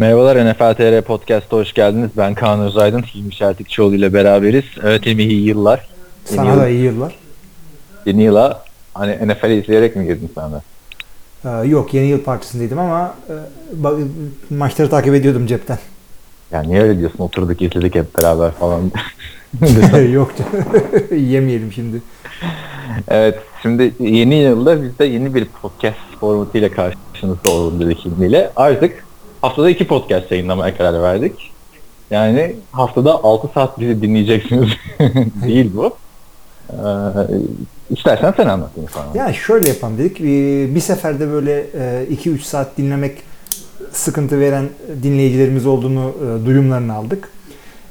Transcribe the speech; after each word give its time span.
Merhabalar 0.00 0.36
NFL 0.36 0.74
TR 0.74 1.02
Podcast'a 1.02 1.56
hoş 1.56 1.72
geldiniz. 1.72 2.10
Ben 2.16 2.34
Kaan 2.34 2.60
Özaydın, 2.60 3.02
Hilmi 3.02 3.34
Şeltikçioğlu 3.34 3.94
ile 3.94 4.12
beraberiz. 4.12 4.64
Evet 4.82 5.06
Hilmi 5.06 5.22
iyi 5.22 5.46
yıllar. 5.46 5.88
Sana 6.24 6.44
yeni 6.44 6.60
da 6.60 6.68
iyi 6.68 6.82
yıllar. 6.82 7.14
Yeni 8.06 8.22
yıla 8.22 8.64
hani 8.94 9.28
NFL 9.28 9.50
izleyerek 9.50 9.96
mi 9.96 10.06
girdin 10.06 10.30
sen 10.34 10.50
de? 10.52 10.56
Ee, 11.44 11.68
yok 11.68 11.94
yeni 11.94 12.06
yıl 12.06 12.22
partisindeydim 12.22 12.78
ama 12.78 13.14
e, 13.28 13.34
maçları 14.54 14.90
takip 14.90 15.14
ediyordum 15.14 15.46
cepten. 15.46 15.78
Ya 16.52 16.62
niye 16.62 16.82
öyle 16.82 16.98
diyorsun? 16.98 17.18
Oturduk 17.18 17.62
izledik 17.62 17.94
hep 17.94 18.18
beraber 18.18 18.50
falan. 18.50 18.90
yok 20.12 20.32
yemeyelim 21.10 21.72
şimdi. 21.72 22.02
Evet 23.08 23.38
şimdi 23.62 23.94
yeni 24.00 24.34
yılda 24.34 24.82
biz 24.82 24.98
de 24.98 25.04
yeni 25.04 25.34
bir 25.34 25.44
podcast 25.44 25.98
formatıyla 26.20 26.70
karşınızda 26.70 27.50
olalım 27.50 27.80
dedik 27.80 27.98
Hilmi 27.98 28.26
ile. 28.26 28.50
Artık 28.56 29.09
haftada 29.42 29.70
iki 29.70 29.86
podcast 29.86 30.30
yayınlamaya 30.30 30.76
karar 30.76 31.02
verdik. 31.02 31.52
Yani 32.10 32.56
haftada 32.72 33.24
6 33.24 33.48
saat 33.54 33.80
bizi 33.80 34.02
dinleyeceksiniz 34.02 34.68
değil 35.46 35.70
bu. 35.74 35.96
Ee, 36.70 36.76
istersen 37.90 38.34
sen 38.36 38.46
anlat 38.46 38.70
falan. 38.90 39.06
Yani 39.14 39.34
şöyle 39.34 39.68
yapalım 39.68 39.98
dedik. 39.98 40.20
Bir 40.74 40.80
seferde 40.80 41.32
böyle 41.32 41.66
2-3 42.10 42.38
saat 42.38 42.76
dinlemek 42.78 43.18
sıkıntı 43.92 44.40
veren 44.40 44.68
dinleyicilerimiz 45.02 45.66
olduğunu 45.66 46.12
e, 46.22 46.46
duyumlarını 46.46 46.94
aldık. 46.94 47.28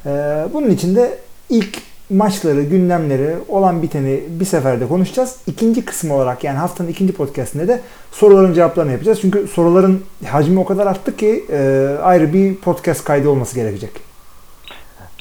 E, 0.05 0.09
bunun 0.53 0.69
için 0.69 0.95
de 0.95 1.17
ilk 1.49 1.77
maçları, 2.09 2.63
gündemleri, 2.63 3.35
olan 3.47 3.81
biteni 3.81 4.23
bir 4.29 4.45
seferde 4.45 4.87
konuşacağız. 4.87 5.35
İkinci 5.47 5.85
kısmı 5.85 6.15
olarak 6.15 6.43
yani 6.43 6.57
haftanın 6.57 6.89
ikinci 6.89 7.13
podcastinde 7.13 7.67
de 7.67 7.81
soruların 8.11 8.53
cevaplarını 8.53 8.91
yapacağız. 8.91 9.19
Çünkü 9.21 9.47
soruların 9.47 10.03
hacmi 10.25 10.59
o 10.59 10.65
kadar 10.65 10.87
arttı 10.87 11.17
ki 11.17 11.45
e, 11.51 11.87
ayrı 12.01 12.33
bir 12.33 12.55
podcast 12.55 13.03
kaydı 13.03 13.29
olması 13.29 13.55
gerekecek. 13.55 13.91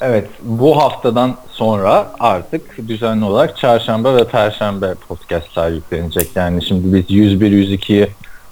Evet, 0.01 0.27
bu 0.43 0.77
haftadan 0.77 1.35
sonra 1.51 2.11
artık 2.19 2.87
düzenli 2.87 3.25
olarak 3.25 3.57
çarşamba 3.57 4.15
ve 4.15 4.23
perşembe 4.23 4.93
podcastlar 5.07 5.71
yüklenecek. 5.71 6.27
Yani 6.35 6.65
şimdi 6.65 6.95
biz 6.95 7.05
101-102'yi 7.17 8.07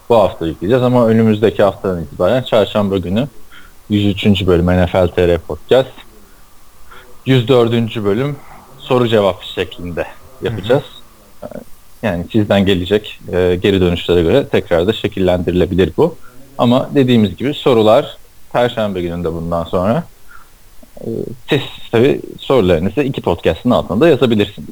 bu 0.10 0.16
hafta 0.16 0.48
yükleyeceğiz 0.48 0.84
ama 0.84 1.08
önümüzdeki 1.08 1.64
haftadan 1.64 2.04
itibaren 2.04 2.44
çarşamba 2.44 2.98
günü 2.98 3.28
103. 3.90 4.48
bölüm 4.48 4.66
NFL 4.66 5.08
TR 5.08 5.38
Podcast 5.38 6.07
104. 7.28 7.72
bölüm 8.04 8.36
soru 8.80 9.08
cevap 9.08 9.44
şeklinde 9.44 10.06
yapacağız. 10.42 10.84
Hı 11.42 11.48
hı. 11.48 11.62
Yani 12.04 12.26
sizden 12.32 12.66
gelecek 12.66 13.20
e, 13.34 13.60
geri 13.62 13.82
dönüşlere 13.82 14.22
göre 14.22 14.48
tekrar 14.48 14.88
da 14.88 14.94
şekillendirilebilir 14.94 15.92
bu. 15.98 16.16
Ama 16.58 16.90
dediğimiz 16.96 17.38
gibi 17.38 17.54
sorular 17.54 18.18
Perşembe 18.54 19.02
gününde 19.02 19.34
bundan 19.34 19.64
sonra 19.64 20.04
e, 21.02 21.08
siz 21.50 21.62
tabii 21.92 22.22
sorularınızı 22.40 23.02
iki 23.02 23.22
podcast'ın 23.22 23.72
altında 23.72 24.02
da 24.02 24.10
yazabilirsiniz. 24.10 24.70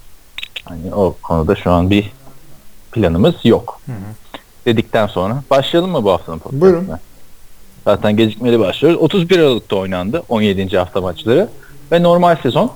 Hani 0.66 0.96
o 0.96 1.16
konuda 1.24 1.56
şu 1.56 1.72
an 1.72 1.90
bir 1.90 2.12
planımız 2.92 3.36
yok. 3.44 3.80
Hı 3.86 3.92
hı. 3.92 3.96
Dedikten 4.66 5.08
sonra 5.08 5.44
başlayalım 5.50 5.92
mı 5.92 6.04
bu 6.04 6.12
haftanın 6.12 6.40
podcast'ına? 6.40 6.62
Buyurun. 6.62 6.90
Zaten 7.86 8.18
gecikmeli 8.18 8.60
başlıyoruz. 8.60 9.02
31 9.02 9.40
Aralık'ta 9.40 9.76
oynandı 9.76 10.24
17. 10.30 10.78
hafta 10.78 11.02
maçları 11.02 11.50
ve 11.92 12.04
normal 12.04 12.36
sezon 12.44 12.72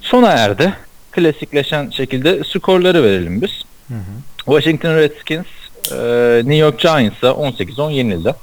sona 0.00 0.30
erdi. 0.30 0.72
Klasikleşen 1.10 1.90
şekilde 1.90 2.44
skorları 2.44 3.02
verelim 3.02 3.42
biz. 3.42 3.50
Hı 3.88 3.94
hı. 3.94 4.00
Washington 4.36 4.96
Redskins 4.96 5.46
e, 5.92 5.96
New 6.36 6.56
York 6.56 6.80
Giants'a 6.80 7.26
18-10 7.26 7.92
yenildi. 7.92 8.34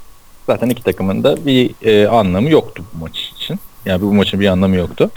Zaten 0.46 0.68
iki 0.68 0.82
takımın 0.82 1.24
da 1.24 1.46
bir 1.46 1.70
e, 1.82 2.08
anlamı 2.08 2.50
yoktu 2.50 2.84
bu 2.94 2.98
maç 2.98 3.18
için. 3.18 3.58
Yani 3.84 4.02
bu 4.02 4.14
maçın 4.14 4.40
bir 4.40 4.46
anlamı 4.46 4.76
yoktu. 4.76 5.10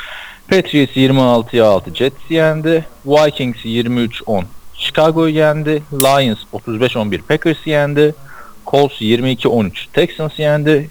Patriots 0.49 0.97
26'ya 0.97 1.65
6 1.65 1.95
Jets 1.95 2.15
yendi. 2.29 2.85
Vikings 3.05 3.65
23-10 3.65 4.43
Chicago'yu 4.73 5.35
yendi. 5.35 5.83
Lions 5.93 6.39
35-11 6.53 7.21
Packers 7.21 7.67
yendi. 7.67 8.15
Colts 8.67 9.01
22-13 9.01 9.71
Texans 9.93 10.39
yendi. 10.39 10.89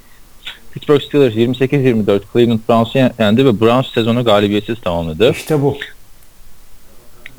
Pittsburgh 0.77 1.03
Steelers 1.03 1.35
28-24 1.35 2.21
Cleveland 2.33 2.61
Browns'u 2.69 2.99
yendi 3.19 3.45
ve 3.45 3.61
Browns 3.61 3.93
sezonu 3.95 4.25
galibiyetsiz 4.25 4.81
tamamladı. 4.81 5.31
İşte 5.31 5.63
bu. 5.63 5.79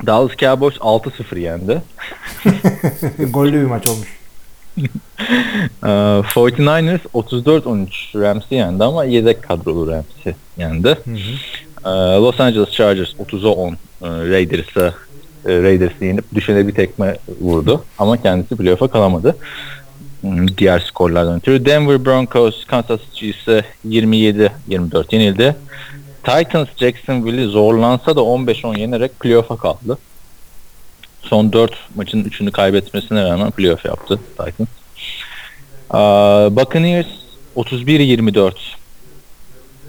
Dallas 0.06 0.36
Cowboys 0.36 0.76
6-0 0.76 1.38
yendi. 1.38 1.82
Gollü 3.32 3.52
bir 3.52 3.66
maç 3.66 3.86
olmuş. 3.86 4.08
uh, 4.78 4.86
49ers 5.82 7.00
34-13 7.14 8.20
Rams'i 8.20 8.54
yendi 8.54 8.84
ama 8.84 9.04
yedek 9.04 9.42
kadrolu 9.42 9.92
Rams'i 9.92 10.36
yendi. 10.56 10.88
Hı 10.88 11.10
hı. 11.10 11.16
Uh, 11.84 12.22
Los 12.22 12.40
Angeles 12.40 12.70
Chargers 12.70 13.14
30'a 13.14 13.48
10 13.48 13.68
uh, 13.72 13.76
Raiders'a 14.02 14.94
Raiders'ı 15.46 16.04
yenip 16.04 16.34
düşene 16.34 16.68
bir 16.68 16.74
tekme 16.74 17.16
vurdu 17.40 17.84
ama 17.98 18.22
kendisi 18.22 18.56
playoff'a 18.56 18.88
kalamadı. 18.88 19.36
Hmm, 20.20 20.56
diğer 20.58 20.80
skorlardan 20.80 21.36
ötürü. 21.36 21.64
Denver 21.64 22.04
Broncos 22.04 22.64
Kansas 22.64 23.00
City 23.14 23.30
ise 23.30 23.64
27-24 23.88 25.14
yenildi. 25.14 25.56
Titans 26.24 26.68
Jacksonville'i 26.76 27.46
zorlansa 27.46 28.16
da 28.16 28.20
15-10 28.20 28.78
yenerek 28.78 29.20
playoff'a 29.20 29.56
kaldı. 29.56 29.98
Son 31.22 31.52
4 31.52 31.72
maçın 31.94 32.24
3'ünü 32.24 32.50
kaybetmesine 32.50 33.24
rağmen 33.24 33.50
playoff 33.50 33.84
yaptı 33.84 34.20
Titans. 34.30 34.68
Uh, 35.90 36.56
Buccaneers 36.56 37.06
31-24 37.56 38.52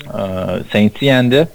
uh, 0.08 0.72
Saints'i 0.72 1.06
yendi. 1.06 1.48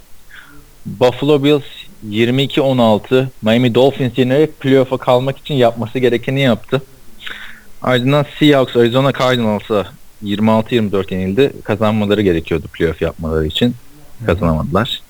Buffalo 0.85 1.43
Bills 1.43 1.63
22-16 2.09 3.27
Miami 3.41 3.75
Dolphins 3.75 4.17
yenerek 4.17 4.59
playoff'a 4.59 4.97
kalmak 4.97 5.37
için 5.37 5.53
yapması 5.53 5.99
gerekeni 5.99 6.41
yaptı. 6.41 6.81
Ardından 7.85 8.25
Seahawks 8.39 8.75
Arizona 8.75 9.13
Cardinals'a 9.13 9.85
26-24 10.23 11.13
yenildi. 11.13 11.53
Kazanmaları 11.63 12.21
gerekiyordu 12.21 12.67
playoff 12.73 13.01
yapmaları 13.01 13.45
için. 13.45 13.75
Kazanamadılar. 14.25 15.01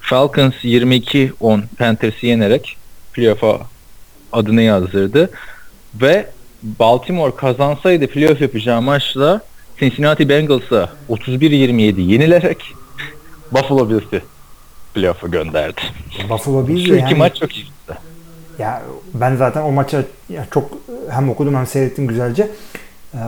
Falcons 0.00 0.54
22-10 0.64 1.62
Panthers'i 1.78 2.26
yenerek 2.26 2.76
playoff'a 3.12 3.60
adını 4.32 4.62
yazdırdı. 4.62 5.30
Ve 5.94 6.30
Baltimore 6.62 7.36
kazansaydı 7.36 8.06
playoff 8.06 8.40
yapacağı 8.40 8.82
maçla 8.82 9.40
Cincinnati 9.80 10.28
Bengals'a 10.28 10.92
31-27 11.08 12.00
yenilerek 12.00 12.72
Buffalo 13.52 13.90
Bills'i 13.90 14.22
playoff'a 14.94 15.26
gönderdi. 15.26 15.80
Buffalo 16.30 16.68
Bills 16.68 16.86
Şu 16.86 16.94
iki 16.94 17.02
yani, 17.02 17.14
maç 17.14 17.36
çok 17.36 17.56
iyi 17.56 17.66
Ya 18.58 18.82
ben 19.14 19.36
zaten 19.36 19.62
o 19.62 19.72
maça 19.72 20.02
çok 20.50 20.70
hem 21.10 21.30
okudum 21.30 21.54
hem 21.54 21.66
seyrettim 21.66 22.06
güzelce. 22.06 22.42
Ee, 23.14 23.18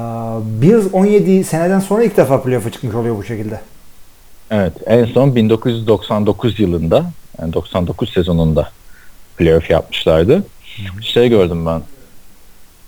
Bills 0.44 0.86
17 0.92 1.44
seneden 1.44 1.80
sonra 1.80 2.02
ilk 2.02 2.16
defa 2.16 2.42
playoff'a 2.42 2.70
çıkmış 2.70 2.94
oluyor 2.94 3.16
bu 3.16 3.24
şekilde. 3.24 3.60
Evet 4.50 4.72
en 4.86 5.04
son 5.04 5.36
1999 5.36 6.60
yılında 6.60 7.04
yani 7.40 7.52
99 7.52 8.12
sezonunda 8.12 8.70
playoff 9.36 9.70
yapmışlardı. 9.70 10.44
Şey 11.00 11.28
gördüm 11.28 11.66
ben 11.66 11.82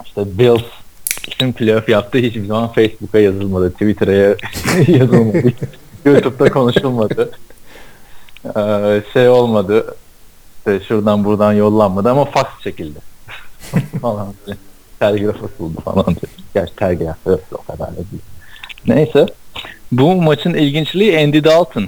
işte 0.05 0.39
Bills 0.39 0.63
kim 1.31 1.53
playoff 1.53 1.89
yaptı 1.89 2.19
hiçbir 2.19 2.47
zaman 2.47 2.73
Facebook'a 2.73 3.19
yazılmadı, 3.19 3.73
Twitter'a 3.73 4.13
yazılmadı, 4.89 5.53
YouTube'da 6.05 6.51
konuşulmadı. 6.51 7.31
Ee, 8.57 9.03
şey 9.13 9.29
olmadı, 9.29 9.95
işte 10.61 10.81
şuradan 10.89 11.25
buradan 11.25 11.53
yollanmadı 11.53 12.11
ama 12.11 12.25
fax 12.25 12.47
çekildi. 12.63 12.99
falan 14.03 14.27
diye. 14.47 14.57
Telgraf 14.99 15.37
asıldı 15.37 15.81
falan 15.81 16.07
diye. 16.07 16.33
Gerçi 16.55 16.77
telgraf 16.77 17.17
evet, 17.27 17.41
o 17.53 17.63
kadar 17.73 17.93
da 17.93 17.97
değil. 17.97 18.23
Neyse. 18.87 19.27
Bu 19.93 20.15
maçın 20.15 20.55
ilginçliği 20.55 21.19
Andy 21.19 21.45
Dalton. 21.45 21.85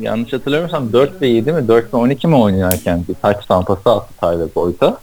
Yanlış 0.00 0.32
hatırlamıyorsam 0.32 0.92
4 0.92 1.22
ve 1.22 1.26
7 1.26 1.52
mi 1.52 1.68
4 1.68 1.94
ve 1.94 1.96
12 1.96 2.26
mi 2.28 2.36
oynarken 2.36 3.04
bir 3.08 3.14
taç 3.14 3.46
tampası 3.46 3.90
attı 3.90 4.14
Tyler 4.20 4.48
Boyd'a. 4.54 4.98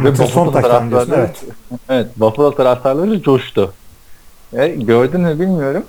Ve 0.00 0.18
Buffalo 0.18 0.52
taraftarları, 0.52 1.14
evet. 1.14 1.44
evet, 1.88 2.06
Buffalo 2.16 2.54
taraftarları 2.54 3.22
coştu. 3.22 3.72
E, 4.52 4.68
gördün 4.68 5.20
mü 5.20 5.40
bilmiyorum. 5.40 5.84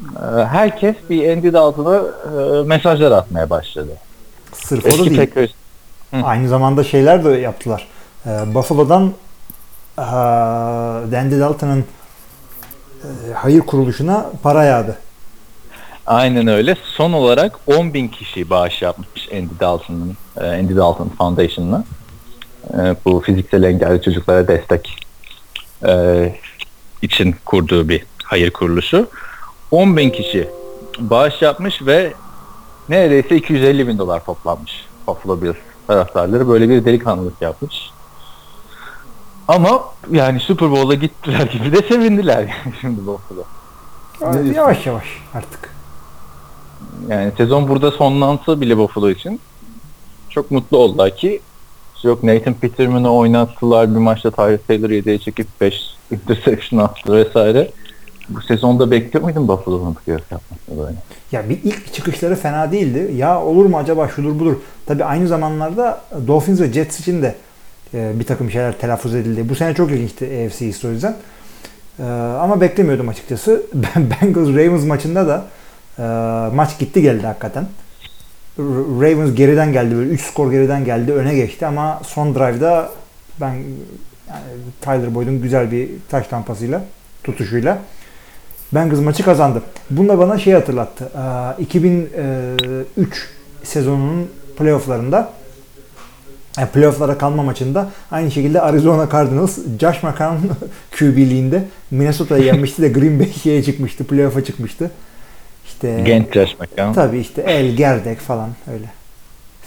E, 0.00 0.44
herkes 0.44 0.96
bir 1.10 1.32
Andy 1.32 1.52
Dalton'a 1.52 1.96
e, 1.96 2.62
mesajlar 2.62 3.12
atmaya 3.12 3.50
başladı. 3.50 3.92
Sırf 4.52 4.86
o 4.86 4.98
da 4.98 5.04
değil. 5.04 5.16
Packers. 5.16 5.50
Aynı 6.12 6.48
zamanda 6.48 6.84
şeyler 6.84 7.24
de 7.24 7.30
yaptılar. 7.30 7.88
E, 8.26 8.54
Buffalo'dan 8.54 9.12
e, 9.98 10.02
Andy 11.18 11.40
Dalton'ın 11.40 11.84
e, 13.04 13.32
hayır 13.34 13.60
kuruluşuna 13.60 14.26
para 14.42 14.64
yağdı. 14.64 14.98
Aynen 16.06 16.46
öyle. 16.46 16.76
Son 16.84 17.12
olarak 17.12 17.58
10 17.66 17.94
bin 17.94 18.08
kişi 18.08 18.50
bağış 18.50 18.82
yapmış 18.82 19.28
Andy 19.32 19.60
Dalton'ın 19.60 20.16
e, 20.40 20.44
Andy 20.44 20.76
Dalton 20.76 21.08
Foundation'ına. 21.18 21.84
E, 22.74 22.96
bu 23.04 23.20
fiziksel 23.20 23.62
engelli 23.62 24.02
çocuklara 24.02 24.48
destek 24.48 24.96
e, 25.86 26.34
için 27.02 27.34
kurduğu 27.44 27.88
bir 27.88 28.06
hayır 28.24 28.50
kuruluşu. 28.50 29.08
10 29.70 29.96
bin 29.96 30.10
kişi 30.10 30.48
bağış 30.98 31.42
yapmış 31.42 31.82
ve 31.82 32.12
neredeyse 32.90 33.36
250 33.36 33.88
bin 33.88 33.98
dolar 33.98 34.24
toplanmış 34.24 34.86
Buffalo 35.06 35.42
Bills 35.42 35.56
taraftarları 35.86 36.48
böyle 36.48 36.68
bir 36.68 36.84
delikanlılık 36.84 37.42
yapmış. 37.42 37.90
Ama 39.48 39.84
yani 40.10 40.40
Super 40.40 40.70
Bowl'a 40.70 40.94
gittiler 40.94 41.46
gibi 41.46 41.72
de 41.72 41.88
sevindiler 41.88 42.38
yani 42.38 42.74
şimdi 42.80 43.06
Buffalo. 43.06 43.42
Evet, 44.22 44.56
yavaş 44.56 44.86
yavaş 44.86 45.06
artık. 45.34 45.74
Yani 47.08 47.32
sezon 47.36 47.68
burada 47.68 47.90
sonlansa 47.90 48.60
bile 48.60 48.78
Buffalo 48.78 49.10
için 49.10 49.40
çok 50.30 50.50
mutlu 50.50 50.78
oldular 50.78 51.16
ki 51.16 51.40
yok 52.02 52.22
Nathan 52.24 52.54
Peterman'ı 52.54 53.12
oynattılar 53.12 53.94
bir 53.94 54.00
maçta 54.00 54.30
Tyler 54.30 54.58
Taylor 54.68 54.90
7'ye 54.90 55.18
çekip 55.18 55.46
5 55.60 55.94
interception 56.10 56.80
attı 56.80 57.12
vesaire. 57.12 57.70
Bu 58.30 58.42
sezonda 58.42 58.90
bekliyor 58.90 59.24
muydun 59.24 59.48
Buffalo'nun 59.48 59.94
playoff 59.94 60.32
yapmasını 60.32 60.86
böyle? 60.86 60.96
Ya 61.32 61.48
bir 61.48 61.58
ilk 61.64 61.94
çıkışları 61.94 62.36
fena 62.36 62.72
değildi. 62.72 63.12
Ya 63.16 63.42
olur 63.42 63.66
mu 63.66 63.78
acaba 63.78 64.08
şudur 64.08 64.40
budur. 64.40 64.56
Tabii 64.86 65.04
aynı 65.04 65.28
zamanlarda 65.28 66.00
Dolphins 66.26 66.60
ve 66.60 66.72
Jets 66.72 67.00
için 67.00 67.22
de 67.22 67.34
e, 67.94 68.12
bir 68.20 68.24
takım 68.24 68.50
şeyler 68.50 68.78
telaffuz 68.78 69.14
edildi. 69.14 69.48
Bu 69.48 69.54
sene 69.54 69.74
çok 69.74 69.90
ilginçti 69.90 70.24
AFC 70.24 70.66
East 70.66 70.84
o 70.84 70.90
yüzden. 70.90 71.16
E, 71.98 72.02
ama 72.40 72.60
beklemiyordum 72.60 73.08
açıkçası. 73.08 73.62
Ben 73.74 74.10
Bengals 74.10 74.48
Ravens 74.48 74.84
maçında 74.84 75.28
da 75.28 75.44
e, 75.98 76.02
maç 76.54 76.78
gitti 76.78 77.02
geldi 77.02 77.26
hakikaten. 77.26 77.66
Ravens 79.00 79.34
geriden 79.34 79.72
geldi 79.72 79.96
böyle 79.96 80.10
3 80.10 80.20
skor 80.20 80.50
geriden 80.50 80.84
geldi 80.84 81.12
öne 81.12 81.34
geçti 81.34 81.66
ama 81.66 82.00
son 82.04 82.34
drive'da 82.34 82.90
ben 83.40 83.52
yani 84.28 84.42
Tyler 84.80 85.14
Boyd'un 85.14 85.42
güzel 85.42 85.70
bir 85.72 85.88
taş 86.10 86.26
tampasıyla 86.26 86.84
tutuşuyla 87.24 87.78
Bengals 88.72 89.00
maçı 89.00 89.22
kazandı. 89.22 89.62
Bunda 89.90 90.18
bana 90.18 90.38
şey 90.38 90.52
hatırlattı. 90.52 91.10
Ee, 91.58 91.62
2003 91.62 93.28
sezonunun 93.62 94.30
playofflarında 94.58 95.32
yani 96.58 96.68
playofflara 96.68 97.18
kalma 97.18 97.42
maçında 97.42 97.90
aynı 98.10 98.30
şekilde 98.30 98.60
Arizona 98.60 99.08
Cardinals 99.12 99.58
Josh 99.80 100.02
McCown 100.02 100.46
QB'liğinde 100.98 101.64
Minnesota'yı 101.90 102.44
yenmişti 102.44 102.82
de 102.82 102.88
Green 102.88 103.20
Bay 103.20 103.32
şeye 103.42 103.62
çıkmıştı. 103.62 104.04
Playoff'a 104.04 104.44
çıkmıştı. 104.44 104.90
İşte 105.66 106.02
Genç 106.06 106.34
Josh 106.34 106.56
McCown. 106.60 106.92
Tabii 106.92 107.18
işte 107.18 107.42
el, 107.42 107.76
gerdek 107.76 108.18
falan 108.18 108.50
öyle. 108.72 108.86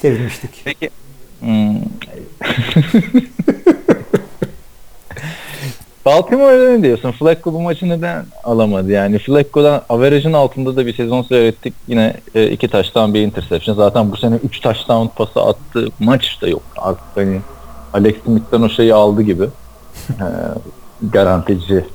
Sevinmiştik. 0.02 0.62
Peki 0.66 0.90
hmm. 1.40 1.76
Baltimore'da 6.06 6.70
ne 6.70 6.84
diyorsun? 6.84 7.12
Flacco 7.12 7.54
bu 7.54 7.62
maçı 7.62 7.90
neden 7.90 8.26
alamadı? 8.44 8.92
Yani 8.92 9.20
Flacco'dan 9.20 9.82
average'ın 9.90 10.34
altında 10.34 10.76
da 10.76 10.86
bir 10.86 10.94
sezon 10.94 11.22
seyrettik. 11.22 11.74
Yine 11.88 12.14
e, 12.36 12.48
iki 12.48 12.68
taştan 12.68 13.14
bir 13.14 13.22
interception. 13.22 13.76
Zaten 13.76 14.12
bu 14.12 14.18
sene 14.18 14.36
üç 14.36 14.60
taştan 14.60 15.08
pası 15.08 15.42
attı. 15.42 15.88
Maç 16.00 16.42
da 16.42 16.48
yok. 16.48 16.62
Artık 16.78 17.06
hani 17.16 17.42
Alex 17.94 18.16
Smith'ten 18.26 18.62
o 18.62 18.70
şeyi 18.70 18.94
aldı 18.94 19.22
gibi. 19.22 19.44
e, 20.10 20.28
garantici 21.12 21.86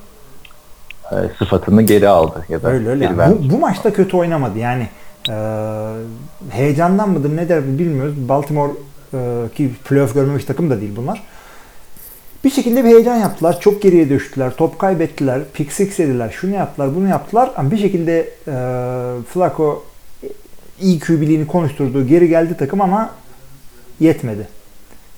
e, 1.12 1.16
sıfatını 1.38 1.82
geri 1.82 2.08
aldı. 2.08 2.44
Ya 2.48 2.62
da 2.62 2.68
Öyle 2.68 2.88
öyle. 2.88 3.10
bu, 3.16 3.50
bu 3.50 3.58
maçta 3.58 3.92
kötü 3.92 4.16
oynamadı. 4.16 4.58
Yani 4.58 4.88
e, 5.30 5.34
heyecandan 6.50 7.10
mıdır 7.10 7.36
ne 7.36 7.48
der 7.48 7.78
bilmiyoruz. 7.78 8.28
Baltimore 8.28 8.72
e, 9.14 9.18
ki 9.54 9.70
playoff 9.84 10.14
görmemiş 10.14 10.44
takım 10.44 10.70
da 10.70 10.80
değil 10.80 10.92
bunlar. 10.96 11.22
Bir 12.44 12.50
şekilde 12.50 12.84
bir 12.84 12.88
heyecan 12.88 13.16
yaptılar. 13.16 13.60
Çok 13.60 13.82
geriye 13.82 14.08
düştüler. 14.08 14.56
Top 14.56 14.78
kaybettiler. 14.78 15.40
Pick 15.54 15.72
six 15.72 15.98
yediler. 15.98 16.30
Şunu 16.30 16.54
yaptılar, 16.54 16.96
bunu 16.96 17.08
yaptılar. 17.08 17.50
Ama 17.56 17.70
bir 17.70 17.78
şekilde 17.78 18.18
e, 18.48 18.54
Flacco 19.32 19.84
iyi 20.80 21.00
QB'liğini 21.00 21.46
konuşturduğu 21.46 22.06
geri 22.06 22.28
geldi 22.28 22.56
takım 22.58 22.80
ama 22.80 23.10
yetmedi. 24.00 24.48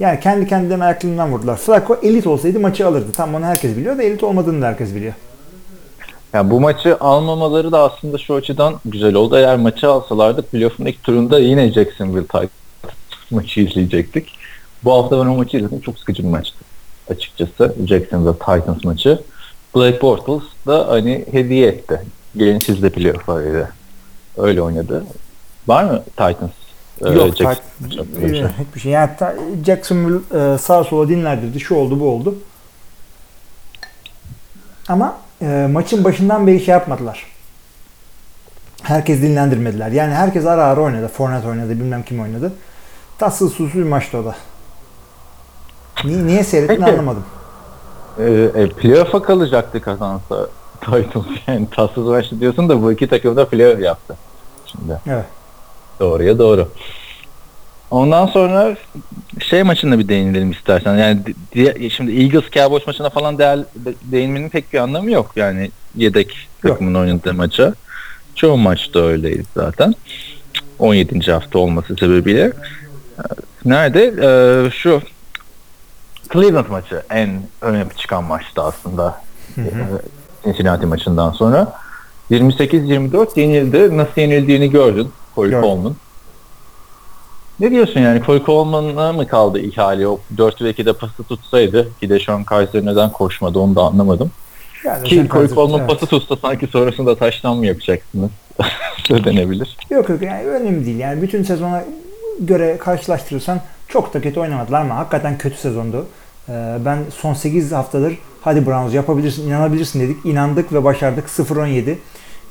Yani 0.00 0.20
kendi 0.20 0.46
kendilerine 0.46 0.84
ayaklarından 0.84 1.32
vurdular. 1.32 1.56
Flacco 1.56 1.99
elit 2.02 2.26
olsaydı 2.26 2.61
maçı 2.61 2.87
alırdı. 2.87 3.12
Tam 3.12 3.34
onu 3.34 3.44
herkes 3.44 3.76
biliyor 3.76 3.99
da 3.99 4.02
elit 4.02 4.23
olmadığını 4.23 4.62
da 4.62 4.66
herkes 4.66 4.94
biliyor. 4.94 5.14
Yani 6.32 6.50
bu 6.50 6.61
maçı 6.61 6.96
almamaları 7.00 7.73
da 7.73 7.82
aslında 7.82 8.19
şu 8.19 8.34
açıdan 8.34 8.75
güzel 8.84 9.14
oldu. 9.14 9.37
Eğer 9.37 9.56
maçı 9.56 9.88
alsalardı 9.88 10.43
playoff'un 10.43 10.87
ilk 10.87 11.02
turunda 11.02 11.38
yine 11.38 11.73
Jacksonville 11.73 12.23
Titans 12.23 12.50
maçı 13.31 13.61
izleyecektik. 13.61 14.32
Bu 14.84 14.93
hafta 14.93 15.20
ben 15.20 15.31
o 15.31 15.37
maçı 15.37 15.56
izledim. 15.56 15.81
Çok 15.81 15.99
sıkıcı 15.99 16.23
bir 16.23 16.28
maçtı. 16.28 16.69
Açıkçası 17.11 17.75
Jacksonville 17.87 18.33
Titans 18.33 18.85
maçı. 18.85 19.23
Blake 19.77 20.01
Bortles 20.03 20.43
da 20.67 20.89
hani 20.89 21.25
hediye 21.31 21.69
etti. 21.69 22.01
Gelin 22.37 22.59
siz 22.59 22.83
de 22.83 22.91
playoff'a 22.91 23.39
öyle. 23.39 23.67
Oynadı. 24.37 25.05
Var 25.69 25.85
mı 25.85 26.03
Titans? 26.05 26.51
e, 27.05 27.09
Yok, 27.09 27.29
Jackson- 27.37 28.45
e, 28.47 28.49
hiçbir 28.49 28.81
şey. 28.81 28.93
Yani 28.93 29.11
Jacksonville 29.67 30.55
e, 30.55 30.59
sağa 30.59 30.85
sola 30.85 31.09
dinlerdirdi. 31.09 31.61
Şu 31.61 31.75
oldu, 31.75 32.01
bu 32.01 32.09
oldu. 32.09 32.39
Ama 34.89 35.17
e, 35.43 35.69
maçın 35.73 36.05
başından 36.05 36.47
beri 36.47 36.61
şey 36.61 36.73
yapmadılar. 36.73 37.27
Herkes 38.83 39.23
dinlendirmediler. 39.23 39.91
Yani 39.91 40.15
herkes 40.15 40.47
ara 40.47 40.65
ara 40.65 40.81
oynadı. 40.81 41.09
Fournette 41.09 41.49
oynadı, 41.49 41.71
bilmem 41.71 42.03
kim 42.03 42.21
oynadı. 42.21 42.53
Tatsız 43.19 43.53
susuz 43.53 43.75
bir 43.75 43.83
maçtı 43.83 44.19
o 44.19 44.25
da. 44.25 44.37
Niye, 46.05 46.26
niye 46.26 46.44
seyrettin 46.44 46.76
Peki. 46.76 46.91
anlamadım. 46.91 47.25
e, 48.19 48.25
e, 48.55 48.69
playoff'a 48.69 49.23
kalacaktı 49.23 49.81
kazansa 49.81 50.47
Titans. 50.81 51.26
Yani 51.47 51.67
tatsız 51.70 52.06
maçtı 52.06 52.41
diyorsun 52.41 52.69
da 52.69 52.82
bu 52.82 52.93
iki 52.93 53.06
takım 53.08 53.37
da 53.37 53.49
playoff 53.49 53.81
yaptı. 53.81 54.17
Şimdi. 54.67 55.00
Evet. 55.06 55.25
Doğruya 56.00 56.38
doğru. 56.38 56.69
Ondan 57.91 58.26
sonra 58.26 58.76
şey 59.38 59.62
maçına 59.62 59.99
bir 59.99 60.08
değinelim 60.08 60.50
istersen. 60.50 60.97
Yani 60.97 61.19
diye- 61.55 61.91
şimdi 61.91 62.23
Eagles 62.23 62.50
Cowboys 62.50 62.87
maçına 62.87 63.11
falan 63.11 63.38
değer, 63.38 63.58
de- 63.58 63.94
değinmenin 64.02 64.49
pek 64.49 64.73
bir 64.73 64.79
anlamı 64.79 65.11
yok. 65.11 65.31
Yani 65.37 65.70
yedek 65.97 66.49
takımın 66.62 66.94
oynadığı 66.94 67.35
maça. 67.35 67.75
Çoğu 68.35 68.56
maçta 68.56 69.00
öyleydi 69.00 69.44
zaten. 69.55 69.94
17. 70.79 71.32
hafta 71.32 71.58
olması 71.58 71.97
sebebiyle. 71.97 72.41
Ee, 72.43 73.23
Nerede? 73.64 74.05
Ee, 74.23 74.70
şu 74.70 75.00
Cleveland 76.32 76.69
maçı 76.71 77.03
en 77.11 77.43
öne 77.61 77.85
çıkan 77.97 78.25
maçtı 78.25 78.62
aslında. 78.62 79.23
Ee, 79.59 79.62
Cincinnati 80.44 80.87
maçından 80.87 81.31
sonra. 81.31 81.73
28-24 82.31 83.40
yenildi. 83.40 83.97
Nasıl 83.97 84.21
yenildiğini 84.21 84.71
gördün. 84.71 85.09
Corey 85.35 85.50
Gördüm. 85.50 85.69
Coleman. 85.69 85.95
Ne 87.61 87.71
diyorsun 87.71 88.00
yani? 88.00 88.23
Corey 88.26 88.43
Coleman'a 88.45 89.12
mı 89.12 89.26
kaldı 89.26 89.59
ihale? 89.61 90.09
O 90.09 90.21
4 90.37 90.62
ve 90.62 90.71
2'de 90.71 90.93
pası 90.93 91.23
tutsaydı 91.23 91.88
ki 92.00 92.09
de 92.09 92.21
Sean 92.21 92.45
Kaiser 92.45 92.87
neden 92.87 93.12
koşmadı 93.12 93.59
onu 93.59 93.75
da 93.75 93.83
anlamadım. 93.83 94.31
Yani 94.85 95.09
Ki 95.09 95.28
Corey 95.31 95.49
Coleman 95.49 95.81
evet. 95.81 95.90
pası 95.90 96.07
tutsa 96.07 96.37
sanki 96.37 96.66
sonrasında 96.66 97.16
taştan 97.16 97.57
mı 97.57 97.66
yapacaksınız? 97.66 98.31
Denebilir. 99.11 99.76
Yok 99.90 100.09
yok 100.09 100.23
yani 100.23 100.45
önemli 100.45 100.87
değil. 100.87 100.99
Yani 100.99 101.23
bütün 101.23 101.43
sezona 101.43 101.85
göre 102.40 102.78
karşılaştırırsan 102.78 103.61
çok 103.88 104.14
da 104.14 104.21
kötü 104.21 104.40
oynamadılar 104.40 104.81
ama 104.81 104.97
hakikaten 104.97 105.38
kötü 105.38 105.57
sezondu. 105.57 106.07
Ee, 106.50 106.78
ben 106.85 106.99
son 107.16 107.35
8 107.35 107.73
haftadır 107.73 108.19
hadi 108.40 108.66
Browns 108.66 108.95
yapabilirsin, 108.95 109.49
inanabilirsin 109.49 110.00
dedik. 110.00 110.16
İnandık 110.25 110.73
ve 110.73 110.85
başardık. 110.85 111.28
0-17. 111.28 111.95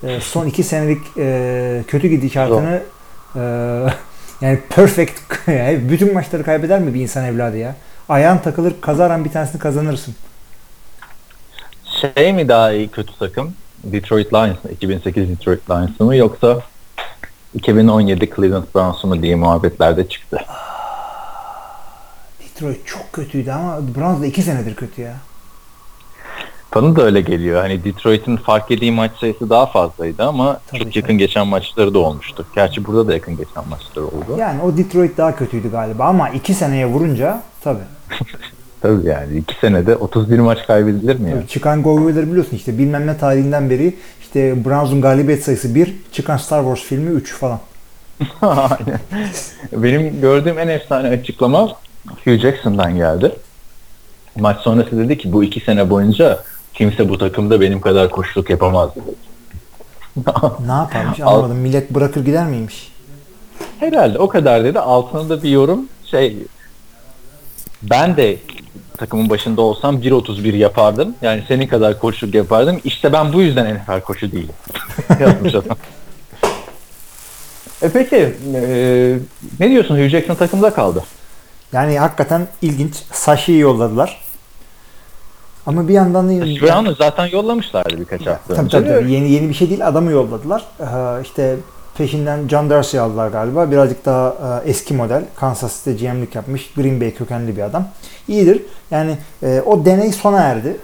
Ee, 0.03 0.19
son 0.21 0.45
2 0.45 0.63
senelik 0.63 1.01
e, 1.17 1.83
kötü 1.87 2.07
gidişatını 2.07 2.81
e, 3.35 3.39
yani 4.41 4.59
perfect 4.69 5.21
yani 5.47 5.89
bütün 5.89 6.13
maçları 6.13 6.43
kaybeder 6.43 6.79
mi 6.79 6.93
bir 6.93 7.01
insan 7.01 7.25
evladı 7.25 7.57
ya? 7.57 7.75
Ayağın 8.09 8.37
takılır 8.37 8.73
kazaran 8.81 9.25
bir 9.25 9.31
tanesini 9.31 9.59
kazanırsın. 9.59 10.15
Şey 11.85 12.33
mi 12.33 12.47
daha 12.47 12.71
iyi 12.71 12.87
kötü 12.87 13.19
takım? 13.19 13.53
Detroit 13.83 14.33
Lions 14.33 14.63
mı? 14.63 14.71
2008 14.71 15.29
Detroit 15.29 15.69
Lions 15.69 15.99
mı 15.99 16.15
yoksa 16.15 16.59
2017 17.53 18.29
Cleveland 18.35 18.63
Browns 18.75 19.03
mu 19.03 19.21
diye 19.21 19.35
muhabbetlerde 19.35 20.07
çıktı. 20.07 20.37
Detroit 22.59 22.87
çok 22.87 23.13
kötüydü 23.13 23.51
ama 23.51 23.79
Browns 23.95 24.21
da 24.21 24.25
2 24.25 24.41
senedir 24.41 24.75
kötü 24.75 25.01
ya. 25.01 25.15
Bana 26.75 26.95
da 26.95 27.03
öyle 27.03 27.21
geliyor. 27.21 27.61
Hani 27.61 27.83
Detroit'in 27.83 28.37
fark 28.37 28.71
ettiği 28.71 28.91
maç 28.91 29.11
sayısı 29.19 29.49
daha 29.49 29.65
fazlaydı 29.65 30.23
ama 30.23 30.59
Tabii 30.67 30.83
çok 30.83 30.95
yakın 30.95 31.17
geçen 31.17 31.47
maçları 31.47 31.93
da 31.93 31.99
olmuştu. 31.99 32.45
Gerçi 32.55 32.85
burada 32.85 33.07
da 33.07 33.13
yakın 33.13 33.37
geçen 33.37 33.67
maçları 33.69 34.05
oldu. 34.05 34.37
Yani 34.39 34.61
o 34.61 34.77
Detroit 34.77 35.17
daha 35.17 35.35
kötüydü 35.35 35.71
galiba 35.71 36.05
ama 36.05 36.29
2 36.29 36.53
seneye 36.53 36.85
vurunca 36.85 37.41
tabii. 37.63 37.79
Tabii 38.81 39.07
yani 39.07 39.37
iki 39.37 39.55
senede 39.55 39.95
31 39.95 40.39
maç 40.39 40.67
kaybedilir 40.67 41.19
mi 41.19 41.29
ya? 41.29 41.35
Tabii 41.35 41.47
çıkan 41.47 41.83
Google'ları 41.83 42.27
biliyorsun 42.27 42.55
işte 42.55 42.77
bilmem 42.77 43.07
ne 43.07 43.17
tarihinden 43.17 43.69
beri 43.69 43.95
işte 44.21 44.65
Browns'un 44.65 45.01
galibiyet 45.01 45.43
sayısı 45.43 45.75
1, 45.75 45.95
çıkan 46.11 46.37
Star 46.37 46.59
Wars 46.59 46.79
filmi 46.79 47.09
3 47.09 47.33
falan. 47.33 47.59
Aynen. 48.41 48.99
Benim 49.71 50.21
gördüğüm 50.21 50.59
en 50.59 50.67
efsane 50.67 51.07
açıklama 51.07 51.69
Hugh 52.07 52.39
Jackson'dan 52.39 52.95
geldi. 52.95 53.35
Maç 54.35 54.57
sonrası 54.59 54.97
dedi 54.97 55.17
ki 55.17 55.33
bu 55.33 55.43
iki 55.43 55.59
sene 55.59 55.89
boyunca 55.89 56.43
kimse 56.73 57.09
bu 57.09 57.17
takımda 57.17 57.61
benim 57.61 57.81
kadar 57.81 58.09
koşuluk 58.09 58.49
yapamaz 58.49 58.89
dedi. 58.95 59.15
ne 60.65 60.71
yaparmış 60.71 61.19
anlamadım. 61.19 61.57
Millet 61.57 61.89
bırakır 61.89 62.25
gider 62.25 62.45
miymiş? 62.47 62.91
Herhalde 63.79 64.19
o 64.19 64.27
kadar 64.27 64.63
dedi. 64.63 64.79
Altında 64.79 65.43
bir 65.43 65.49
yorum 65.49 65.85
şey 66.05 66.37
ben 67.81 68.17
de 68.17 68.37
takımın 68.97 69.29
başında 69.29 69.61
olsam 69.61 70.01
1.31 70.01 70.55
yapardım. 70.55 71.15
Yani 71.21 71.43
senin 71.47 71.67
kadar 71.67 71.99
koçluk 71.99 72.35
yapardım. 72.35 72.81
İşte 72.83 73.13
ben 73.13 73.33
bu 73.33 73.41
yüzden 73.41 73.75
NFL 73.75 74.01
koçu 74.01 74.31
değilim. 74.31 74.55
Yazmış 75.19 75.55
adam. 75.55 75.77
E 77.81 77.89
peki 77.89 78.35
e, 78.55 79.17
ne 79.59 79.69
diyorsun? 79.69 79.95
Hugh 79.95 80.09
Jackson 80.09 80.35
takımda 80.35 80.73
kaldı. 80.73 81.03
Yani 81.73 81.99
hakikaten 81.99 82.47
ilginç. 82.61 83.03
Sashi'yi 83.11 83.59
yolladılar. 83.59 84.21
Ama 85.65 85.87
bir 85.87 85.93
yandan 85.93 86.29
da 86.29 86.31
Brown'u 86.41 86.95
zaten 86.95 87.25
yollamışlardı 87.25 87.99
birkaç 87.99 88.27
hafta 88.27 88.53
tabii, 88.53 88.65
önce. 88.65 88.77
tabii, 88.77 88.87
tabii. 88.87 89.11
Yeni 89.11 89.31
yeni 89.31 89.49
bir 89.49 89.53
şey 89.53 89.69
değil. 89.69 89.87
Adamı 89.87 90.11
yolladılar. 90.11 90.65
Ee, 90.79 91.21
işte 91.21 91.55
peşinden 91.97 92.47
John 92.47 92.69
Dorsey 92.69 92.99
aldılar 92.99 93.27
galiba. 93.27 93.71
Birazcık 93.71 94.05
daha 94.05 94.61
e, 94.65 94.69
eski 94.69 94.93
model. 94.93 95.23
Kansas 95.35 95.83
City 95.83 96.05
GM'lik 96.05 96.35
yapmış. 96.35 96.73
Green 96.73 97.01
Bay 97.01 97.13
kökenli 97.13 97.57
bir 97.57 97.61
adam. 97.61 97.87
İyidir. 98.27 98.61
Yani 98.91 99.17
e, 99.43 99.61
o 99.65 99.85
deney 99.85 100.11
sona 100.11 100.39
erdi. 100.39 100.77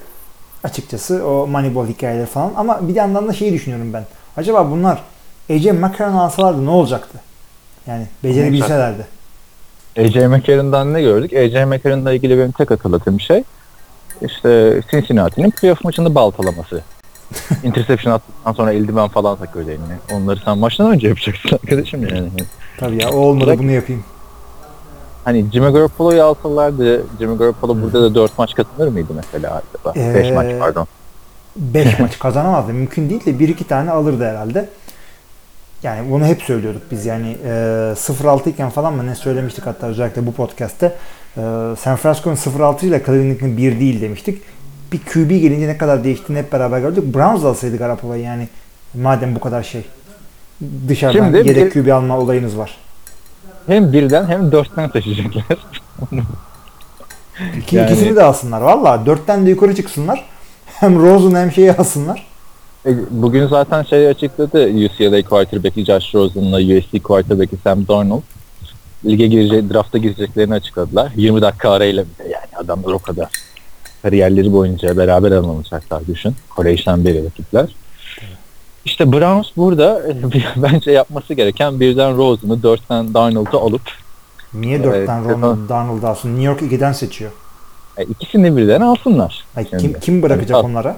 Açıkçası 0.64 1.28
o 1.28 1.48
Moneyball 1.48 1.88
hikayeleri 1.88 2.26
falan. 2.26 2.52
Ama 2.56 2.88
bir 2.88 2.96
yandan 2.96 3.28
da 3.28 3.34
şeyi 3.34 3.54
düşünüyorum 3.54 3.94
ben. 3.94 4.06
Acaba 4.38 4.72
bunlar 4.72 5.04
AJ 5.50 5.66
McCarron 5.66 6.14
alsalardı 6.14 6.66
ne 6.66 6.70
olacaktı? 6.70 7.20
Yani 7.88 8.08
becerebilselerdi. 8.24 9.15
AJ 9.98 10.16
McCarron'dan 10.16 10.94
ne 10.94 11.02
gördük? 11.02 11.34
AJ 11.34 11.54
McCarron'la 11.54 12.14
ilgili 12.14 12.38
benim 12.38 12.52
tek 12.52 12.72
hatırladığım 12.72 13.20
şey 13.20 13.44
işte 14.22 14.82
Cincinnati'nin 14.92 15.52
playoff 15.52 15.84
maçında 15.84 16.16
baltalaması. 16.16 16.82
Interception 17.64 18.14
attıktan 18.14 18.54
sonra 18.54 18.74
eldiven 18.74 19.08
falan 19.08 19.38
takıyor 19.38 19.66
eline. 19.66 19.98
Onları 20.14 20.40
sen 20.46 20.58
maçtan 20.58 20.92
önce 20.92 21.08
yapacaksın 21.08 21.50
arkadaşım 21.64 22.08
yani. 22.08 22.30
Tabii 22.78 23.04
ya 23.04 23.10
o 23.10 23.16
olmadı 23.18 23.48
Bırak- 23.48 23.60
bunu 23.60 23.72
yapayım. 23.72 24.04
Hani 25.24 25.46
Jimmy 25.54 25.72
Garoppolo'yu 25.72 26.24
alsalardı 26.24 27.04
Jimmy 27.20 27.38
Garoppolo 27.38 27.82
burada 27.82 28.02
da 28.02 28.16
4 28.16 28.38
maç 28.38 28.54
kazanır 28.56 28.88
mıydı 28.92 29.14
mesela 29.16 29.62
acaba? 29.86 30.14
5 30.16 30.28
Ee, 30.28 30.32
maç 30.32 30.48
pardon. 30.60 30.88
5 31.56 32.00
maç 32.00 32.20
kazanamazdı. 32.20 32.74
Mümkün 32.74 33.10
değil 33.10 33.26
de 33.26 33.32
1-2 33.32 33.64
tane 33.64 33.92
alırdı 33.92 34.26
herhalde. 34.26 34.70
Yani 35.86 36.12
bunu 36.12 36.26
hep 36.26 36.42
söylüyorduk 36.42 36.82
biz. 36.92 37.06
Yani 37.06 37.38
e, 37.46 37.50
0-6 37.96 38.50
iken 38.50 38.70
falan 38.70 38.94
mı 38.94 39.08
ne 39.08 39.16
söylemiştik 39.16 39.66
hatta 39.66 39.88
özellikle 39.88 40.26
bu 40.28 40.32
podcast'te. 40.34 40.86
E, 40.86 41.42
San 41.80 41.96
Francisco'nun 41.96 42.36
0-6 42.36 42.86
ile 42.86 43.04
Cleveland'ın 43.06 43.58
1 43.58 43.80
değil 43.80 44.02
demiştik. 44.02 44.42
Bir 44.92 45.00
QB 45.00 45.30
gelince 45.30 45.68
ne 45.68 45.78
kadar 45.78 46.04
değiştiğini 46.04 46.42
hep 46.42 46.52
beraber 46.52 46.80
gördük. 46.80 47.16
Browns 47.16 47.44
alsaydı 47.44 47.78
Garoppolo'yu 47.78 48.24
yani 48.24 48.48
madem 48.94 49.36
bu 49.36 49.40
kadar 49.40 49.64
şey. 49.64 49.86
Dışarıdan 50.88 51.26
Şimdi 51.26 51.38
yedek 51.48 51.76
bir- 51.76 51.84
QB 51.84 51.92
alma 51.92 52.18
olayınız 52.20 52.58
var. 52.58 52.78
Hem 53.68 53.94
birden 53.94 54.26
hem 54.26 54.52
dörtten 54.52 54.90
taşıyacaklar. 54.90 55.58
İki, 57.58 57.76
Yani- 57.76 57.92
İkisini 57.92 58.16
de 58.16 58.24
alsınlar. 58.24 58.62
Valla 58.62 59.06
4'ten 59.06 59.46
de 59.46 59.50
yukarı 59.50 59.76
çıksınlar. 59.76 60.26
Hem 60.66 61.02
Rosen 61.02 61.36
hem 61.40 61.52
şeyi 61.52 61.74
alsınlar. 61.74 62.28
E, 62.86 62.90
Bugün 63.12 63.48
zaten 63.48 63.84
şey 63.84 64.08
açıkladı 64.08 64.68
UCLA 64.68 65.22
quarterback'i 65.30 65.86
Josh 65.86 66.16
Rosen'la 66.16 66.58
USC 66.78 67.00
quarterback'i 67.00 67.58
Sam 67.64 67.88
Darnold. 67.88 68.22
Lige 69.06 69.28
girecek, 69.28 69.74
drafta 69.74 69.98
gireceklerini 69.98 70.54
açıkladılar. 70.54 71.12
20 71.16 71.42
dakika 71.42 71.70
arayla 71.72 72.04
bir 72.04 72.24
de 72.24 72.30
yani 72.30 72.64
adamlar 72.66 72.92
o 72.94 73.00
kadar. 73.00 73.28
Kariyerleri 74.02 74.54
boyunca 74.54 74.98
beraber 74.98 75.32
alınacaklar 75.32 76.08
düşün. 76.08 76.36
Kolejden 76.50 77.06
beri 77.06 77.26
rakipler. 77.26 77.76
İşte 78.86 79.12
Browns 79.12 79.48
burada 79.58 80.02
e, 80.10 80.16
bence 80.56 80.92
yapması 80.92 81.34
gereken 81.34 81.80
birden 81.80 82.18
Rosen'ı, 82.18 82.64
dörtten 82.64 83.14
Darnold'u 83.14 83.60
alıp 83.60 83.82
Niye 84.54 84.78
Evet, 84.78 85.10
4'ten 85.10 85.24
sezon- 85.24 85.30
Ronald 85.42 85.70
Darnold 85.70 86.04
alsın? 86.04 86.30
New 86.30 86.44
York 86.44 86.62
2'den 86.62 86.92
seçiyor. 86.92 87.32
e, 87.98 88.04
ikisini 88.04 88.58
birden 88.58 88.82
alsınlar. 88.82 89.44
Ay, 89.56 89.66
kim, 89.66 90.00
kim 90.00 90.22
bırakacak 90.22 90.50
Yani, 90.58 90.66
onlara? 90.66 90.96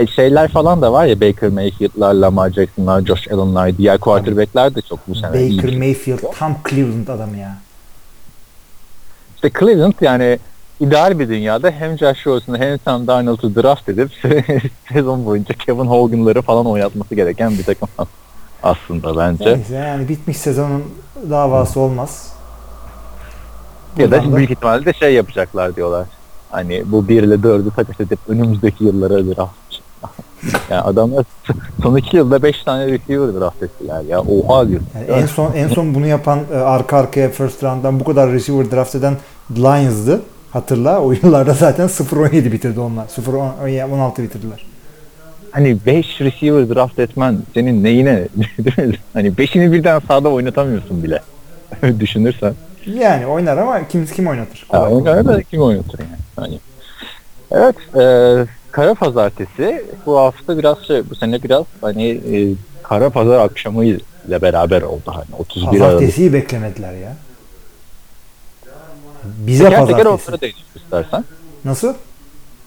E, 0.00 0.06
şeyler 0.06 0.48
falan 0.48 0.82
da 0.82 0.92
var 0.92 1.06
ya 1.06 1.20
Baker 1.20 1.48
Mayfield'lar, 1.48 2.14
Lamar 2.14 2.50
Jackson'lar, 2.50 3.06
Josh 3.06 3.32
Allen'lar, 3.32 3.78
diğer 3.78 3.98
quarterback'ler 3.98 4.74
de 4.74 4.80
çok 4.80 5.08
bu 5.08 5.14
sene 5.14 5.42
iyi. 5.42 5.58
Baker 5.58 5.76
Mayfield 5.76 6.18
tam 6.38 6.56
Cleveland 6.70 7.08
adamı 7.08 7.36
ya. 7.36 7.56
İşte 9.34 9.50
Cleveland 9.60 9.94
yani 10.00 10.38
ideal 10.80 11.18
bir 11.18 11.28
dünyada 11.28 11.70
hem 11.70 11.98
Josh 11.98 12.26
Rosen'ı 12.26 12.58
hem 12.58 12.78
Sam 12.84 13.06
Darnold'u 13.06 13.54
draft 13.54 13.88
edip 13.88 14.10
sezon 14.92 15.26
boyunca 15.26 15.54
Kevin 15.54 15.86
Hogan'ları 15.86 16.42
falan 16.42 16.66
oynatması 16.66 17.14
gereken 17.14 17.58
bir 17.58 17.64
takım 17.64 17.88
aslında 18.62 19.16
bence. 19.16 19.56
Neyse 19.56 19.74
yani 19.74 20.08
bitmiş 20.08 20.36
sezonun 20.36 20.84
davası 21.30 21.80
olmaz. 21.80 22.32
ya 23.98 24.10
Buradan 24.10 24.32
da 24.32 24.36
büyük 24.36 24.50
ihtimalle 24.50 24.84
de 24.84 24.92
şey 24.92 25.14
yapacaklar 25.14 25.76
diyorlar. 25.76 26.06
Hani 26.50 26.82
bu 26.86 27.08
1 27.08 27.22
ile 27.22 27.34
4'ü 27.34 27.74
takas 27.76 28.00
edip 28.00 28.18
önümüzdeki 28.28 28.84
yıllara 28.84 29.26
draft. 29.26 29.69
yani 30.70 30.80
adamlar 30.80 31.24
son 31.82 31.96
iki 31.96 32.16
yılda 32.16 32.42
5 32.42 32.62
tane 32.62 32.86
receiver 32.86 33.40
draft 33.40 33.62
ettiler 33.62 34.02
ya. 34.08 34.20
Oha 34.20 34.68
diyor. 34.68 34.80
Yani 34.94 35.22
en 35.22 35.26
son 35.26 35.52
en 35.52 35.68
son 35.68 35.94
bunu 35.94 36.06
yapan 36.06 36.38
e, 36.52 36.56
arka 36.56 36.96
arkaya 36.96 37.28
first 37.28 37.62
round'dan 37.64 38.00
bu 38.00 38.04
kadar 38.04 38.32
receiver 38.32 38.70
draft 38.70 38.94
eden 38.94 39.16
Lions'dı. 39.56 40.20
Hatırla 40.50 41.00
o 41.00 41.12
yıllarda 41.12 41.54
zaten 41.54 41.86
0-17 41.88 42.52
bitirdi 42.52 42.80
onlar. 42.80 43.06
0-16 43.06 44.22
bitirdiler. 44.22 44.66
Hani 45.50 45.76
5 45.86 46.20
receiver 46.20 46.68
draft 46.74 46.98
etmen 46.98 47.38
senin 47.54 47.84
neyine 47.84 48.28
değil 48.58 48.88
mi? 48.88 48.94
Hani 49.12 49.28
5'ini 49.28 49.72
birden 49.72 49.98
sahada 49.98 50.28
oynatamıyorsun 50.28 51.02
bile. 51.02 51.22
Düşünürsen. 52.00 52.54
Yani 52.86 53.26
oynar 53.26 53.58
ama 53.58 53.88
kim 53.88 54.06
kim 54.06 54.26
oynatır? 54.26 54.66
Ya, 54.72 54.78
Kolay. 54.80 54.94
oynar 54.94 55.24
da 55.26 55.42
kim 55.42 55.62
oynatır 55.62 55.98
yani. 55.98 56.18
Hani. 56.36 56.60
Evet. 57.52 57.76
E, 57.96 58.59
kara 58.72 58.94
pazartesi 58.94 59.84
bu 60.06 60.18
hafta 60.18 60.58
biraz 60.58 60.78
şey, 60.86 61.10
bu 61.10 61.14
sene 61.14 61.42
biraz 61.42 61.64
hani 61.80 62.08
e, 62.08 62.54
kara 62.82 63.10
pazar 63.10 63.40
akşamı 63.40 63.84
ile 63.84 64.42
beraber 64.42 64.82
oldu 64.82 65.02
hani 65.06 65.36
31 65.38 65.66
Aralık. 65.66 65.80
Pazartesiyi 65.80 66.32
beklemediler 66.32 66.92
ya. 66.92 67.16
Bize 69.24 69.64
Teker 69.64 69.86
teker 69.86 70.04
pazartesi. 70.04 70.28
onlara 70.28 70.40
değinelim 70.40 70.64
istersen. 70.76 71.24
Nasıl? 71.64 71.94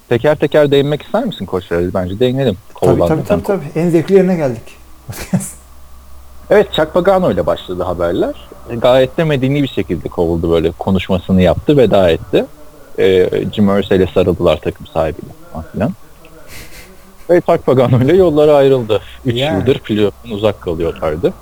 Teker 0.09 0.35
teker 0.35 0.71
değinmek 0.71 1.01
ister 1.01 1.25
misin 1.25 1.45
koçlara? 1.45 1.93
Bence 1.93 2.19
değinelim. 2.19 2.57
Tabii 2.81 2.99
tabii 3.07 3.23
tabii, 3.23 3.43
tabii. 3.43 3.65
En 3.75 3.89
zevkli 3.89 4.15
yerine 4.15 4.35
geldik. 4.35 4.63
Evet 6.49 6.73
Chuck 6.73 6.93
Pagano 6.93 7.31
ile 7.31 7.45
başladı 7.45 7.83
haberler. 7.83 8.33
E, 8.69 8.75
Gayet 8.75 9.17
de 9.17 9.23
medeni 9.23 9.63
bir 9.63 9.67
şekilde 9.67 10.09
kovuldu 10.09 10.51
böyle 10.51 10.71
konuşmasını 10.71 11.41
yaptı 11.41 11.77
veda 11.77 12.09
etti. 12.09 12.45
E, 12.99 13.29
Jim 13.53 13.79
Irsay 13.79 13.97
ile 13.97 14.07
sarıldılar 14.13 14.57
takım 14.57 14.87
sahibiyle 14.87 15.33
falan 15.53 15.65
filan. 15.71 15.91
Ve 17.29 17.41
Chuck 17.41 17.65
Pagano 17.65 18.01
ile 18.01 18.15
yolları 18.17 18.55
ayrıldı. 18.55 19.01
3 19.25 19.35
Yani. 19.35 19.59
yıldır 19.59 19.79
playoff'un 19.79 20.31
uzak 20.31 20.61
kalıyorlardı. 20.61 21.33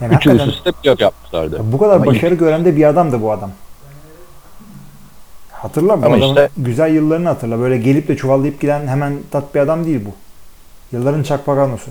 Yani 0.00 0.14
3 0.14 0.26
yıl 0.26 0.32
üst 0.34 0.40
hakikaten 0.42 0.48
üste 0.58 0.72
playoff 0.82 1.00
yapmışlardı. 1.00 1.60
bu 1.72 1.78
kadar 1.78 1.96
Ama 1.96 2.06
başarı 2.06 2.34
gören 2.34 2.64
de 2.64 2.76
bir 2.76 2.84
adam 2.84 3.12
da 3.12 3.22
bu 3.22 3.32
adam. 3.32 3.50
Hatırla 5.52 5.88
bu 6.02 6.06
Ama 6.06 6.16
adamın 6.16 6.28
işte- 6.28 6.48
güzel 6.56 6.94
yıllarını 6.94 7.28
hatırla. 7.28 7.58
Böyle 7.58 7.78
gelip 7.78 8.08
de 8.08 8.16
çuvallayıp 8.16 8.60
giden 8.60 8.86
hemen 8.86 9.14
tat 9.30 9.54
bir 9.54 9.60
adam 9.60 9.84
değil 9.84 10.00
bu. 10.06 10.10
Yılların 10.96 11.22
Chuck 11.22 11.46
Pagano'su. 11.46 11.90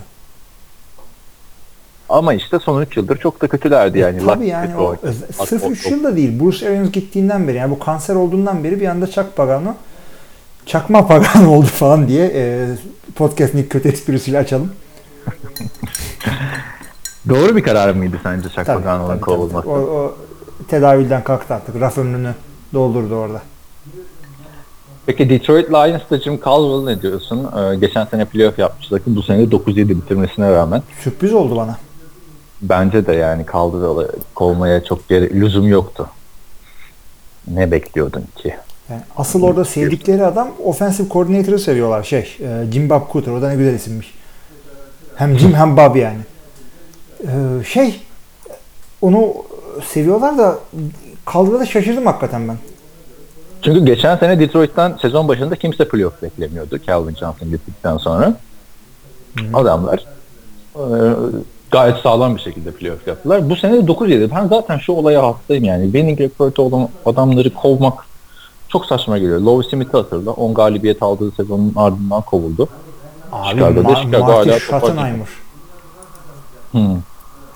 Ama 2.10 2.34
işte 2.34 2.60
son 2.60 2.82
3 2.82 2.98
yıldır 2.98 3.18
çok 3.18 3.42
da 3.42 3.48
kötülerdi 3.48 4.00
yani. 4.00 4.18
E, 4.22 4.26
Tabii 4.26 4.48
yani 4.48 4.78
o, 4.78 4.96
öz- 5.04 5.24
sırf 5.48 5.64
Luck, 5.64 5.72
3 5.72 5.86
yılda 5.86 6.16
değil. 6.16 6.40
Bruce 6.40 6.68
Arians 6.70 6.92
gittiğinden 6.92 7.48
beri 7.48 7.58
yani 7.58 7.72
bu 7.72 7.80
kanser 7.80 8.16
olduğundan 8.16 8.64
beri 8.64 8.80
bir 8.82 8.88
anda 8.88 9.08
Chuck 9.08 9.36
Pagano 9.36 9.74
çakma 10.66 11.08
Pagano 11.08 11.50
oldu 11.56 11.66
falan 11.66 12.08
diye 12.08 12.32
e, 12.36 12.68
podcast'ın 13.16 13.58
ilk 13.58 13.70
kötü 13.70 13.90
esprisiyle 13.90 14.38
açalım. 14.38 14.72
Doğru 17.30 17.56
bir 17.56 17.64
karar 17.64 17.94
mıydı 17.94 18.20
sence 18.24 18.50
tabii, 18.56 19.22
kovulması? 19.22 19.68
tabii. 19.68 19.70
O, 19.70 19.80
o 19.80 20.16
tedavülden 20.68 21.24
kalktı 21.24 21.54
artık. 21.54 21.82
Raf 21.82 21.98
ömrünü 21.98 22.34
doldurdu 22.74 23.16
orada. 23.16 23.42
Peki 25.06 25.30
Detroit 25.30 25.70
Lions'ta 25.70 26.20
Jim 26.20 26.40
Caldwell 26.46 26.94
ne 26.94 27.02
diyorsun? 27.02 27.50
Ee, 27.58 27.76
geçen 27.76 28.06
sene 28.06 28.26
playoff 28.26 28.60
yapmıştı. 28.60 29.02
Bu 29.06 29.24
sene 29.24 29.44
9-7 29.44 29.90
bitirmesine 29.90 30.52
rağmen. 30.52 30.84
Sürpriz 31.00 31.34
oldu 31.34 31.56
bana. 31.56 31.78
Bence 32.62 33.08
de 33.08 33.14
yani 33.14 33.46
Caldwell'ı 33.54 34.12
kovmaya 34.36 34.84
çok 34.84 35.10
geri, 35.10 35.42
lüzum 35.42 35.68
yoktu. 35.68 36.10
Ne 37.48 37.72
bekliyordun 37.72 38.24
ki? 38.36 38.56
Yani 38.90 39.02
asıl 39.18 39.44
orada 39.44 39.66
sevdikleri 39.66 40.26
adam 40.26 40.48
offensive 40.64 41.10
coordinator'ı 41.10 41.60
seviyorlar. 41.60 42.04
Şey, 42.04 42.38
e, 42.40 42.72
Jim 42.72 42.90
Bob 42.90 43.12
Cooter. 43.12 43.32
O 43.32 43.42
da 43.42 43.50
ne 43.50 43.56
güzel 43.56 43.74
isimmiş. 43.74 44.14
Hem 45.16 45.40
Jim 45.40 45.54
hem 45.54 45.78
Bob 45.78 45.96
yani. 45.96 46.20
E, 47.24 47.64
şey, 47.64 48.02
onu 49.02 49.34
seviyorlar 49.84 50.38
da 50.38 50.60
kaldığı 51.26 51.60
da 51.60 51.66
şaşırdım 51.66 52.06
hakikaten 52.06 52.48
ben. 52.48 52.58
Çünkü 53.62 53.86
geçen 53.86 54.18
sene 54.18 54.40
Detroit'ten 54.40 54.98
sezon 55.02 55.28
başında 55.28 55.56
kimse 55.56 55.88
playoff 55.88 56.22
beklemiyordu 56.22 56.80
Calvin 56.88 57.16
Johnson 57.16 57.50
gittikten 57.50 57.98
sonra. 57.98 58.34
Adamlar 59.54 60.06
e, 60.76 60.86
gayet 61.72 61.98
sağlam 61.98 62.36
bir 62.36 62.42
şekilde 62.42 62.72
playoff 62.72 63.08
yaptılar. 63.08 63.50
Bu 63.50 63.56
sene 63.56 63.74
de 63.74 63.92
9-7. 63.92 64.32
Ben 64.36 64.48
zaten 64.48 64.78
şu 64.78 64.92
olaya 64.94 65.24
hastayım 65.24 65.64
yani. 65.64 65.84
Winning 65.84 66.22
record'u 66.22 66.62
olan 66.62 66.90
adamları 67.06 67.54
kovmak 67.54 67.94
çok 68.76 68.86
saçma 68.86 69.18
geliyor. 69.18 69.40
Low 69.40 69.70
Smith'i 69.70 69.98
hatırla. 69.98 70.32
10 70.32 70.54
galibiyet 70.54 71.04
aldığı 71.04 71.32
sezonun 71.32 71.74
ardından 71.76 72.22
kovuldu. 72.22 72.68
Abi 73.32 73.50
Chicago'da 73.50 73.90
Ma- 73.90 74.04
Chicago 74.04 74.26
Marty 74.26 74.50
hala 74.50 74.60
Schottenheimer. 74.60 75.28
Hmm. 76.72 76.98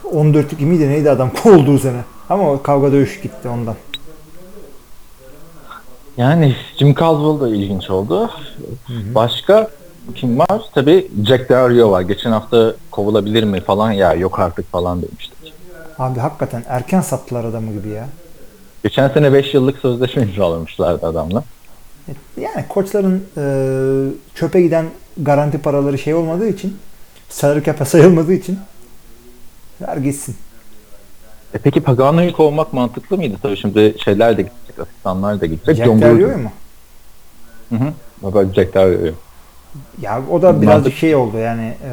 14'lük 0.03 0.61
miydi 0.61 0.89
neydi 0.89 1.09
adam 1.09 1.29
kovulduğu 1.43 1.79
sene. 1.79 2.01
Ama 2.29 2.51
o 2.51 2.61
kavga 2.61 2.91
dövüş 2.91 3.21
gitti 3.21 3.49
ondan. 3.49 3.75
Yani 6.17 6.55
Jim 6.77 6.95
Caldwell 6.95 7.39
da 7.41 7.55
ilginç 7.55 7.89
oldu. 7.89 8.29
Başka 9.15 9.69
kim 10.15 10.39
var? 10.39 10.61
Tabii 10.73 11.11
Jack 11.27 11.49
Del 11.49 11.69
Rio 11.69 11.91
var. 11.91 12.01
Geçen 12.01 12.31
hafta 12.31 12.73
kovulabilir 12.91 13.43
mi 13.43 13.61
falan 13.61 13.91
ya 13.91 14.13
yok 14.13 14.39
artık 14.39 14.71
falan 14.71 15.01
demiştik. 15.01 15.53
Abi 15.99 16.19
hakikaten 16.19 16.63
erken 16.67 17.01
sattılar 17.01 17.43
adamı 17.43 17.71
gibi 17.71 17.89
ya. 17.89 18.07
Geçen 18.83 19.09
sene 19.09 19.33
5 19.33 19.53
yıllık 19.53 19.77
sözleşme 19.77 20.23
imzalamışlardı 20.23 21.05
adamla. 21.07 21.43
Yani 22.37 22.65
koçların 22.69 23.23
e, 23.37 23.43
çöpe 24.35 24.61
giden 24.61 24.85
garanti 25.17 25.57
paraları 25.57 25.97
şey 25.97 26.13
olmadığı 26.13 26.47
için 26.47 26.77
salary 27.29 27.63
cap'e 27.63 27.85
sayılmadığı 27.85 28.33
için 28.33 28.59
ver 29.81 29.97
gitsin. 29.97 30.35
E 31.53 31.57
peki 31.57 31.81
Pagano'yu 31.81 32.33
kovmak 32.33 32.73
mantıklı 32.73 33.17
mıydı? 33.17 33.35
Tabii 33.41 33.57
şimdi 33.57 33.95
şeyler 34.03 34.37
de 34.37 34.41
gidecek, 34.41 34.79
asistanlar 34.79 35.41
da 35.41 35.45
gidecek. 35.45 35.75
Jack 35.75 35.87
John 35.87 36.01
Del 36.01 36.09
Gruden. 36.11 36.27
Rio'yu 36.27 36.37
mu? 36.43 36.51
Hı 37.69 37.75
hı. 37.75 37.93
Bak 38.21 38.55
Jack 38.55 38.73
Del 38.73 38.91
Rio'yu. 38.91 39.13
Ya 40.01 40.21
o 40.31 40.41
da 40.41 40.61
birazcık 40.61 40.93
Mantık- 40.93 40.95
şey 40.99 41.15
oldu 41.15 41.37
yani 41.37 41.73
e, 41.83 41.91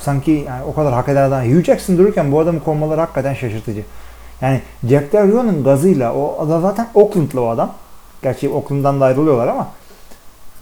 sanki 0.00 0.30
yani 0.30 0.64
o 0.64 0.74
kadar 0.74 0.92
hak 0.92 1.08
eden 1.08 1.28
adam. 1.28 1.44
Hugh 1.44 1.64
Jackson 1.64 1.98
dururken 1.98 2.32
bu 2.32 2.40
adamı 2.40 2.64
kovmaları 2.64 3.00
hakikaten 3.00 3.34
şaşırtıcı. 3.34 3.82
Yani 4.42 4.60
Jack 4.88 5.12
Del 5.12 5.28
Rio'nun 5.32 5.64
gazıyla 5.64 6.14
o 6.14 6.36
adam 6.46 6.62
zaten 6.62 6.88
Oakland'lı 6.94 7.40
o 7.40 7.48
adam. 7.48 7.72
Gerçi 8.22 8.48
Oakland'dan 8.48 9.00
da 9.00 9.04
ayrılıyorlar 9.04 9.48
ama 9.48 9.68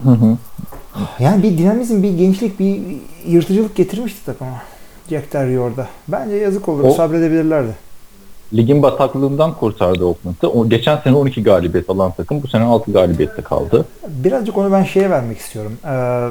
Hı 0.05 0.11
hı. 0.11 0.37
yani 1.19 1.43
bir 1.43 1.59
dinamizm, 1.59 2.03
bir 2.03 2.11
gençlik, 2.19 2.59
bir 2.61 2.81
yırtıcılık 3.27 3.77
getirmişti 3.77 4.25
takıma. 4.27 4.51
Jack 5.11 5.33
Del 5.33 5.49
Rio 5.49 5.63
orada. 5.63 5.87
Bence 6.09 6.37
yazık 6.37 6.69
olur. 6.69 6.85
O- 6.85 6.91
Sabredebilirlerdi. 6.91 7.75
Ligin 8.55 8.83
bataklığından 8.83 9.55
kurtardı 9.55 10.05
Oakland'ı. 10.05 10.49
O, 10.49 10.69
geçen 10.69 10.97
sene 10.97 11.15
12 11.17 11.43
galibiyet 11.43 11.91
alan 11.91 12.13
takım 12.17 12.43
bu 12.43 12.49
sene 12.49 12.65
6 12.65 12.93
galibiyette 12.93 13.43
kaldı. 13.43 13.85
Birazcık 14.09 14.59
onu 14.59 14.73
ben 14.73 14.85
şeye 14.85 15.11
vermek 15.11 15.39
istiyorum. 15.39 15.73
Ee, 15.87 16.29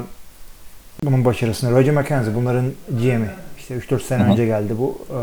bunun 1.04 1.24
başarısını. 1.24 1.70
Roger 1.78 1.94
McKenzie 1.94 2.34
bunların 2.34 2.64
GM'i. 2.90 3.30
İşte 3.58 3.74
3-4 3.74 4.00
sene 4.02 4.22
önce 4.22 4.46
geldi 4.46 4.74
bu. 4.78 4.98
E, 5.10 5.18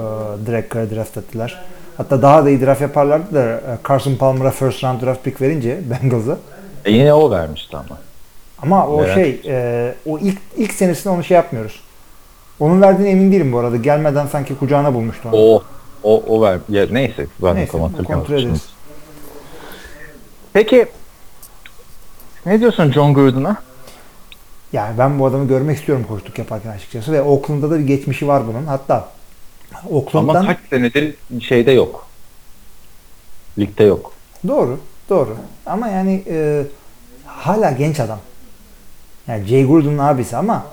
direkt 0.47 0.73
kara 0.73 0.89
draft 0.89 1.17
ettiler. 1.17 1.61
Hatta 1.97 2.21
daha 2.21 2.45
da 2.45 2.49
iyi 2.49 2.61
draft 2.61 2.81
yaparlardı 2.81 3.35
da 3.35 3.43
e, 3.43 3.61
Carson 3.89 4.15
Palmer'a 4.15 4.51
first 4.51 4.83
round 4.83 5.01
draft 5.01 5.23
pick 5.23 5.41
verince 5.41 5.79
Bengals'a. 5.89 6.37
E 6.85 6.91
yine 6.91 7.13
o 7.13 7.31
vermişti 7.31 7.77
ama. 7.77 7.97
Ama 8.61 8.87
o 8.87 9.03
Evet. 9.03 9.13
şey 9.15 9.41
e, 9.45 9.95
o 10.05 10.19
ilk 10.19 10.37
ilk 10.57 10.73
senesinde 10.73 11.09
onu 11.09 11.23
şey 11.23 11.35
yapmıyoruz. 11.35 11.79
Onun 12.59 12.81
verdiğine 12.81 13.11
emin 13.11 13.31
değilim 13.31 13.53
bu 13.53 13.59
arada. 13.59 13.77
Gelmeden 13.77 14.27
sanki 14.27 14.57
kucağına 14.57 14.93
bulmuştu 14.93 15.29
onu. 15.29 15.35
O 15.37 15.63
o 16.03 16.23
o 16.27 16.41
ver. 16.41 16.59
Ya, 16.69 16.85
neyse 16.91 17.27
ben 17.43 17.55
Neyse, 17.55 17.71
kontrol 17.71 18.33
ederiz. 18.33 18.65
Peki 20.53 20.85
ne 22.45 22.59
diyorsun 22.59 22.91
John 22.91 23.13
Gruden'a? 23.13 23.57
Yani 24.73 24.97
ben 24.97 25.19
bu 25.19 25.25
adamı 25.25 25.47
görmek 25.47 25.77
istiyorum 25.77 26.05
koçluk 26.09 26.39
yaparken 26.39 26.69
açıkçası 26.69 27.11
ve 27.11 27.21
Oakland'da 27.21 27.71
da 27.71 27.79
bir 27.79 27.83
geçmişi 27.87 28.27
var 28.27 28.43
bunun. 28.47 28.65
Hatta 28.65 29.07
Ama 29.83 29.97
Oakland'dan 29.97 30.45
kaç 30.45 30.57
senedir 30.69 31.15
şeyde 31.41 31.71
yok. 31.71 32.07
Ligde 33.59 33.83
yok. 33.83 34.13
Doğru, 34.47 34.79
doğru. 35.09 35.37
Ama 35.65 35.87
yani 35.87 36.23
e, 36.27 36.63
hala 37.25 37.71
genç 37.71 37.99
adam. 37.99 38.19
Yani 39.27 39.45
Jay 39.45 39.65
Gordon'un 39.65 39.97
abisi 39.97 40.37
ama 40.37 40.65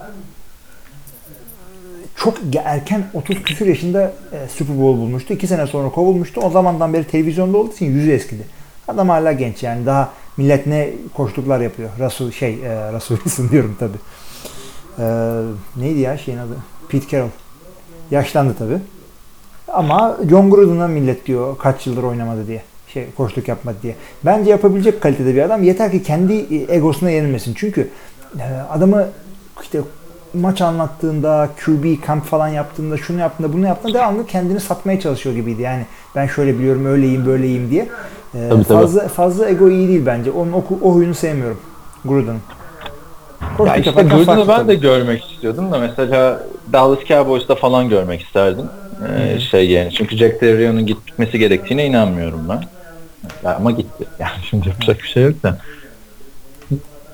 çok 2.17 2.39
erken 2.65 3.05
30 3.15 3.43
küsur 3.43 3.67
yaşında 3.67 4.13
e, 4.33 4.49
Super 4.49 4.81
Bowl 4.81 5.01
bulmuştu. 5.01 5.35
2 5.35 5.47
sene 5.47 5.67
sonra 5.67 5.89
kovulmuştu. 5.91 6.41
O 6.41 6.51
zamandan 6.51 6.93
beri 6.93 7.05
televizyonda 7.05 7.59
olduğu 7.59 7.73
için 7.73 7.87
yüzü 7.87 8.13
eskidi. 8.13 8.47
Adam 8.89 9.09
hala 9.09 9.33
genç 9.33 9.63
yani 9.63 9.87
daha 9.87 10.13
millet 10.37 10.67
ne 10.67 10.91
koştuklar 11.15 11.61
yapıyor. 11.61 11.91
Russell 11.99 12.33
şey, 12.33 12.53
e, 12.53 13.01
Wilson 13.09 13.49
diyorum 13.49 13.77
tabi. 13.81 13.97
E, 14.99 15.05
neydi 15.77 16.01
ya 16.01 16.19
şeyin 16.19 16.39
adı? 16.39 16.57
Pete 16.89 17.09
Carroll. 17.09 17.29
Yaşlandı 18.13 18.55
tabi. 18.59 18.79
Ama 19.69 20.17
John 20.31 20.51
Gruden'a 20.51 20.89
millet 20.89 21.27
diyor 21.27 21.59
kaç 21.59 21.87
yıldır 21.87 22.03
oynamadı 22.03 22.47
diye. 22.47 22.63
Şey 22.89 23.07
koçluk 23.17 23.49
yapmadı 23.49 23.77
diye. 23.83 23.97
Bence 24.25 24.51
yapabilecek 24.51 25.01
kalitede 25.01 25.35
bir 25.35 25.43
adam. 25.43 25.63
Yeter 25.63 25.91
ki 25.91 26.03
kendi 26.03 26.33
e, 26.35 26.77
egosuna 26.77 27.11
yenilmesin. 27.11 27.55
Çünkü 27.57 27.89
e, 28.39 28.45
adamı 28.71 29.07
işte 29.63 29.81
maç 30.35 30.61
anlattığında, 30.61 31.49
QB 31.65 32.05
kamp 32.07 32.25
falan 32.25 32.49
yaptığında, 32.49 32.97
şunu 32.97 33.21
yaptığında, 33.21 33.53
bunu 33.53 33.67
yaptığında 33.67 33.95
devamlı 33.95 34.27
kendini 34.27 34.61
satmaya 34.61 35.01
çalışıyor 35.01 35.35
gibiydi. 35.37 35.63
Yani 35.63 35.87
ben 36.17 36.27
şöyle 36.27 36.59
biliyorum, 36.59 36.87
öyleyim, 36.87 37.27
böyleyim 37.27 37.71
diye. 37.71 37.89
E, 38.35 38.49
Tabii, 38.49 38.65
tabii. 38.65 38.81
fazla 38.81 39.09
fazla 39.09 39.49
ego 39.49 39.71
iyi 39.71 39.89
değil 39.89 40.03
bence. 40.07 40.31
Onun 40.31 40.53
o, 40.53 40.65
o 40.83 40.95
huyunu 40.95 41.15
sevmiyorum. 41.15 41.59
Gruden'ın. 42.05 42.41
Ya 43.43 43.57
Koçluk 43.57 43.87
işte 43.87 44.03
Gruden'ı 44.03 44.49
ben 44.49 44.61
de 44.61 44.75
tabii. 44.75 44.81
görmek 44.81 45.31
istiyordum 45.33 45.73
da 45.73 45.79
mesela 45.79 46.43
Dallas 46.73 47.05
Cowboys'ta 47.09 47.55
falan 47.55 47.89
görmek 47.89 48.23
isterdim. 48.23 48.67
Ee, 49.09 49.41
şey 49.41 49.71
yani 49.71 49.93
çünkü 49.93 50.17
Jack 50.17 50.41
Del 50.41 50.59
Rio'nun 50.59 50.87
gitmesi 50.87 51.39
gerektiğine 51.39 51.87
inanmıyorum 51.87 52.49
ben. 52.49 52.63
Ya 53.45 53.57
ama 53.57 53.71
gitti. 53.71 54.05
Yani 54.19 54.33
şimdi 54.51 54.69
yapacak 54.69 55.03
bir 55.03 55.09
şey 55.09 55.23
yok 55.23 55.43
da. 55.43 55.59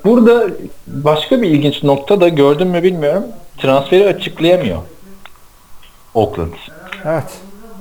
Burada 0.04 0.46
başka 0.86 1.42
bir 1.42 1.48
ilginç 1.48 1.82
nokta 1.82 2.20
da 2.20 2.28
gördüm 2.28 2.68
mü 2.68 2.82
bilmiyorum. 2.82 3.24
Transferi 3.58 4.06
açıklayamıyor. 4.06 4.78
Oakland. 6.14 6.52
Evet. 7.04 7.24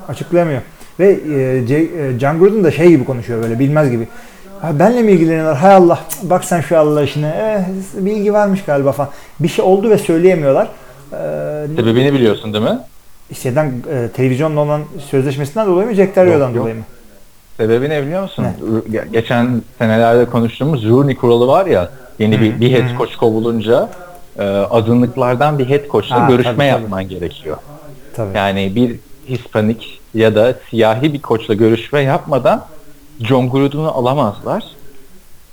Açıklayamıyor. 0.08 0.62
Ve 0.99 1.08
e, 1.08 1.39
e, 1.75 2.19
John 2.19 2.39
Gruden 2.39 2.63
da 2.63 2.71
şey 2.71 2.88
gibi 2.88 3.06
konuşuyor 3.06 3.43
böyle 3.43 3.60
bilmez 3.60 3.91
gibi. 3.91 4.08
Ha, 4.62 4.80
benle 4.80 5.01
mi 5.01 5.12
ilgileniyorlar? 5.12 5.58
Hay 5.58 5.75
Allah 5.75 5.99
bak 6.23 6.45
sen 6.45 6.62
şu 6.62 6.80
Allah 6.80 7.03
işine. 7.03 7.27
Eh, 7.27 8.06
bilgi 8.06 8.34
varmış 8.34 8.63
galiba 8.63 8.91
falan. 8.91 9.10
Bir 9.39 9.47
şey 9.47 9.65
oldu 9.65 9.89
ve 9.89 9.97
söyleyemiyorlar. 9.97 10.67
Ee, 11.13 11.67
Sebebini 11.76 12.13
biliyorsun 12.13 12.54
değil 12.54 12.63
mi? 12.63 12.80
şeyden 13.41 13.74
e, 13.91 14.08
televizyonla 14.13 14.60
olan 14.60 14.82
sözleşmesinden 15.10 15.67
dolayı 15.67 15.88
mı 15.88 15.93
Jack 15.93 16.17
yok. 16.17 16.56
dolayı 16.56 16.76
mı? 16.76 16.82
Sebebini 17.58 17.89
ne 17.89 18.04
biliyor 18.04 18.22
musun? 18.22 18.46
Ge- 18.91 19.12
Geçen 19.12 19.62
senelerde 19.78 20.26
konuştuğumuz 20.26 20.89
Rooney 20.89 21.15
kuralı 21.15 21.48
var 21.48 21.65
ya 21.65 21.89
yeni 22.20 22.41
bir, 22.41 22.60
bir 22.60 22.72
head 22.72 22.98
coach 22.98 23.15
kovulunca 23.15 23.89
e, 24.39 24.43
azınlıklardan 24.50 25.60
bir 25.60 25.70
head 25.70 25.88
coachla 25.91 26.24
Ha, 26.24 26.28
görüşme 26.30 26.52
tabii, 26.52 26.58
tabii. 26.58 26.67
yapman 26.82 27.10
gerekiyor. 27.10 27.58
Tabii. 28.15 28.38
Yani 28.38 28.76
bir 28.76 28.96
Hispanik 29.30 30.02
ya 30.13 30.36
da 30.36 30.54
siyahi 30.70 31.13
bir 31.13 31.22
koçla 31.22 31.54
görüşme 31.54 32.02
yapmadan 32.02 32.65
John 33.20 33.50
Gruden'u 33.50 33.88
alamazlar. 33.91 34.63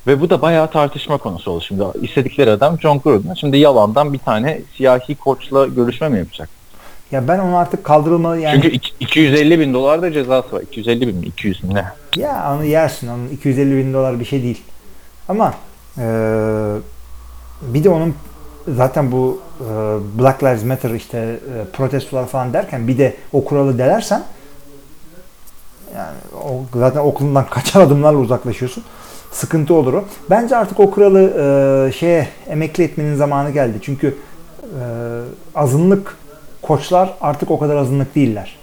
Ve 0.07 0.21
bu 0.21 0.31
da 0.31 0.43
bayağı 0.43 0.71
tartışma 0.71 1.19
konusu 1.19 1.51
oldu 1.51 1.64
şimdi. 1.69 1.85
İstedikleri 2.03 2.51
adam 2.51 2.81
John 2.81 3.01
Gruden. 3.01 3.35
Şimdi 3.35 3.59
yalandan 3.59 4.12
bir 4.12 4.19
tane 4.19 4.61
siyahi 4.77 5.14
koçla 5.14 5.67
görüşme 5.67 6.09
mi 6.09 6.19
yapacak? 6.19 6.49
Ya 7.11 7.29
ben 7.29 7.38
onu 7.38 7.57
artık 7.57 7.85
kaldırılmalı 7.85 8.38
yani. 8.40 8.55
Çünkü 8.55 8.69
iki- 8.77 8.93
250 9.01 9.61
bin 9.61 9.75
dolar 9.75 10.03
da 10.03 10.12
cezası 10.12 10.57
var. 10.57 10.61
250 10.62 11.09
bin 11.09 11.17
mi? 11.17 11.27
200 11.27 11.64
mi 11.64 11.75
ne? 11.75 11.85
Ya 12.17 12.55
onu 12.57 12.64
yersin. 12.64 13.09
Onun 13.09 13.29
250 13.29 13.77
bin 13.77 13.95
dolar 13.95 14.21
bir 14.21 14.25
şey 14.25 14.43
değil. 14.43 14.62
Ama 15.29 15.55
e, 15.99 16.05
bir 17.62 17.85
de 17.85 17.88
onun 17.90 18.14
zaten 18.69 19.12
bu 19.12 19.40
e, 19.61 19.64
Black 20.19 20.43
Lives 20.43 20.64
Matter 20.64 20.90
işte 20.90 21.19
e, 21.19 21.71
protestolar 21.73 22.27
falan 22.27 22.53
derken 22.53 22.88
bir 22.88 22.99
de 22.99 23.17
o 23.33 23.45
kuralı 23.45 23.79
delersen 23.79 24.25
yani 25.95 26.17
o, 26.45 26.79
zaten 26.79 27.01
okulundan 27.01 27.47
kaçar 27.51 27.81
adımlarla 27.81 28.19
uzaklaşıyorsun. 28.19 28.85
Sıkıntı 29.35 29.75
olur 29.75 29.94
o. 29.94 30.05
Bence 30.31 30.57
artık 30.57 30.81
o 30.81 30.90
kuralı 30.90 31.20
e, 31.88 31.92
şeye 31.92 32.29
emekli 32.49 32.85
etmenin 32.85 33.14
zamanı 33.14 33.51
geldi. 33.51 33.79
Çünkü 33.83 34.16
e, 34.62 34.83
azınlık 35.55 36.16
koçlar 36.62 37.14
artık 37.20 37.51
o 37.51 37.59
kadar 37.59 37.77
azınlık 37.77 38.14
değiller. 38.14 38.59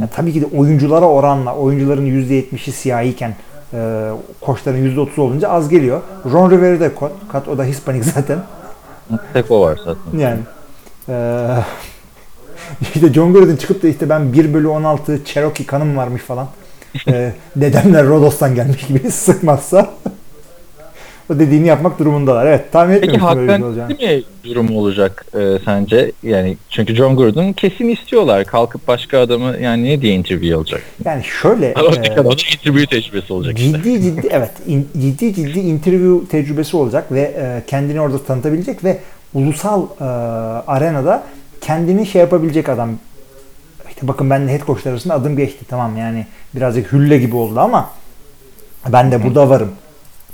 Ya 0.00 0.06
tabii 0.16 0.32
ki 0.32 0.40
de 0.40 0.46
oyunculara 0.56 1.06
oranla 1.06 1.56
oyuncuların 1.56 2.06
%70'i 2.06 2.72
siyahiyken 2.72 3.34
e, 3.74 4.08
koçların 4.40 4.96
%30 4.96 5.20
olunca 5.20 5.48
az 5.48 5.68
geliyor. 5.68 6.00
Ron 6.32 6.50
Rivera 6.50 6.80
de 6.80 6.90
kat, 7.32 7.48
o 7.48 7.58
da 7.58 7.64
Hispanik 7.64 8.04
zaten. 8.04 8.38
Tek 9.32 9.50
o 9.50 9.60
var 9.60 9.80
zaten. 9.84 10.18
Yani 10.18 10.40
e, 11.08 11.46
işte 12.94 13.12
John 13.12 13.32
Gruden 13.32 13.56
çıkıp 13.56 13.82
da 13.82 13.88
işte 13.88 14.08
ben 14.08 14.32
1 14.32 14.54
bölü 14.54 14.68
16 14.68 15.24
Cherokee 15.24 15.66
kanım 15.66 15.96
varmış 15.96 16.22
falan. 16.22 16.46
E, 17.08 17.32
dedemler 17.56 18.06
Rodos'tan 18.06 18.54
gelmiş 18.54 18.86
gibi 18.86 18.98
sıkmazsa 19.10 19.90
o 21.30 21.38
dediğini 21.38 21.66
yapmak 21.66 21.98
durumundalar. 21.98 22.46
Evet 22.46 22.72
tahmin 22.72 22.94
Peki 22.94 23.12
etmemiştim 23.12 23.38
böyle 23.38 23.52
bir 23.52 23.56
şey 23.58 23.66
olacağını. 23.66 23.92
mi 23.94 24.22
durumu 24.44 24.78
olacak 24.80 25.26
e, 25.34 25.58
sence? 25.64 26.12
Yani 26.22 26.56
çünkü 26.70 26.94
John 26.94 27.16
Gordon 27.16 27.52
kesin 27.52 27.88
istiyorlar. 27.88 28.44
Kalkıp 28.44 28.88
başka 28.88 29.18
adamı 29.18 29.56
yani 29.60 29.84
ne 29.84 30.02
diye 30.02 30.14
interview 30.14 30.56
alacak? 30.56 30.82
Yani 31.04 31.24
şöyle 31.24 31.66
e, 31.66 31.74
adamın 31.74 32.32
interview 32.32 32.86
tecrübesi 32.86 33.32
olacak 33.32 33.58
işte. 33.58 33.78
ciddi 33.78 34.02
ciddi 34.02 34.26
evet 34.30 34.50
in- 34.66 34.88
ciddi 35.00 35.34
ciddi 35.34 35.58
interview 35.60 36.28
tecrübesi 36.28 36.76
olacak 36.76 37.12
ve 37.12 37.20
e, 37.20 37.62
kendini 37.66 38.00
orada 38.00 38.24
tanıtabilecek 38.24 38.84
ve 38.84 38.98
ulusal 39.34 39.86
e, 40.00 40.04
arenada 40.66 41.22
kendini 41.60 42.06
şey 42.06 42.20
yapabilecek 42.20 42.68
adam. 42.68 42.90
Bakın 44.02 44.30
ben 44.30 44.48
de 44.48 44.52
head 44.52 44.66
coachlar 44.66 44.92
arasında 44.92 45.14
adım 45.14 45.36
geçti 45.36 45.64
tamam 45.68 45.96
yani 45.96 46.26
birazcık 46.54 46.92
hülle 46.92 47.18
gibi 47.18 47.36
oldu 47.36 47.60
ama 47.60 47.90
ben 48.88 49.12
de 49.12 49.24
burada 49.24 49.50
varım. 49.50 49.72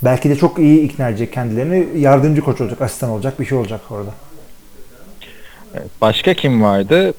Belki 0.05 0.31
de 0.31 0.37
çok 0.37 0.59
iyi 0.59 0.81
ikna 0.83 1.09
edecek 1.09 1.33
kendilerini. 1.33 2.01
Yardımcı 2.01 2.41
koç 2.43 2.61
olacak, 2.61 2.83
asistan 2.83 3.11
olacak, 3.11 3.41
bir 3.41 3.45
şey 3.45 3.59
olacak 3.59 3.81
orada. 3.91 4.11
Başka 6.01 6.35
kim 6.35 6.63
vardı? 6.63 7.15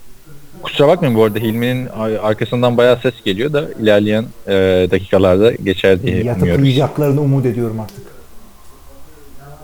Kusura 0.64 0.88
bakmayın 0.88 1.16
bu 1.16 1.24
arada 1.24 1.40
Hilmi'nin 1.40 1.88
ar- 1.88 2.12
arkasından 2.30 2.78
bayağı 2.78 2.98
ses 3.00 3.14
geliyor 3.26 3.54
da 3.54 3.66
ilerleyen 3.82 4.26
e, 4.48 4.54
dakikalarda 4.92 5.52
geçer 5.52 6.02
diye 6.04 6.24
Yatıp 6.24 6.42
umuyoruz. 6.44 6.64
uyuyacaklarını 6.64 7.22
umut 7.22 7.46
ediyorum 7.46 7.80
artık. 7.80 8.04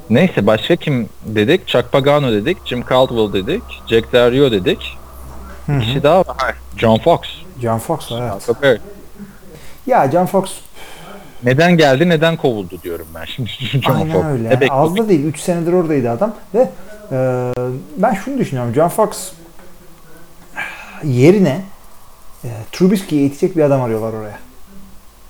Neyse 0.09 0.47
başka 0.47 0.75
kim 0.75 1.09
dedik? 1.25 1.67
Chuck 1.67 1.91
Pagano 1.91 2.31
dedik, 2.31 2.57
Jim 2.65 2.83
Caldwell 2.89 3.33
dedik, 3.33 3.63
Jack 3.89 4.13
Del 4.13 4.31
Rio 4.31 4.51
dedik. 4.51 4.97
Hı 5.65 5.71
hı. 5.71 5.79
Bir 5.79 5.81
kişi 5.85 6.03
daha 6.03 6.19
var. 6.19 6.55
John 6.77 6.97
Fox. 6.97 7.19
John 7.61 7.77
Fox 7.77 8.11
var, 8.11 8.31
evet. 8.31 8.61
Perry. 8.61 8.79
Ya 9.87 10.11
John 10.11 10.25
Fox 10.25 10.51
Neden 11.43 11.77
geldi 11.77 12.09
neden 12.09 12.37
kovuldu 12.37 12.75
diyorum 12.83 13.07
ben 13.15 13.25
şimdi 13.25 13.49
John 13.81 13.95
aynen 13.95 14.13
Fox. 14.13 14.25
öyle. 14.25 14.59
Ne 14.61 14.67
az 14.69 14.97
da 14.97 15.09
değil. 15.09 15.25
3 15.25 15.39
senedir 15.39 15.73
oradaydı 15.73 16.09
adam 16.11 16.33
ve 16.53 16.69
e, 17.11 17.17
ben 17.97 18.13
şunu 18.13 18.37
düşünüyorum. 18.37 18.73
John 18.73 18.87
Fox 18.87 19.31
yerine 21.03 21.61
e, 22.43 22.49
Trubisky'yi 22.71 23.21
eğitecek 23.21 23.57
bir 23.57 23.63
adam 23.63 23.81
arıyorlar 23.81 24.13
oraya. 24.13 24.39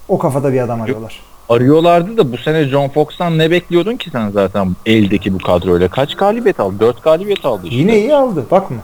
O 0.08 0.18
kafada 0.18 0.54
bir 0.54 0.62
adam 0.62 0.82
arıyorlar. 0.82 1.20
Arıyorlardı 1.50 2.18
da 2.18 2.32
bu 2.32 2.38
sene 2.38 2.64
John 2.64 2.90
Fox'tan 2.90 3.38
ne 3.38 3.52
bekliyordun 3.52 3.96
ki 3.98 4.10
sen 4.10 4.30
zaten 4.30 4.76
eldeki 4.86 5.34
bu 5.34 5.38
kadroyla? 5.38 5.88
Kaç 5.90 6.16
galibiyet 6.16 6.60
aldı? 6.60 6.80
4 6.80 7.04
galibiyet 7.04 7.46
aldı 7.46 7.62
işte. 7.68 7.76
Yine 7.76 7.98
iyi 8.00 8.16
aldı. 8.16 8.46
Bakma. 8.52 8.78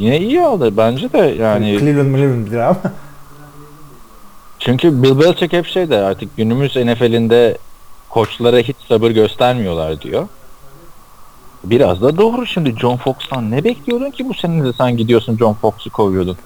Yine 0.00 0.18
iyi 0.18 0.42
aldı 0.42 0.76
bence 0.76 1.12
de 1.12 1.18
yani. 1.18 1.78
Cleveland 1.78 2.16
Cleveland'dir 2.16 2.58
ama. 2.58 2.76
Çünkü 4.58 5.02
Bill 5.02 5.18
Belichick 5.18 5.52
hep 5.52 5.66
şey 5.66 5.90
der 5.90 6.02
artık 6.02 6.36
günümüz 6.36 6.76
NFL'inde 6.76 7.58
koçlara 8.08 8.58
hiç 8.58 8.76
sabır 8.88 9.10
göstermiyorlar 9.10 10.00
diyor. 10.00 10.28
Biraz 11.64 12.02
da 12.02 12.16
doğru 12.16 12.46
şimdi 12.46 12.76
John 12.76 12.96
Fox'tan 12.96 13.50
ne 13.50 13.64
bekliyordun 13.64 14.10
ki 14.10 14.28
bu 14.28 14.34
sene 14.34 14.64
de 14.64 14.72
sen 14.72 14.96
gidiyorsun 14.96 15.36
John 15.38 15.54
Fox'u 15.54 15.90
kovuyordun. 15.90 16.36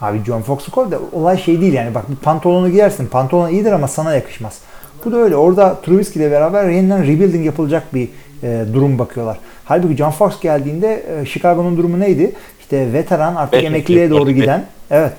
Abi 0.00 0.24
John 0.24 0.42
Fox'u 0.42 0.70
koy 0.70 0.90
da 0.90 0.98
olay 1.12 1.38
şey 1.38 1.60
değil 1.60 1.72
yani. 1.72 1.94
Bak 1.94 2.10
bir 2.10 2.16
pantolonu 2.16 2.70
giyersin. 2.70 3.06
Pantolon 3.06 3.48
iyidir 3.48 3.72
ama 3.72 3.88
sana 3.88 4.14
yakışmaz. 4.14 4.58
Bu 5.04 5.12
da 5.12 5.16
öyle. 5.16 5.36
Orada 5.36 5.80
Trubisky 5.80 6.24
ile 6.24 6.32
beraber 6.32 6.68
yeniden 6.68 7.02
rebuilding 7.02 7.46
yapılacak 7.46 7.94
bir 7.94 8.08
e, 8.42 8.64
durum 8.74 8.98
bakıyorlar. 8.98 9.38
Halbuki 9.64 9.96
John 9.96 10.10
Fox 10.10 10.40
geldiğinde 10.40 11.06
e, 11.08 11.26
Chicago'nun 11.26 11.76
durumu 11.76 12.00
neydi? 12.00 12.32
İşte 12.70 12.92
veteran 12.92 13.34
artık 13.34 13.52
Beş 13.52 13.64
emekliliğe 13.64 14.10
doğru 14.10 14.30
giden. 14.30 14.64
Evet. 14.90 15.12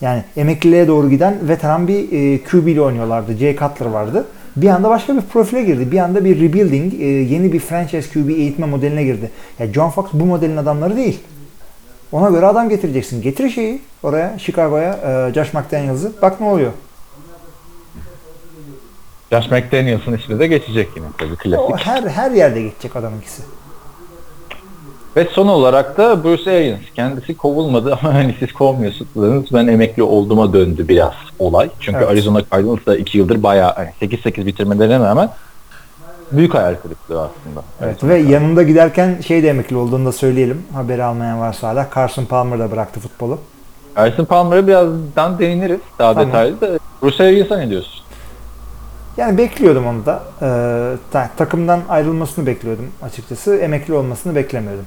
Yani 0.00 0.24
emekliliğe 0.36 0.88
doğru 0.88 1.10
giden 1.10 1.38
veteran 1.42 1.88
bir 1.88 2.12
e, 2.12 2.42
QB 2.42 2.66
ile 2.66 2.80
oynuyorlardı. 2.80 3.36
Jay 3.36 3.56
Cutler 3.56 3.86
vardı. 3.86 4.26
Bir 4.56 4.68
anda 4.68 4.90
başka 4.90 5.16
bir 5.16 5.20
profile 5.20 5.62
girdi. 5.62 5.92
Bir 5.92 5.98
anda 5.98 6.24
bir 6.24 6.40
rebuilding, 6.40 6.94
e, 6.94 7.04
yeni 7.06 7.52
bir 7.52 7.60
franchise 7.60 8.10
QB 8.12 8.28
eğitme 8.28 8.66
modeline 8.66 9.04
girdi. 9.04 9.30
Ya 9.58 9.72
John 9.72 9.90
Fox 9.90 10.06
bu 10.12 10.24
modelin 10.24 10.56
adamları 10.56 10.96
değil. 10.96 11.20
Ona 12.12 12.30
göre 12.30 12.46
adam 12.46 12.68
getireceksin. 12.68 13.22
Getir 13.22 13.50
şeyi 13.50 13.80
oraya, 14.02 14.38
Chicago'ya, 14.38 14.92
e, 15.28 15.34
Josh 15.34 15.54
McDaniels'ı. 15.54 16.12
Bak 16.22 16.40
ne 16.40 16.46
oluyor. 16.46 16.72
Josh 19.32 19.50
McDaniels'ın 19.50 20.16
ismi 20.16 20.38
de 20.38 20.46
geçecek 20.46 20.88
yine 20.96 21.06
tabii 21.18 21.56
O 21.56 21.68
klasik. 21.68 21.86
her 21.86 22.02
her 22.02 22.30
yerde 22.30 22.62
geçecek 22.62 22.96
adamınkisi. 22.96 23.42
Ve 25.18 25.24
son 25.32 25.48
olarak 25.48 25.96
da 25.98 26.24
Bruce 26.24 26.50
Arians. 26.50 26.80
Kendisi 26.94 27.36
kovulmadı 27.36 27.98
ama 28.02 28.14
hani 28.18 28.34
siz 28.38 28.52
kovmuyorsunuz. 28.52 29.52
Ben 29.52 29.66
emekli 29.66 30.02
olduğuma 30.02 30.52
döndü 30.52 30.88
biraz 30.88 31.12
olay. 31.38 31.70
Çünkü 31.80 31.98
Evet. 31.98 32.08
Arizona 32.08 32.42
Cardinals 32.52 32.86
da 32.86 32.96
2 32.96 33.18
yıldır 33.18 33.42
bayağı 33.42 33.74
hani 33.74 33.90
8-8 34.00 34.46
bitirmelerine 34.46 34.98
rağmen 34.98 35.30
büyük 36.32 36.54
hayal 36.54 36.74
kırıklığı 36.74 37.20
aslında. 37.20 37.62
Evet, 37.80 37.92
Arizona 37.94 38.10
ve 38.10 38.14
Cardinals. 38.18 38.32
yanında 38.42 38.62
giderken 38.62 39.20
şey 39.26 39.42
de 39.42 39.48
emekli 39.48 39.76
olduğunu 39.76 40.06
da 40.06 40.12
söyleyelim. 40.12 40.62
Haberi 40.74 41.04
almayan 41.04 41.40
varsa 41.40 41.68
hala. 41.68 41.88
Carson 41.94 42.24
Palmer 42.24 42.58
da 42.58 42.70
bıraktı 42.70 43.00
futbolu. 43.00 43.38
Carson 43.96 44.24
Palmer'a 44.24 44.66
birazdan 44.66 45.38
değiniriz 45.38 45.80
daha 45.98 46.14
Tamam. 46.14 46.28
detaylı 46.28 46.60
da. 46.60 46.78
Bruce 47.02 47.24
Arians'a 47.24 47.56
ne 47.56 47.70
diyorsun? 47.70 48.02
Yani 49.16 49.38
bekliyordum 49.38 49.86
onu 49.86 50.06
da. 50.06 50.22
Ee, 50.42 50.96
ta- 51.12 51.30
takımdan 51.36 51.80
ayrılmasını 51.88 52.46
bekliyordum 52.46 52.86
açıkçası. 53.02 53.56
Emekli 53.56 53.94
olmasını 53.94 54.34
beklemiyordum. 54.34 54.84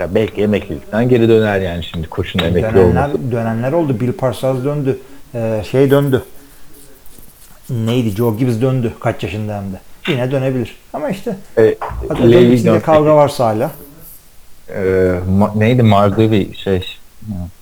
Ya 0.00 0.14
belki 0.14 0.42
emeklilikten 0.42 1.08
geri 1.08 1.28
döner 1.28 1.60
yani 1.60 1.84
şimdi 1.84 2.08
koçun 2.08 2.38
emekli 2.38 2.62
Dönenler, 2.74 2.84
olması. 3.08 3.32
dönenler 3.32 3.72
oldu. 3.72 4.00
Bill 4.00 4.12
Parcells 4.12 4.64
döndü. 4.64 4.98
Ee, 5.34 5.62
şey 5.70 5.90
döndü. 5.90 6.22
Neydi? 7.70 8.10
Joe 8.10 8.36
Gibbs 8.36 8.60
döndü. 8.60 8.92
Kaç 9.00 9.22
yaşında 9.22 9.56
hem 9.56 9.72
de. 9.72 9.80
Yine 10.08 10.30
dönebilir. 10.30 10.76
Ama 10.92 11.10
işte 11.10 11.36
E, 11.56 11.62
Levi 12.32 12.54
içinde 12.54 12.80
kavga 12.80 13.16
varsa 13.16 13.46
hala. 13.46 13.70
e, 14.68 14.74
ma- 15.38 15.58
neydi 15.60 15.82
Marduvi 15.82 16.54
şey 16.56 16.84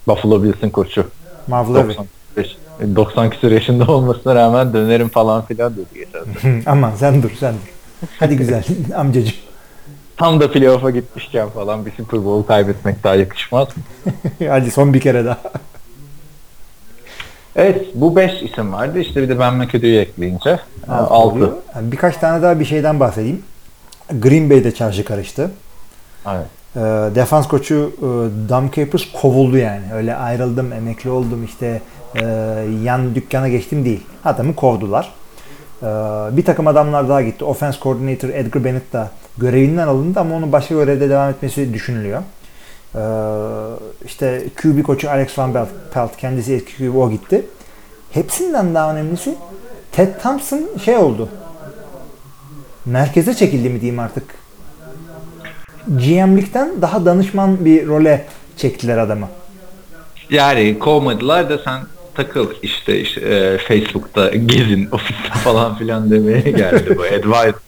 Buffalo 0.09 0.42
Bills'in 0.42 0.70
koçu. 0.70 1.05
95, 1.51 2.57
90 2.96 3.31
küsur 3.31 3.51
yaşında 3.51 3.87
olmasına 3.92 4.35
rağmen 4.35 4.72
dönerim 4.72 5.09
falan 5.09 5.44
filan 5.46 5.72
dedi 5.77 5.87
geçen. 5.94 6.62
Aman 6.66 6.92
sen 6.96 7.22
dur 7.22 7.31
sen 7.40 7.55
dur. 7.55 8.09
Hadi 8.18 8.37
güzel 8.37 8.64
amcacığım. 8.96 9.35
Tam 10.18 10.40
da 10.40 10.52
playoff'a 10.52 10.90
gitmişken 10.90 11.48
falan 11.48 11.87
bir 11.87 11.92
Super 11.92 12.24
Bowl 12.24 12.48
kaybetmek 12.48 13.04
daha 13.04 13.14
yakışmaz 13.14 13.68
mı? 13.76 13.83
Hadi 14.48 14.70
son 14.70 14.94
bir 14.94 15.00
kere 15.00 15.24
daha. 15.24 15.38
Evet 17.57 17.87
bu 17.94 18.16
5 18.16 18.42
isim 18.42 18.72
vardı. 18.72 18.98
İşte 18.98 19.22
bir 19.22 19.28
de 19.28 19.38
Ben 19.38 19.54
McAdoo'yu 19.54 20.00
ekleyince 20.00 20.59
Altı 20.88 21.14
6. 21.14 21.14
oluyor. 21.14 21.52
Yani 21.74 21.92
birkaç 21.92 22.16
tane 22.16 22.42
daha 22.42 22.61
bir 22.61 22.64
şeyden 22.64 23.00
bahsedeyim. 23.00 23.42
Green 24.12 24.50
Bay'de 24.50 24.74
çarşı 24.74 25.04
karıştı. 25.04 25.50
Evet. 26.26 26.46
Ee, 26.76 26.81
defans 27.14 27.48
koçu 27.48 27.92
e, 27.98 28.02
Dom 28.48 28.70
Capers 28.70 29.02
kovuldu 29.12 29.57
yani. 29.57 29.83
Öyle 29.94 30.16
ayrıldım, 30.16 30.72
emekli 30.72 31.11
oldum 31.11 31.44
işte 31.44 31.83
e, 32.14 32.24
yan 32.85 33.14
dükkana 33.14 33.48
geçtim 33.48 33.85
değil. 33.85 34.07
Adamı 34.24 34.54
kovdular. 34.54 35.12
Ee, 35.83 35.87
bir 36.37 36.44
takım 36.44 36.66
adamlar 36.66 37.09
daha 37.09 37.22
gitti. 37.22 37.44
Offense 37.44 37.78
Coordinator 37.83 38.28
Edgar 38.28 38.64
Bennett 38.64 38.92
da 38.92 39.11
görevinden 39.40 39.88
alındı 39.88 40.20
ama 40.20 40.35
onun 40.37 40.53
başka 40.53 40.74
görevde 40.74 41.11
devam 41.11 41.31
etmesi 41.31 41.74
düşünülüyor. 41.74 42.22
Ee, 42.94 42.98
işte 44.07 44.44
QB 44.62 44.83
koçu 44.83 45.11
Alex 45.11 45.38
Van 45.38 45.53
Pelt, 45.53 45.68
Pelt 45.94 46.16
kendisi 46.16 46.55
eski 46.55 46.77
QB 46.77 46.96
o 46.96 47.11
gitti. 47.11 47.46
Hepsinden 48.11 48.74
daha 48.74 48.92
önemlisi 48.92 49.35
Ted 49.92 50.20
Thompson 50.22 50.68
şey 50.85 50.96
oldu. 50.96 51.29
Merkeze 52.87 53.35
çekildi 53.35 53.68
mi 53.68 53.81
diyeyim 53.81 54.01
artık. 54.01 54.24
GM'likten 55.87 56.83
daha 56.83 57.05
danışman 57.05 57.64
bir 57.64 57.87
role 57.87 58.27
çektiler 58.57 58.98
adamı. 58.98 59.29
Yani 60.31 60.79
kovmadılar 60.79 61.51
da 61.51 61.59
sen 61.59 61.81
takıl 62.14 62.48
işte, 62.62 63.01
işte 63.01 63.20
e, 63.20 63.59
Facebook'ta 63.59 64.29
gezin 64.29 64.88
ofiste 64.92 65.31
falan 65.44 65.79
filan 65.79 66.11
demeye 66.11 66.40
geldi 66.40 66.96
bu 66.98 67.03
advice. 67.16 67.59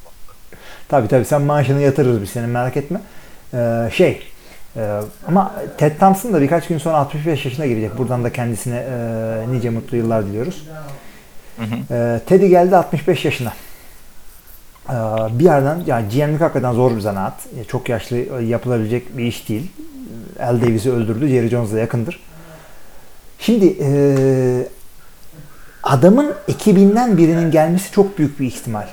Tabi 0.90 1.08
tabi 1.08 1.24
sen 1.24 1.42
maaşını 1.42 1.80
yatırırız 1.80 2.22
biz 2.22 2.30
senin 2.30 2.48
merak 2.48 2.76
etme. 2.76 3.00
Ee, 3.54 3.88
şey 3.92 4.22
e, 4.76 5.00
ama 5.28 5.54
Ted 5.78 5.98
Thompson 5.98 6.32
da 6.32 6.40
birkaç 6.40 6.66
gün 6.66 6.78
sonra 6.78 6.96
65 6.96 7.44
yaşına 7.44 7.66
girecek. 7.66 7.98
Buradan 7.98 8.24
da 8.24 8.32
kendisine 8.32 8.76
e, 8.76 9.52
nice 9.52 9.70
mutlu 9.70 9.96
yıllar 9.96 10.26
diliyoruz. 10.26 10.68
E, 11.90 12.20
Teddy 12.26 12.46
geldi 12.46 12.76
65 12.76 13.24
yaşına. 13.24 13.52
E, 14.88 14.94
bir 15.38 15.44
yerden 15.44 15.82
yani 15.86 16.08
GM'lik 16.08 16.40
hakikaten 16.40 16.72
zor 16.72 16.96
bir 16.96 17.00
zanaat. 17.00 17.34
E, 17.60 17.64
çok 17.64 17.88
yaşlı 17.88 18.16
e, 18.16 18.44
yapılabilecek 18.44 19.18
bir 19.18 19.24
iş 19.24 19.48
değil. 19.48 19.70
Al 20.40 20.60
Davis'i 20.60 20.92
öldürdü. 20.92 21.28
Jerry 21.28 21.48
Jones'la 21.48 21.78
yakındır. 21.78 22.20
Şimdi 23.38 23.76
e, 23.80 23.90
adamın 25.82 26.34
ekibinden 26.48 27.16
birinin 27.18 27.50
gelmesi 27.50 27.92
çok 27.92 28.18
büyük 28.18 28.40
bir 28.40 28.46
ihtimal. 28.46 28.86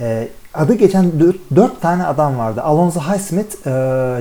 E, 0.00 0.28
adı 0.58 0.74
geçen 0.74 1.12
dört, 1.56 1.80
tane 1.80 2.04
adam 2.06 2.38
vardı. 2.38 2.62
Alonzo 2.62 3.00
Highsmith, 3.00 3.66
e, 3.66 3.70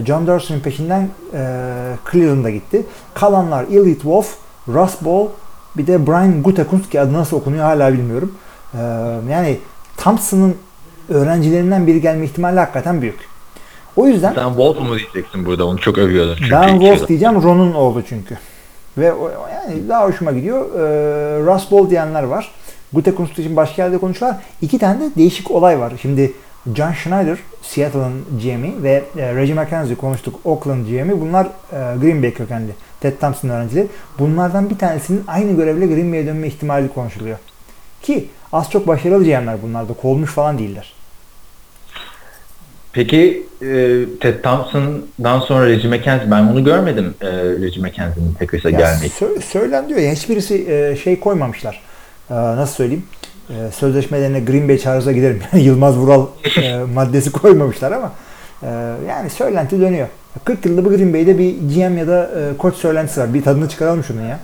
John 0.06 0.28
Dorsey'nin 0.28 0.62
peşinden 0.62 1.10
e, 1.34 1.39
Cleveland'a 2.12 2.50
gitti. 2.50 2.86
Kalanlar 3.13 3.63
Elliot 3.63 4.02
Wolf, 4.02 4.36
Russ 4.67 4.95
Ball, 5.02 5.28
bir 5.78 5.88
de 5.88 6.08
Brian 6.08 6.43
Gutekunst 6.43 6.89
ki 6.89 7.02
adı 7.02 7.13
nasıl 7.13 7.38
okunuyor 7.38 7.63
hala 7.63 7.93
bilmiyorum. 7.93 8.32
E, 8.73 8.78
yani 9.32 9.58
Thompson'ın 9.97 10.56
öğrencilerinden 11.10 11.88
biri 11.88 12.02
gelme 12.02 12.26
ihtimali 12.26 12.60
hakikaten 12.60 13.02
büyük. 13.02 13.19
O 13.95 14.08
yüzden 14.08 14.34
Sen 14.34 14.47
Wolf 14.47 14.80
mu 14.80 14.95
diyeceksin 14.97 15.45
burada? 15.45 15.65
Onu 15.65 15.80
çok 15.80 15.97
övüyordun. 15.97 16.36
Çünkü 16.38 16.52
ben 16.52 16.67
Wolf 16.80 17.08
diyeceğim. 17.08 17.43
Ron'un 17.43 17.73
oğlu 17.73 18.04
çünkü. 18.10 18.38
Ve 18.97 19.13
o- 19.13 19.32
yani 19.54 19.89
daha 19.89 20.06
hoşuma 20.08 20.32
gidiyor. 20.32 20.65
Ee, 20.76 21.45
Russ 21.45 21.71
Ball 21.71 21.89
diyenler 21.89 22.23
var. 22.23 22.52
Gutekunst 22.93 23.39
için 23.39 23.56
başka 23.56 23.84
yerde 23.84 23.97
konuşuyorlar. 23.97 24.41
İki 24.62 24.80
tane 24.80 25.00
de 25.00 25.10
değişik 25.17 25.52
olay 25.52 25.80
var. 25.80 25.93
Şimdi 26.02 26.32
John 26.76 26.91
Schneider, 26.91 27.38
Seattle'ın 27.62 28.26
GM'i 28.43 28.84
ve 28.84 29.04
e, 29.17 29.36
Reggie 29.36 29.56
McKenzie 29.56 29.95
konuştuk. 29.95 30.39
Oakland 30.45 30.86
GM'i. 30.88 31.21
Bunlar 31.21 31.45
e, 31.45 31.78
Green 32.02 32.23
Bay 32.23 32.34
kökenli. 32.34 32.71
Ted 33.02 33.17
Thompson 33.19 33.50
öğrencileri. 33.50 33.88
Bunlardan 34.19 34.69
bir 34.69 34.78
tanesinin 34.78 35.23
aynı 35.28 35.56
görevle 35.56 35.88
Green 35.88 36.12
Bay'e 36.12 36.26
dönme 36.26 36.47
ihtimali 36.47 36.88
konuşuluyor. 36.93 37.38
Ki 38.02 38.28
az 38.54 38.71
çok 38.71 38.88
başarılı 38.88 39.23
GM'ler 39.23 39.62
bunlar 39.63 39.89
da. 39.89 39.93
Kovulmuş 39.93 40.32
falan 40.32 40.58
değiller. 40.58 40.93
Peki 42.93 43.45
e, 43.62 43.65
Ted 44.19 44.43
Thompson'dan 44.43 45.39
sonra 45.39 45.65
Reggie 45.65 45.89
McKenzie 45.89 46.32
ben 46.32 46.43
onu 46.43 46.63
görmedim 46.63 47.13
e, 47.21 47.28
Reggie 47.43 47.82
McKenzie'nin 47.84 48.36
Ya 48.71 48.80
gelmek. 48.80 49.12
sö- 49.12 49.41
söylen 49.41 49.89
diyor 49.89 50.00
ya 50.00 50.12
hiçbirisi 50.12 50.71
e, 50.71 50.95
şey 50.95 51.19
koymamışlar. 51.19 51.82
E, 52.29 52.33
nasıl 52.35 52.73
söyleyeyim? 52.75 53.03
E, 53.49 53.71
sözleşmelerine 53.71 54.39
Green 54.39 54.69
Bay 54.69 54.77
çağrıza 54.77 55.11
giderim. 55.11 55.41
Yani 55.53 55.63
Yılmaz 55.63 55.97
Vural 55.97 56.25
e, 56.63 56.77
maddesi 56.93 57.31
koymamışlar 57.31 57.91
ama 57.91 58.11
e, 58.63 58.67
yani 59.09 59.29
söylenti 59.29 59.81
dönüyor. 59.81 60.07
40 60.43 60.65
yılda 60.65 60.85
bu 60.85 60.89
Green 60.89 61.13
Bay'de 61.13 61.37
bir 61.37 61.53
GM 61.75 61.97
ya 61.97 62.07
da 62.07 62.23
e, 62.23 62.57
koç 62.57 62.75
söylentisi 62.75 63.19
var. 63.19 63.33
Bir 63.33 63.43
tadını 63.43 63.69
çıkaralım 63.69 64.03
şunun 64.03 64.21
ya. 64.21 64.39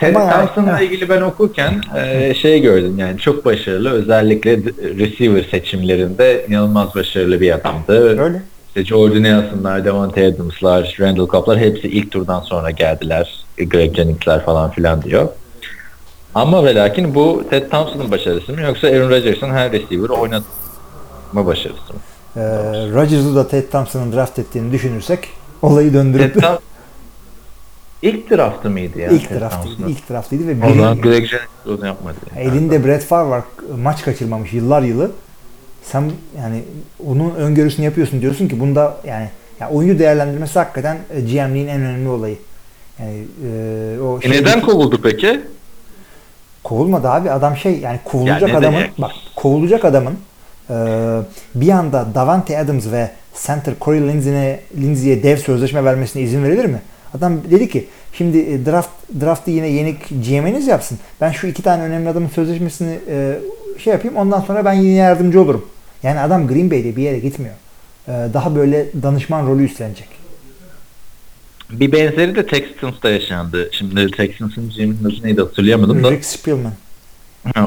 Yani- 0.00 0.14
Thompson'la 0.14 0.80
ilgili 0.80 1.08
ben 1.08 1.20
okurken 1.20 1.82
e, 1.96 2.34
şey 2.34 2.60
gördüm 2.60 2.98
yani 2.98 3.18
çok 3.18 3.44
başarılı 3.44 3.90
özellikle 3.90 4.56
receiver 4.98 5.44
seçimlerinde 5.50 6.46
inanılmaz 6.48 6.94
başarılı 6.94 7.40
bir 7.40 7.52
adamdı. 7.52 8.22
Öyle. 8.22 8.42
İşte 8.68 8.84
Jordan 8.84 9.22
Nelson'lar, 9.22 9.84
Devontae 9.84 10.26
Adams'lar, 10.26 10.96
Randall 11.00 11.28
Cobb'lar 11.28 11.58
hepsi 11.58 11.88
ilk 11.88 12.10
turdan 12.10 12.40
sonra 12.40 12.70
geldiler. 12.70 13.44
Greg 13.58 13.94
Jennings'ler 13.96 14.44
falan 14.44 14.70
filan 14.70 15.02
diyor. 15.02 15.28
Ama 16.34 16.64
ve 16.64 16.74
lakin 16.74 17.14
bu 17.14 17.44
Ted 17.50 17.70
Thompson'ın 17.70 18.10
başarısı 18.10 18.52
mı 18.52 18.60
yoksa 18.60 18.88
Aaron 18.88 19.10
Rodgers'ın 19.10 19.50
her 19.50 19.72
receiver'ı 19.72 20.12
oynatma 20.12 21.46
başarısı 21.46 21.92
mı? 21.94 22.00
E, 22.36 22.40
Rodgers'ı 22.92 23.36
da 23.36 23.48
Ted 23.48 23.70
Thompson'ın 23.70 24.12
draft 24.12 24.38
ettiğini 24.38 24.72
düşünürsek 24.72 25.28
olayı 25.62 25.94
döndürüp 25.94 26.34
Ted 26.34 26.42
Thom- 26.42 26.58
ilk 28.02 28.30
draftı 28.30 28.70
mıydı 28.70 28.98
ya? 29.00 29.10
ilk 29.10 29.28
Ted 29.28 29.40
draftıydı. 29.40 29.64
Thompson'ın? 29.64 29.88
ilk 29.88 30.10
draftıydı 30.10 30.48
ve 30.48 30.66
O 30.66 30.74
zaman 30.74 31.00
Greg 31.00 31.24
Jennings 31.26 31.78
onu 31.80 31.86
yapmadı. 31.86 32.16
Elinde 32.36 32.84
Brett 32.84 33.04
Favre 33.04 33.30
var. 33.30 33.42
Maç 33.82 34.02
kaçırmamış 34.02 34.52
yıllar 34.52 34.82
yılı. 34.82 35.10
Sen 35.82 36.10
yani 36.38 36.62
onun 37.06 37.30
öngörüsünü 37.34 37.84
yapıyorsun 37.86 38.20
diyorsun 38.20 38.48
ki 38.48 38.60
bunda 38.60 38.96
yani 39.06 39.30
ya 39.60 39.70
oyuncu 39.70 39.98
değerlendirmesi 39.98 40.58
hakikaten 40.58 40.98
e, 41.10 41.20
GM'liğin 41.20 41.68
en 41.68 41.80
önemli 41.80 42.08
olayı. 42.08 42.38
Yani 43.00 43.24
e, 43.46 44.00
o 44.00 44.18
E 44.22 44.30
neden 44.30 44.60
kovuldu 44.60 45.00
peki? 45.02 45.40
Kovulmadı 46.64 47.08
abi 47.10 47.30
adam 47.30 47.56
şey 47.56 47.78
yani 47.78 48.00
kovulacak 48.04 48.48
Ya 48.50 48.58
adamın 48.58 48.78
demek? 48.78 48.98
bak 49.00 49.10
kovulacak 49.36 49.84
adamın 49.84 50.14
e, 50.70 50.74
bir 51.54 51.68
anda 51.68 52.06
Davante 52.14 52.58
Adams 52.58 52.86
ve 52.92 53.10
center 53.46 53.74
Corey 53.80 54.00
Lindsey'e 54.00 54.60
Lindsey'e 54.76 55.22
dev 55.22 55.36
sözleşme 55.36 55.84
vermesine 55.84 56.22
izin 56.22 56.44
verilir 56.44 56.64
mi? 56.64 56.82
Adam 57.14 57.36
dedi 57.50 57.68
ki 57.68 57.86
şimdi 58.12 58.38
e, 58.38 58.66
draft 58.66 58.88
draftı 59.20 59.50
yine 59.50 59.68
yenik 59.68 60.08
GM'iniz 60.08 60.66
yapsın. 60.66 60.98
Ben 61.20 61.30
şu 61.30 61.46
iki 61.46 61.62
tane 61.62 61.82
önemli 61.82 62.08
adamın 62.08 62.28
sözleşmesini 62.28 62.98
e, 63.08 63.38
şey 63.78 63.92
yapayım 63.92 64.16
ondan 64.16 64.40
sonra 64.40 64.64
ben 64.64 64.72
yine 64.72 64.94
yardımcı 64.94 65.40
olurum. 65.42 65.66
Yani 66.02 66.20
adam 66.20 66.46
Green 66.48 66.70
Bay'de 66.70 66.96
bir 66.96 67.02
yere 67.02 67.18
gitmiyor. 67.18 67.54
E, 68.08 68.12
daha 68.34 68.54
böyle 68.56 68.86
danışman 69.02 69.46
rolü 69.46 69.64
üstlenecek. 69.64 70.08
Bir 71.72 71.92
benzeri 71.92 72.34
de 72.34 72.46
Texans'ta 72.46 73.10
yaşandı. 73.10 73.68
Şimdi 73.72 74.10
Texans'ın 74.10 74.70
adı 75.04 75.22
neydi 75.22 75.40
hatırlayamadım 75.40 76.04
da. 76.04 76.10
Rick 76.10 76.24
Spielman. 76.24 76.72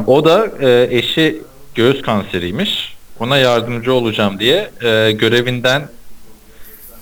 O 0.07 0.25
da 0.25 0.47
e, 0.61 0.87
eşi 0.97 1.41
göğüs 1.75 2.01
kanseriymiş. 2.01 2.95
Ona 3.19 3.37
yardımcı 3.37 3.93
olacağım 3.93 4.39
diye 4.39 4.71
e, 4.83 5.11
görevinden 5.11 5.87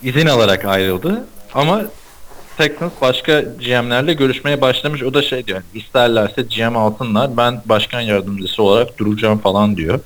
izin 0.04 0.28
alarak 0.28 0.66
ayrıldı. 0.66 1.26
Ama 1.54 1.86
Texans 2.58 2.92
başka 3.02 3.42
GM'lerle 3.42 4.14
görüşmeye 4.14 4.62
başlamış. 4.62 5.04
O 5.04 5.14
da 5.14 5.22
şey 5.22 5.48
diyor. 5.48 5.62
isterlerse 5.74 6.42
GM 6.42 6.78
alsınlar. 6.78 7.38
Ben 7.38 7.62
başkan 7.66 8.02
yardımcısı 8.02 8.64
olarak 8.64 8.98
duracağım 8.98 9.38
falan 9.38 9.78
diyor. 9.78 10.00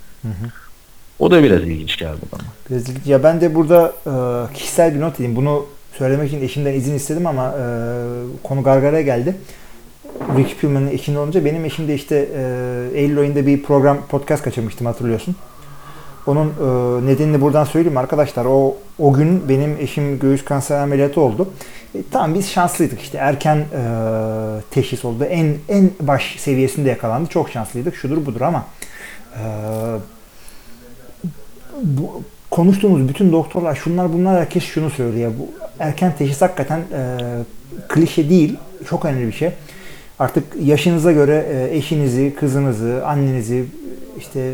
O 1.20 1.32
da 1.32 1.44
biraz 1.44 1.62
ilginç 1.62 1.98
geldi 1.98 2.22
bana. 2.32 2.42
Biraz 2.70 2.90
ilginç. 2.90 3.08
Ya 3.08 3.24
ben 3.24 3.42
de 3.42 3.56
burada 3.56 3.94
e, 4.08 4.54
kişisel 4.54 4.96
bir 4.96 5.02
not 5.02 5.16
edeyim. 5.16 5.36
Bunu 5.36 5.66
söylemek 5.98 6.28
için 6.28 6.42
eşimden 6.42 6.74
izin 6.74 6.96
istedim 6.96 7.28
ama 7.28 7.48
e, 7.48 7.64
konu 8.44 8.64
gargara 8.64 9.02
geldi. 9.02 9.36
Rick 10.38 10.50
Spielman'ın 10.50 10.88
eşinde 10.88 11.20
olunca 11.20 11.46
benim 11.46 11.66
eşim 11.66 11.88
de 11.88 11.94
işte 11.94 12.30
e, 12.36 13.00
Eylül 13.00 13.20
ayında 13.20 13.46
bir 13.46 13.64
program 13.64 13.98
podcast 14.10 14.44
kaçırmıştım 14.44 14.88
hatırlıyorsun. 14.88 15.36
Onun 16.28 16.48
e, 16.48 17.06
nedenini 17.06 17.42
buradan 17.42 17.64
söyleyeyim 17.64 17.98
arkadaşlar. 17.98 18.46
O 18.46 18.76
o 19.00 19.14
gün 19.14 19.50
benim 19.50 19.78
eşim 19.80 20.20
göğüs 20.20 20.46
kanseri 20.46 20.80
ameliyatı 20.80 21.22
oldu. 21.22 21.50
E, 21.96 22.00
tamam 22.12 22.34
biz 22.34 22.52
şanslıydık 22.52 23.02
işte 23.02 23.18
erken 23.18 23.58
e, 23.58 23.66
teşhis 24.72 25.06
oldu. 25.06 25.24
En 25.24 25.56
en 25.70 25.92
baş 26.00 26.36
seviyesinde 26.40 26.90
yakalandı. 26.90 27.30
Çok 27.30 27.50
şanslıydık. 27.50 27.96
Şudur 27.96 28.26
budur 28.26 28.42
ama 28.42 28.66
e, 29.34 29.44
bu, 31.84 32.24
konuştuğumuz 32.56 33.10
bütün 33.10 33.32
doktorlar 33.32 33.76
şunlar 33.76 34.14
bunlar 34.14 34.40
herkes 34.40 34.64
şunu 34.64 34.90
söylüyor. 34.90 35.32
Bu 35.40 35.50
erken 35.80 36.14
teşhis 36.18 36.42
hakikaten 36.42 36.80
e, 36.80 37.18
klişe 37.88 38.30
değil. 38.30 38.58
Çok 38.90 39.06
önemli 39.06 39.28
bir 39.28 39.32
şey. 39.32 39.50
Artık 40.20 40.44
yaşınıza 40.62 41.12
göre 41.12 41.46
e, 41.50 41.78
eşinizi, 41.78 42.36
kızınızı, 42.40 43.08
annenizi, 43.08 43.66
işte 44.18 44.54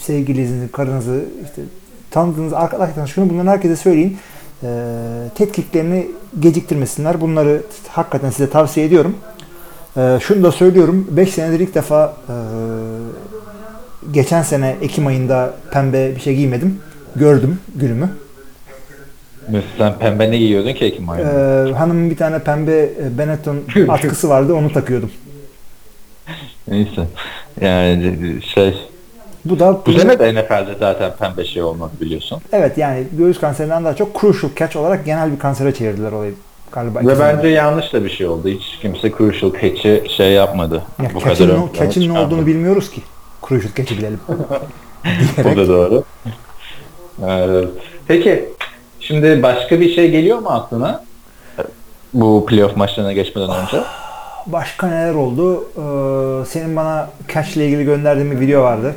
sevgilinizi, 0.00 0.72
karınızı, 0.72 1.24
işte 1.44 1.62
tanıdığınız 2.10 2.52
arkadaşlarınız 2.52 3.10
şunu 3.10 3.30
bunları 3.30 3.48
herkese 3.48 3.76
söyleyin. 3.76 4.16
E, 4.62 4.68
tetkiklerini 5.34 6.06
geciktirmesinler. 6.40 7.20
Bunları 7.20 7.62
hakikaten 7.88 8.30
size 8.30 8.50
tavsiye 8.50 8.86
ediyorum. 8.86 9.16
E, 9.96 10.18
şunu 10.20 10.42
da 10.42 10.52
söylüyorum. 10.52 11.08
5 11.10 11.34
senedir 11.34 11.60
ilk 11.60 11.74
defa 11.74 12.16
e, 12.28 12.34
geçen 14.12 14.42
sene 14.42 14.76
Ekim 14.82 15.06
ayında 15.06 15.54
pembe 15.70 16.16
bir 16.16 16.20
şey 16.20 16.36
giymedim. 16.36 16.80
Gördüm 17.16 17.58
günümü. 17.74 18.08
Sen 19.78 19.98
pembe 19.98 20.30
ne 20.30 20.38
giyiyordun 20.38 20.72
ki 20.72 20.84
Ekim 20.84 21.08
ayında? 21.08 21.68
Ee, 21.68 21.72
hanımın 21.72 22.10
bir 22.10 22.16
tane 22.16 22.38
pembe 22.38 22.80
e, 22.80 23.18
Benetton 23.18 23.56
atkısı 23.88 24.28
vardı 24.28 24.54
onu 24.54 24.72
takıyordum. 24.72 25.10
Neyse. 26.68 27.06
Yani 27.60 28.16
şey 28.54 28.74
Bu 29.44 29.58
da 29.58 29.80
bu 29.86 29.92
sene 29.92 30.18
de 30.18 30.34
NFL'de 30.34 30.74
zaten 30.78 31.12
pembe 31.18 31.44
şey 31.44 31.62
olmadı 31.62 31.92
biliyorsun. 32.00 32.40
evet 32.52 32.78
yani 32.78 33.04
göğüs 33.12 33.40
kanserinden 33.40 33.84
daha 33.84 33.96
çok 33.96 34.20
crucial 34.20 34.50
catch 34.56 34.76
olarak 34.76 35.04
genel 35.06 35.32
bir 35.32 35.38
kansere 35.38 35.74
çevirdiler 35.74 36.12
olayı 36.12 36.34
galiba. 36.72 36.98
Ve 36.98 37.02
ikisini 37.02 37.18
de. 37.18 37.36
bence 37.36 37.48
yanlış 37.48 37.92
da 37.92 38.04
bir 38.04 38.10
şey 38.10 38.26
oldu. 38.26 38.48
Hiç 38.48 38.78
kimse 38.82 39.10
crucial 39.10 39.52
catch'i 39.52 40.02
şey 40.16 40.32
yapmadı. 40.32 40.82
ya, 41.02 41.10
bu 41.14 41.20
catch'in, 41.20 41.46
kadar 41.46 41.56
plana 41.56 41.72
catch'in 41.78 42.14
ne 42.14 42.18
olduğunu 42.18 42.46
bilmiyoruz 42.46 42.90
ki. 42.90 43.02
Crucial 43.48 43.74
catch'i 43.76 43.98
bilelim. 43.98 44.20
Bu 45.44 45.56
da 45.56 45.68
doğru. 45.68 46.04
Ee, 47.22 47.64
peki 48.08 48.44
şimdi 49.00 49.42
başka 49.42 49.80
bir 49.80 49.94
şey 49.94 50.10
geliyor 50.10 50.38
mu 50.38 50.48
aklına? 50.48 51.04
Bu 52.14 52.46
playoff 52.46 52.76
maçlarına 52.76 53.12
geçmeden 53.12 53.50
önce. 53.50 53.82
Başka 54.46 54.86
neler 54.86 55.14
oldu? 55.14 55.64
Ee, 55.76 56.46
senin 56.46 56.76
bana 56.76 57.10
catch 57.34 57.56
ile 57.56 57.66
ilgili 57.66 57.84
gönderdiğin 57.84 58.30
bir 58.30 58.40
video 58.40 58.62
vardı. 58.62 58.94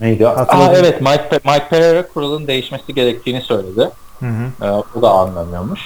Neydi? 0.00 0.24
Hatırladım. 0.24 0.68
Aa 0.74 0.78
evet 0.78 1.00
Mike, 1.00 1.22
Pe- 1.30 1.52
Mike 1.52 1.68
Pereira 1.70 2.08
kuralın 2.08 2.46
değişmesi 2.46 2.94
gerektiğini 2.94 3.40
söyledi. 3.40 3.88
Hı 4.20 4.26
hı. 4.26 4.66
Ee, 4.66 4.70
o 4.98 5.02
da 5.02 5.10
anlamıyormuş. 5.10 5.80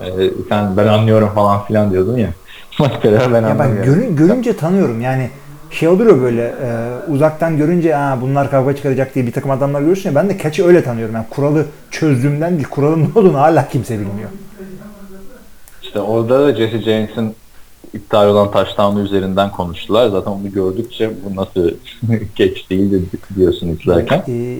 Ee, 0.00 0.06
sen 0.48 0.76
ben 0.76 0.86
anlıyorum 0.86 1.30
falan 1.34 1.64
filan 1.64 1.90
diyordun 1.90 2.16
ya. 2.16 2.28
Mike 2.80 3.00
Pereira 3.00 3.32
ben 3.32 3.42
Ya 3.42 3.58
ben 3.58 3.82
görün, 3.84 4.16
görünce 4.16 4.56
tanıyorum 4.56 5.00
yani 5.00 5.30
şey 5.72 5.88
oluyor 5.88 6.22
böyle 6.22 6.42
e, 6.42 6.70
uzaktan 7.12 7.56
görünce 7.56 7.96
Aa, 7.96 8.20
bunlar 8.20 8.50
kavga 8.50 8.76
çıkaracak 8.76 9.14
diye 9.14 9.26
bir 9.26 9.32
takım 9.32 9.50
adamlar 9.50 9.80
görürsün 9.80 10.08
ya 10.08 10.14
ben 10.14 10.28
de 10.28 10.38
catch'i 10.38 10.64
öyle 10.64 10.84
tanıyorum. 10.84 11.14
Yani 11.14 11.26
kuralı 11.30 11.66
çözdüğümden 11.90 12.54
değil 12.54 12.68
kuralın 12.68 13.02
ne 13.02 13.20
olduğunu 13.20 13.38
hala 13.38 13.68
kimse 13.68 13.94
bilmiyor. 13.94 14.30
İşte 15.82 16.00
orada 16.00 16.46
da 16.46 16.54
Jesse 16.54 16.82
James'in 16.82 17.34
iptal 17.94 18.28
olan 18.28 18.50
touchdown'u 18.50 19.00
üzerinden 19.00 19.50
konuştular. 19.50 20.08
Zaten 20.08 20.30
onu 20.30 20.52
gördükçe 20.52 21.10
bu 21.24 21.36
nasıl 21.36 21.70
geç 22.36 22.70
değildi 22.70 23.02
diyorsun 23.36 23.68
izlerken. 23.68 24.22
E, 24.28 24.58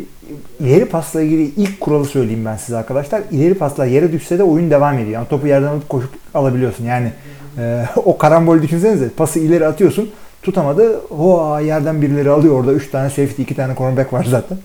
ileri 0.60 0.84
pasla 0.84 1.22
ilgili 1.22 1.42
ilk 1.42 1.80
kuralı 1.80 2.04
söyleyeyim 2.04 2.44
ben 2.44 2.56
size 2.56 2.76
arkadaşlar. 2.76 3.22
İleri 3.30 3.54
paslar 3.54 3.86
yere 3.86 4.12
düşse 4.12 4.38
de 4.38 4.42
oyun 4.42 4.70
devam 4.70 4.94
ediyor. 4.94 5.10
Yani 5.10 5.28
topu 5.28 5.46
yerden 5.46 5.68
alıp 5.68 5.88
koşup 5.88 6.10
alabiliyorsun. 6.34 6.84
Yani 6.84 7.12
e, 7.58 7.84
o 7.96 8.18
karambol 8.18 8.62
düşünsenize 8.62 9.08
pası 9.08 9.38
ileri 9.38 9.66
atıyorsun. 9.66 10.10
Tutamadı. 10.42 11.00
Hoa 11.08 11.60
yerden 11.60 12.02
birileri 12.02 12.30
alıyor 12.30 12.54
orada. 12.60 12.72
3 12.72 12.90
tane 12.90 13.10
safety, 13.10 13.42
2 13.42 13.54
tane 13.54 13.74
cornerback 13.74 14.12
var 14.12 14.26
zaten. 14.30 14.58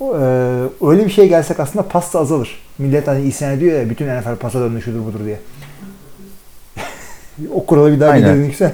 O, 0.00 0.16
e, 0.16 0.20
öyle 0.82 1.04
bir 1.04 1.10
şey 1.10 1.28
gelsek 1.28 1.60
aslında 1.60 1.88
pas 1.88 2.14
da 2.14 2.18
azalır. 2.18 2.60
Millet 2.78 3.08
hani 3.08 3.22
isyan 3.22 3.52
ediyor 3.52 3.80
ya 3.80 3.90
bütün 3.90 4.06
NFL 4.06 4.36
pasa 4.36 4.60
döndü 4.60 4.82
şudur 4.82 5.04
budur 5.06 5.24
diye. 5.24 5.40
o 7.54 7.66
kuralı 7.66 7.92
bir 7.92 8.00
daha 8.00 8.10
Aynen. 8.10 8.44
getirdin 8.44 8.72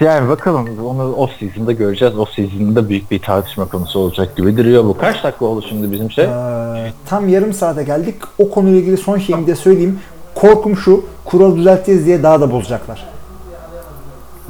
Yani 0.00 0.28
bakalım 0.28 0.86
onu 0.86 1.12
off 1.12 1.30
season'da 1.40 1.72
göreceğiz. 1.72 2.18
Off 2.18 2.30
season'da 2.30 2.88
büyük 2.88 3.10
bir 3.10 3.18
tartışma 3.18 3.68
konusu 3.68 3.98
olacak 3.98 4.36
gibi 4.36 4.56
duruyor 4.56 4.84
bu. 4.84 4.98
Kaç 4.98 5.24
dakika 5.24 5.44
oldu 5.44 5.66
şimdi 5.68 5.92
bizim 5.92 6.10
şey? 6.10 6.24
Ee, 6.24 6.92
tam 7.06 7.28
yarım 7.28 7.52
saate 7.52 7.82
geldik. 7.82 8.14
O 8.38 8.50
konuyla 8.50 8.78
ilgili 8.78 8.96
son 8.96 9.18
şeyimi 9.18 9.46
de 9.46 9.56
söyleyeyim. 9.56 10.00
Korkum 10.34 10.76
şu, 10.76 11.04
kural 11.24 11.56
düzelteceğiz 11.56 12.06
diye 12.06 12.22
daha 12.22 12.40
da 12.40 12.52
bozacaklar. 12.52 13.13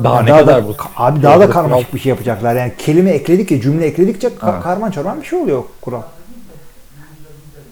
Daha 0.03 0.17
Yani 0.17 0.27
ne 0.27 0.31
daha 0.31 0.41
kadar 0.41 0.65
da, 0.65 0.69
bu? 0.69 0.75
Abi 0.97 1.23
daha 1.23 1.41
da 1.41 1.45
Kural- 1.45 1.53
karmaşık 1.53 1.95
bir 1.95 1.99
şey 1.99 2.11
yapacaklar. 2.11 2.55
Yani 2.55 2.73
kelime 2.79 3.11
ekledikçe, 3.11 3.61
cümle 3.61 3.87
ekledikçe 3.87 4.29
ka- 4.29 4.63
karman 4.63 4.91
çorman 4.91 5.21
bir 5.21 5.27
şey 5.27 5.39
oluyor 5.39 5.63
kural. 5.81 6.03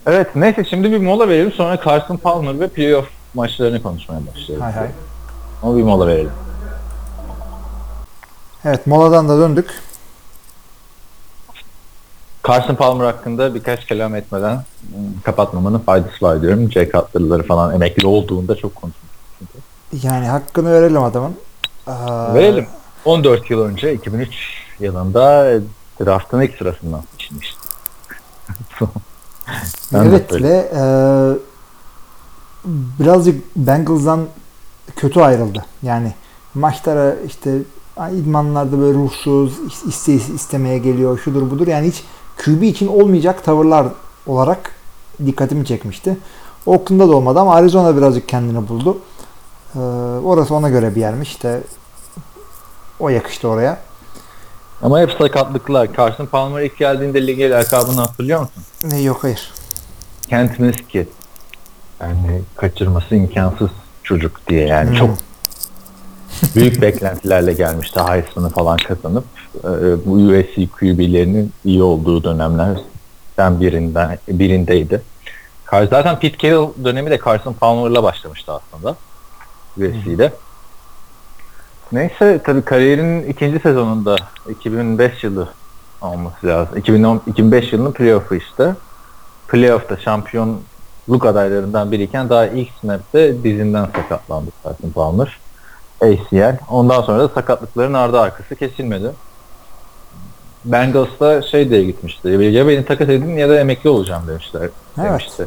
Evet 0.07 0.37
neyse 0.37 0.65
şimdi 0.65 0.91
bir 0.93 0.99
mola 0.99 1.29
verelim 1.29 1.53
sonra 1.53 1.81
Carson 1.85 2.17
Palmer 2.17 2.61
ve 2.61 2.69
playoff 2.69 3.07
maçlarını 3.35 3.83
konuşmaya 3.83 4.21
başlayalım. 4.27 4.63
Hay 4.65 4.73
hay. 4.73 4.89
Ama 5.63 5.77
bir 5.77 5.83
mola 5.83 6.07
verelim. 6.07 6.31
Evet 8.65 8.87
moladan 8.87 9.29
da 9.29 9.39
döndük. 9.39 9.71
Carson 12.49 12.75
Palmer 12.75 13.05
hakkında 13.05 13.55
birkaç 13.55 13.87
kelam 13.87 14.15
etmeden 14.15 14.55
hmm, 14.55 15.21
kapatmamanın 15.25 15.79
faydası 15.79 16.25
var 16.25 16.43
diyorum. 16.43 16.73
Jay 16.73 16.91
Cutler'ları 16.91 17.43
falan 17.47 17.75
emekli 17.75 18.07
olduğunda 18.07 18.57
çok 18.57 18.75
konuşmuş. 18.75 19.13
Yani 20.03 20.27
hakkını 20.29 20.73
verelim 20.73 21.03
adamın. 21.03 21.37
Aa, 21.87 22.35
Verelim. 22.35 22.67
14 23.05 23.51
yıl 23.51 23.61
önce 23.61 23.95
2003 23.95 24.29
yılında 24.81 25.53
draftın 26.01 26.41
ilk 26.41 26.57
sırasından 26.57 27.03
seçilmişti. 27.13 27.59
Evet 29.95 30.33
ve 30.33 30.71
e, 30.77 30.83
birazcık 32.99 33.57
Bengals'dan 33.57 34.27
kötü 34.97 35.21
ayrıldı. 35.21 35.65
Yani 35.83 36.13
maçlara 36.55 37.15
işte 37.27 37.59
idmanlarda 38.13 38.81
böyle 38.81 38.99
ruhsuz, 38.99 39.53
iste, 39.87 40.13
istemeye 40.15 40.79
geliyor, 40.79 41.19
şudur 41.19 41.51
budur. 41.51 41.67
Yani 41.67 41.89
hiç 41.89 42.03
QB 42.45 42.63
için 42.63 42.87
olmayacak 42.87 43.45
tavırlar 43.45 43.87
olarak 44.27 44.73
dikkatimi 45.27 45.67
çekmişti. 45.67 46.17
Oakland'da 46.67 47.09
da 47.09 47.17
olmadı 47.17 47.41
ama 47.41 47.55
Arizona 47.55 47.97
birazcık 47.97 48.29
kendini 48.29 48.69
buldu. 48.69 48.99
Ee, 49.77 49.79
orası 50.25 50.55
ona 50.55 50.69
göre 50.71 50.95
bir 50.95 51.01
yermiş. 51.01 51.29
İşte 51.29 51.61
o 53.01 53.09
yakıştı 53.09 53.49
oraya. 53.49 53.79
Ama 54.83 55.01
hep 55.01 55.11
sakatlıklar. 55.13 55.89
Carson 55.97 56.27
Palmer 56.27 56.63
ilk 56.63 56.79
geldiğinde 56.79 57.27
lige 57.27 57.51
lakabını 57.51 58.01
hatırlıyor 58.01 58.41
musun? 58.41 58.63
Ne 58.85 59.01
yok 59.03 59.25
hayır. 59.25 59.53
Kent 60.29 60.59
Miski. 60.59 61.09
Yani 62.01 62.43
kaçırması 62.57 63.15
imkansız 63.15 63.71
çocuk 64.03 64.41
diye 64.49 64.67
yani 64.67 64.89
Hmm. 64.91 64.97
çok 64.97 65.11
büyük 66.57 66.83
beklentilerle 66.83 67.53
gelmişti 67.53 68.01
Heisman'ı 68.01 68.49
falan 68.49 68.77
kazanıp 68.77 69.25
e, 69.65 69.69
bu 70.07 70.13
USC 70.13 70.69
QB'lerinin 70.79 71.53
iyi 71.65 71.83
olduğu 71.83 72.25
dönemlerden 72.25 73.61
birinden 73.61 74.19
birindeydi. 74.29 75.03
Zaten 75.71 76.19
Pete 76.19 76.39
Carroll 76.39 76.71
dönemi 76.85 77.11
de 77.11 77.21
Carson 77.25 77.53
Palmer'la 77.53 78.03
başlamıştı 78.03 78.53
aslında 78.53 78.97
USC'de. 79.77 80.33
Neyse 81.93 82.41
tabii 82.45 82.63
kariyerinin 82.63 83.29
ikinci 83.29 83.59
sezonunda 83.59 84.17
2005 84.49 85.25
yılı 85.25 85.49
olması 86.01 86.47
lazım. 86.47 86.77
2010, 86.77 87.23
2005 87.27 87.73
yılının 87.73 87.93
playoff'u 87.93 88.35
işte. 88.35 88.75
Playoff'ta 89.49 89.97
şampiyonluk 89.97 91.27
adaylarından 91.27 91.93
biriyken 91.93 92.29
daha 92.29 92.47
ilk 92.47 92.69
snap'te 92.81 93.45
dizinden 93.45 93.85
sakatlandı 93.85 94.51
Carson 94.65 94.91
Palmer. 94.91 95.39
ACL. 96.01 96.59
Ondan 96.71 97.03
sonra 97.03 97.19
da 97.19 97.29
sakatlıkların 97.29 97.95
ardı 97.95 98.21
arkası 98.21 98.57
kesilmedi. 98.57 99.11
Bengals'ta 100.65 101.43
şey 101.43 101.71
diye 101.71 101.85
gitmişti. 101.85 102.29
Ya 102.29 102.69
beni 102.69 102.85
takas 102.85 103.09
edin 103.09 103.37
ya 103.37 103.49
da 103.49 103.61
emekli 103.61 103.91
olacağım 103.91 104.23
demişler. 104.29 104.61
Evet. 104.61 104.73
Demişti. 104.97 105.47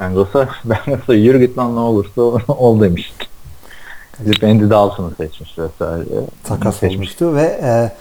Bengals'a, 0.00 0.48
Bengals'a 0.64 1.14
yürü 1.14 1.40
git 1.40 1.58
lan 1.58 1.76
ne 1.76 1.80
olursa 1.80 2.22
ol 2.48 2.80
demişti. 2.80 3.31
Gidip 4.24 4.44
Andy 4.44 4.70
Dalton'u 4.70 5.12
seçmiş 5.16 5.58
vesaire. 5.58 6.04
takas 6.44 6.76
Seçmiş. 6.76 6.96
olmuştu 6.96 7.34
ve 7.34 7.60
e, 7.62 7.92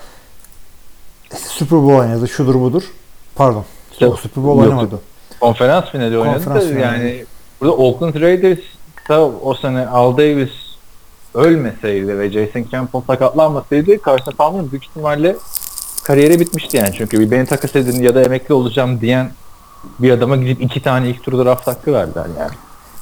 işte 1.33 1.47
Super 1.49 1.79
Bowl 1.83 1.99
oynadı. 1.99 2.27
Şudur 2.27 2.55
budur. 2.55 2.83
Pardon. 3.35 3.65
Yok, 3.99 4.19
Super 4.19 4.43
Bowl 4.43 4.57
yok. 4.59 4.67
oynamadı. 4.69 4.99
Konferans 5.39 5.85
finali 5.85 6.17
oynadı 6.17 6.35
Konferans 6.45 6.63
da 6.63 6.67
finali. 6.67 6.81
yani 6.81 7.25
burada 7.61 7.73
Oakland 7.75 8.15
Raiders 8.15 8.59
o 9.43 9.53
sene 9.53 9.87
Al 9.87 10.17
Davis 10.17 10.49
ölmeseydi 11.35 12.19
ve 12.19 12.31
Jason 12.31 12.65
Campbell 12.71 13.01
sakatlanmasaydı 13.07 13.97
Carson 14.05 14.31
Palmer 14.31 14.71
büyük 14.71 14.85
ihtimalle 14.85 15.35
kariyeri 16.03 16.39
bitmişti 16.39 16.77
yani. 16.77 16.89
Çünkü 16.97 17.19
bir 17.19 17.31
beni 17.31 17.45
takas 17.45 17.75
edin 17.75 18.01
ya 18.01 18.15
da 18.15 18.21
emekli 18.21 18.53
olacağım 18.53 19.01
diyen 19.01 19.31
bir 19.99 20.11
adama 20.11 20.35
gidip 20.35 20.61
iki 20.61 20.81
tane 20.83 21.09
ilk 21.09 21.23
tur 21.23 21.45
draft 21.45 21.67
hakkı 21.67 21.93
verdiler 21.93 22.25
yani. 22.39 22.51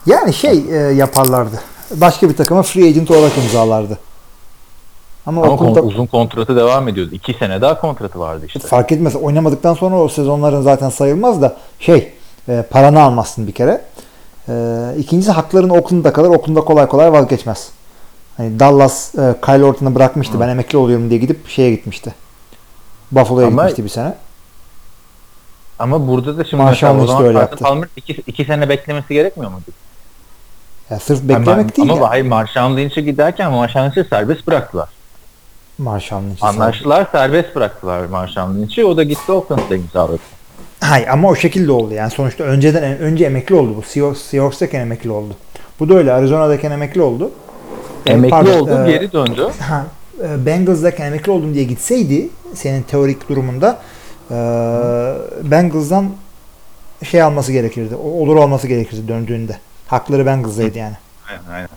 Yani 0.06 0.34
şey 0.34 0.64
e, 0.70 0.76
yaparlardı. 0.94 1.60
Başka 1.92 2.30
bir 2.30 2.38
takıma 2.38 2.64
free 2.64 2.88
agent 2.88 3.12
olarak 3.12 3.38
imzalardı. 3.38 3.98
Ama, 5.26 5.44
Ama 5.44 5.56
kon- 5.58 5.76
uzun 5.88 6.06
kontratı 6.06 6.56
devam 6.56 6.88
ediyordu. 6.88 7.12
İki 7.16 7.34
sene 7.34 7.62
daha 7.62 7.82
kontratı 7.82 8.20
vardı 8.20 8.46
işte. 8.46 8.60
fark 8.60 8.92
etmez. 8.92 9.16
Oynamadıktan 9.16 9.74
sonra 9.74 9.96
o 10.02 10.10
sezonların 10.10 10.62
zaten 10.62 10.90
sayılmaz 10.90 11.42
da 11.42 11.58
şey 11.80 12.14
e, 12.50 12.64
paranı 12.70 13.02
almazsın 13.02 13.48
bir 13.48 13.52
kere. 13.52 13.82
E, 14.50 14.86
ikincisi 14.98 15.32
hakların 15.32 15.70
Oakland'da 15.70 16.14
kalır. 16.14 16.30
Oakland'da 16.30 16.62
kolay 16.62 16.88
kolay 16.88 17.12
vazgeçmez. 17.12 17.70
Hani 18.38 18.60
Dallas 18.60 19.16
e, 19.16 19.36
Kyle 19.46 19.64
Orton'u 19.66 19.96
bırakmıştı. 19.96 20.36
Hı. 20.36 20.40
Ben 20.40 20.50
emekli 20.50 20.78
oluyorum 20.78 21.10
diye 21.10 21.20
gidip 21.20 21.50
şeye 21.50 21.72
gitmişti. 21.72 22.14
Buffalo'ya 23.12 23.48
Ama- 23.48 23.62
gitmişti 23.62 23.84
bir 23.84 23.90
sene. 23.90 24.14
Ama 25.80 26.08
burada 26.08 26.38
da 26.38 26.44
şimdi 26.44 26.64
Marshall 26.64 26.94
mesela 26.96 27.04
o 27.04 27.08
zaman 27.08 27.26
öyle 27.26 27.40
yaptı. 27.40 27.64
Palmer 27.64 27.88
iki, 27.96 28.14
iki 28.28 28.46
sene 28.46 28.70
beklemesi 28.70 29.14
gerekmiyor 29.14 29.52
muydu? 29.52 29.66
Ya 30.90 31.00
sırf 31.00 31.24
beklemek 31.24 31.48
Ama- 31.48 31.76
değil 31.76 31.92
Ama 31.92 32.04
ya. 32.04 32.10
hayır 32.10 32.26
Marshall 32.26 32.78
Lynch'e 32.78 33.02
giderken 33.02 33.52
Marshall 33.52 33.86
Lynch'i 33.86 34.10
serbest 34.10 34.48
bıraktılar. 34.48 34.90
Marshall 35.78 36.22
Lynch'i 36.22 36.46
Anlaştılar 36.46 37.08
serbest 37.12 37.56
bıraktılar 37.56 38.06
Marshall 38.06 38.56
Lynch'i. 38.56 38.86
O 38.86 38.98
da 38.98 39.04
gitti 39.04 39.32
Oakland'da 39.32 39.76
imzaladı. 39.76 40.20
Hayır 40.82 41.08
ama 41.08 41.28
o 41.30 41.36
şekilde 41.36 41.72
oldu. 41.72 41.94
Yani 41.94 42.12
sonuçta 42.12 42.44
önceden 42.44 42.84
önce 42.84 43.26
emekli 43.26 43.56
oldu 43.56 43.74
bu. 43.78 43.82
Seahawks, 43.82 44.22
Seahawks'tayken 44.22 44.80
emekli 44.80 45.12
oldu. 45.12 45.34
Bu 45.80 45.90
da 45.90 45.94
öyle. 45.94 46.14
Arizona'dayken 46.14 46.72
emekli 46.72 47.02
oldu. 47.02 47.32
Emekli 48.06 48.30
pardon, 48.30 48.60
oldu 48.60 48.84
e, 48.86 48.92
geri 48.92 49.12
döndü. 49.12 49.48
Ha, 49.60 49.86
e, 50.24 50.46
Bengals'dayken 50.46 51.06
emekli 51.06 51.32
oldum 51.32 51.54
diye 51.54 51.64
gitseydi 51.64 52.30
senin 52.54 52.82
teorik 52.82 53.30
durumunda 53.30 53.80
e, 54.32 54.36
Bengals'dan 55.44 56.10
şey 57.04 57.22
alması 57.22 57.52
gerekirdi. 57.52 57.96
Olur 57.96 58.36
olması 58.36 58.68
gerekirdi 58.68 59.08
döndüğünde. 59.08 59.58
Hakları 59.90 60.26
Bengals'daydı 60.26 60.78
yani. 60.78 60.96
Aynen, 61.30 61.42
aynen. 61.54 61.70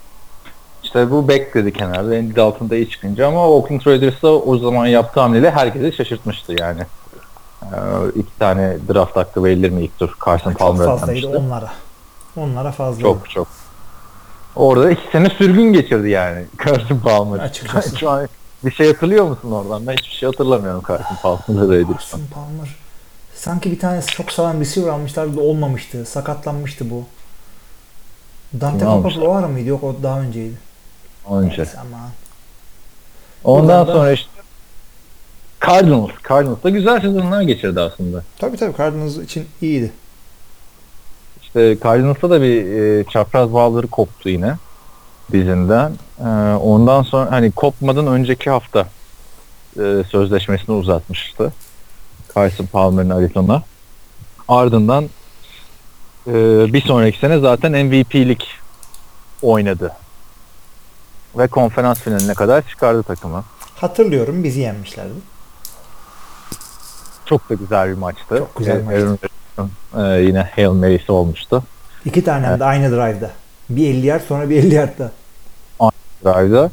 İşte 0.83 1.11
bu 1.11 1.29
bekledi 1.29 1.73
kenarda. 1.73 2.17
Andy 2.17 2.37
Dalton 2.37 2.71
da 2.71 2.77
iyi 2.77 2.91
çıkınca 2.91 3.29
ama 3.29 3.49
Oakland 3.49 3.81
Raiders'da 3.87 4.29
o 4.33 4.59
zaman 4.59 4.87
yaptığı 4.87 5.21
hamleyle 5.21 5.51
herkesi 5.51 5.93
şaşırtmıştı 5.97 6.55
yani. 6.61 6.81
Ee, 7.63 7.77
iki 8.15 8.39
tane 8.39 8.77
draft 8.89 9.17
hakkı 9.17 9.45
verilir 9.45 9.71
mi 9.71 9.83
ilk 9.83 9.99
tur? 9.99 10.11
Carson 10.27 10.51
Çok 10.51 10.59
Palmer'a 10.59 10.87
fazlaydı 10.87 11.23
demişti. 11.23 11.37
onlara. 11.37 11.71
Onlara 12.37 12.73
fazla. 12.73 13.01
Çok 13.03 13.31
çok. 13.31 13.49
Orada 14.57 14.91
iki 14.91 15.11
sene 15.13 15.31
sürgün 15.31 15.73
geçirdi 15.73 16.11
yani 16.11 16.45
Carson 16.67 16.99
Palmer. 16.99 17.39
Açıkçası. 17.39 17.97
Şu 17.99 18.11
an 18.11 18.29
bir 18.65 18.71
şey 18.71 18.87
hatırlıyor 18.93 19.25
musun 19.25 19.51
oradan? 19.53 19.87
Ben 19.87 19.93
hiçbir 19.93 20.15
şey 20.17 20.27
hatırlamıyorum 20.27 20.83
Carson 20.89 21.17
Palmer'la 21.23 21.75
Raiders'tan. 21.75 22.19
Carson 22.19 22.35
Palmer. 22.35 22.77
Sanki 23.35 23.71
bir 23.71 23.79
tanesi 23.79 24.07
çok 24.09 24.33
sağlam 24.33 24.61
receiver 24.61 24.89
almışlardı 24.89 25.37
da 25.37 25.41
olmamıştı. 25.41 26.05
Sakatlanmıştı 26.07 26.91
bu. 26.91 27.05
Dante? 28.61 28.85
Culpepper 28.85 29.23
o 29.27 29.33
ara 29.35 29.49
mıydı? 29.49 29.69
Yok 29.69 29.85
o 29.85 29.97
daha 30.03 30.21
önceydi. 30.21 30.55
Önce. 31.31 31.57
Neyse 31.63 31.79
aman. 31.81 32.11
Ondan 33.45 33.87
da- 33.87 33.93
sonra 33.93 34.13
işte 34.13 34.31
Cardinals. 35.67 36.11
Cardinals 36.29 36.63
da 36.65 36.71
güzel 36.71 37.01
sezonlar 37.01 37.43
geçirdi 37.43 37.81
aslında. 37.81 38.23
Tabii 38.39 38.57
tabii 38.57 38.77
Cardinals 38.77 39.17
için 39.17 39.47
iyiydi. 39.63 39.93
İşte 41.43 41.79
Cardinals'ta 41.83 42.31
da 42.31 42.43
bir 42.43 42.67
e, 42.67 43.05
çapraz 43.05 43.53
bağları 43.53 43.87
koptu 43.87 44.29
yine 44.29 44.57
dizinden. 45.33 45.93
E, 46.21 46.29
ondan 46.57 47.03
sonra 47.03 47.31
hani 47.31 47.51
kopmadan 47.53 48.07
önceki 48.07 48.51
hafta 48.51 48.87
e, 49.77 50.03
sözleşmesini 50.11 50.75
uzatmıştı. 50.77 51.53
Carson 52.35 52.67
Palmer'ın 52.67 53.11
Arizona. 53.11 53.63
Ardından 54.49 55.09
e, 56.27 56.33
bir 56.73 56.81
sonraki 56.81 57.19
sene 57.19 57.39
zaten 57.39 57.87
MVP'lik 57.87 58.49
oynadı. 59.43 59.93
Ve 61.39 61.47
konferans 61.49 62.01
finaline 62.01 62.35
kadar 62.35 62.63
çıkardı 62.69 63.03
takımı. 63.03 63.45
Hatırlıyorum 63.75 64.45
bizi 64.45 64.61
yenmişlerdi. 64.61 65.13
Çok 67.27 67.51
da 67.51 67.55
güzel 67.55 67.89
bir 67.89 67.99
maçtı. 67.99 68.39
Çok 68.39 68.57
güzel 68.57 68.77
Ee, 68.81 68.83
maçtı. 68.83 69.29
Aaron 69.59 69.71
e, 70.17 70.21
yine 70.23 70.51
Hail 70.57 70.69
Mary'si 70.71 71.13
olmuştu. 71.13 71.63
İki 72.05 72.25
tane 72.25 72.47
Evet. 72.47 72.61
de 72.61 72.65
aynı 72.65 72.91
drive'da. 72.91 73.31
Bir 73.71 73.89
50 73.89 74.07
yard 74.07 74.23
sonra 74.29 74.51
bir 74.51 74.57
50 74.57 74.75
yardda. 74.75 75.13
Drive'da. 76.25 76.71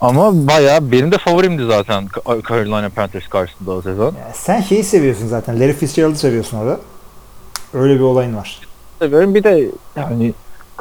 Ama 0.00 0.46
bayağı 0.48 0.92
benim 0.92 1.12
de 1.12 1.18
favorimdi 1.18 1.66
zaten 1.66 2.08
Carolina 2.48 2.88
Panthers 2.88 3.28
karşısında 3.28 3.70
o 3.70 3.82
sezon. 3.82 4.04
Ya 4.14 4.32
sen 4.34 4.60
şeyi 4.60 4.84
seviyorsun 4.84 5.26
zaten. 5.26 5.60
Larry 5.60 5.72
Fitzgerald'ı 5.72 6.18
seviyorsun 6.18 6.58
orada. 6.58 6.80
Öyle 7.74 7.94
bir 7.94 8.00
olayın 8.00 8.36
var. 8.36 8.60
Seviyorum. 8.98 9.34
Bir 9.34 9.44
de 9.44 9.68
yani 9.96 10.32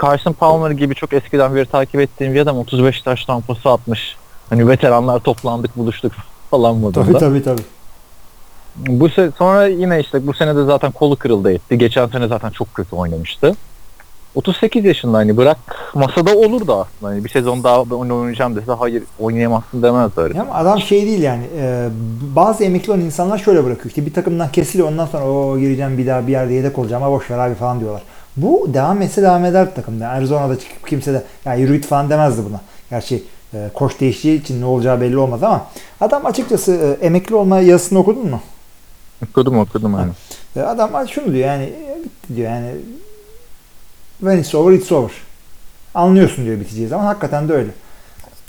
Carson 0.01 0.33
Palmer 0.33 0.71
gibi 0.71 0.95
çok 0.95 1.13
eskiden 1.13 1.55
beri 1.55 1.65
takip 1.65 2.01
ettiğim 2.01 2.33
bir 2.33 2.39
adam 2.39 2.57
35 2.57 3.01
taş 3.01 3.25
tampası 3.25 3.69
atmış. 3.69 4.15
Hani 4.49 4.67
veteranlar 4.67 5.19
toplandık 5.19 5.77
buluştuk 5.77 6.11
falan 6.51 6.75
modunda. 6.75 7.05
Tabii 7.05 7.19
tabii 7.19 7.43
tabii. 7.43 7.61
Bu 8.75 9.07
se- 9.07 9.31
sonra 9.37 9.67
yine 9.67 9.99
işte 9.99 10.27
bu 10.27 10.33
sene 10.33 10.55
de 10.55 10.65
zaten 10.65 10.91
kolu 10.91 11.15
kırıldı 11.15 11.51
etti. 11.51 11.77
Geçen 11.77 12.07
sene 12.07 12.27
zaten 12.27 12.49
çok 12.49 12.73
kötü 12.75 12.95
oynamıştı. 12.95 13.55
38 14.37 14.85
yaşında 14.85 15.17
hani 15.17 15.37
bırak 15.37 15.57
masada 15.93 16.37
olur 16.37 16.67
da 16.67 16.73
aslında. 16.73 17.11
Hani 17.11 17.23
bir 17.23 17.29
sezon 17.29 17.63
daha 17.63 17.89
ben 17.89 17.95
oynayacağım 17.95 18.55
dese 18.55 18.71
hayır 18.71 19.03
oynayamazsın 19.19 19.83
demezler. 19.83 20.35
Ya 20.35 20.41
ama 20.41 20.53
adam 20.53 20.79
şey 20.79 21.05
değil 21.05 21.21
yani. 21.21 21.43
e, 21.59 21.87
bazı 22.35 22.63
emekli 22.63 22.91
olan 22.91 23.01
insanlar 23.01 23.37
şöyle 23.37 23.63
bırakıyor. 23.63 23.85
İşte 23.85 24.05
bir 24.05 24.13
takımdan 24.13 24.51
kesiliyor 24.51 24.89
ondan 24.89 25.05
sonra 25.05 25.25
o 25.25 25.57
gireceğim 25.59 25.97
bir 25.97 26.07
daha 26.07 26.27
bir 26.27 26.31
yerde 26.31 26.53
yedek 26.53 26.79
olacağım 26.79 27.03
ama 27.03 27.15
boş 27.15 27.31
ver 27.31 27.37
abi 27.37 27.55
falan 27.55 27.79
diyorlar. 27.79 28.01
Bu 28.37 28.69
devam 28.73 29.01
etse 29.01 29.21
devam 29.21 29.45
eder 29.45 29.75
takımda. 29.75 30.07
Arizona'da 30.07 30.59
çıkıp 30.59 30.87
kimse 30.87 31.13
de 31.13 31.23
ya 31.45 31.55
yürü 31.55 31.75
git 31.75 31.85
falan 31.85 32.09
demezdi 32.09 32.41
buna. 32.49 32.61
Gerçi 32.89 33.23
e, 33.53 33.69
koç 33.73 33.99
değiştiği 33.99 34.41
için 34.41 34.61
ne 34.61 34.65
olacağı 34.65 35.01
belli 35.01 35.17
olmaz 35.17 35.43
ama 35.43 35.65
adam 36.01 36.25
açıkçası 36.25 36.97
e, 37.01 37.05
emekli 37.05 37.35
olma 37.35 37.59
yazısını 37.59 37.99
okudun 37.99 38.29
mu? 38.29 38.41
Okudum 39.29 39.59
okudum 39.59 39.93
hani. 39.93 40.11
E, 40.55 40.61
adam 40.61 41.07
şunu 41.07 41.33
diyor 41.33 41.47
yani 41.47 41.63
e, 41.63 42.03
bitti 42.03 42.35
diyor 42.35 42.51
yani 42.51 42.71
when 44.19 44.37
it's 44.37 44.55
over 44.55 44.71
it's 44.73 44.91
over. 44.91 45.11
Anlıyorsun 45.95 46.45
diyor 46.45 46.59
biteceği 46.59 46.87
zaman. 46.87 47.05
Hakikaten 47.05 47.49
de 47.49 47.53
öyle. 47.53 47.69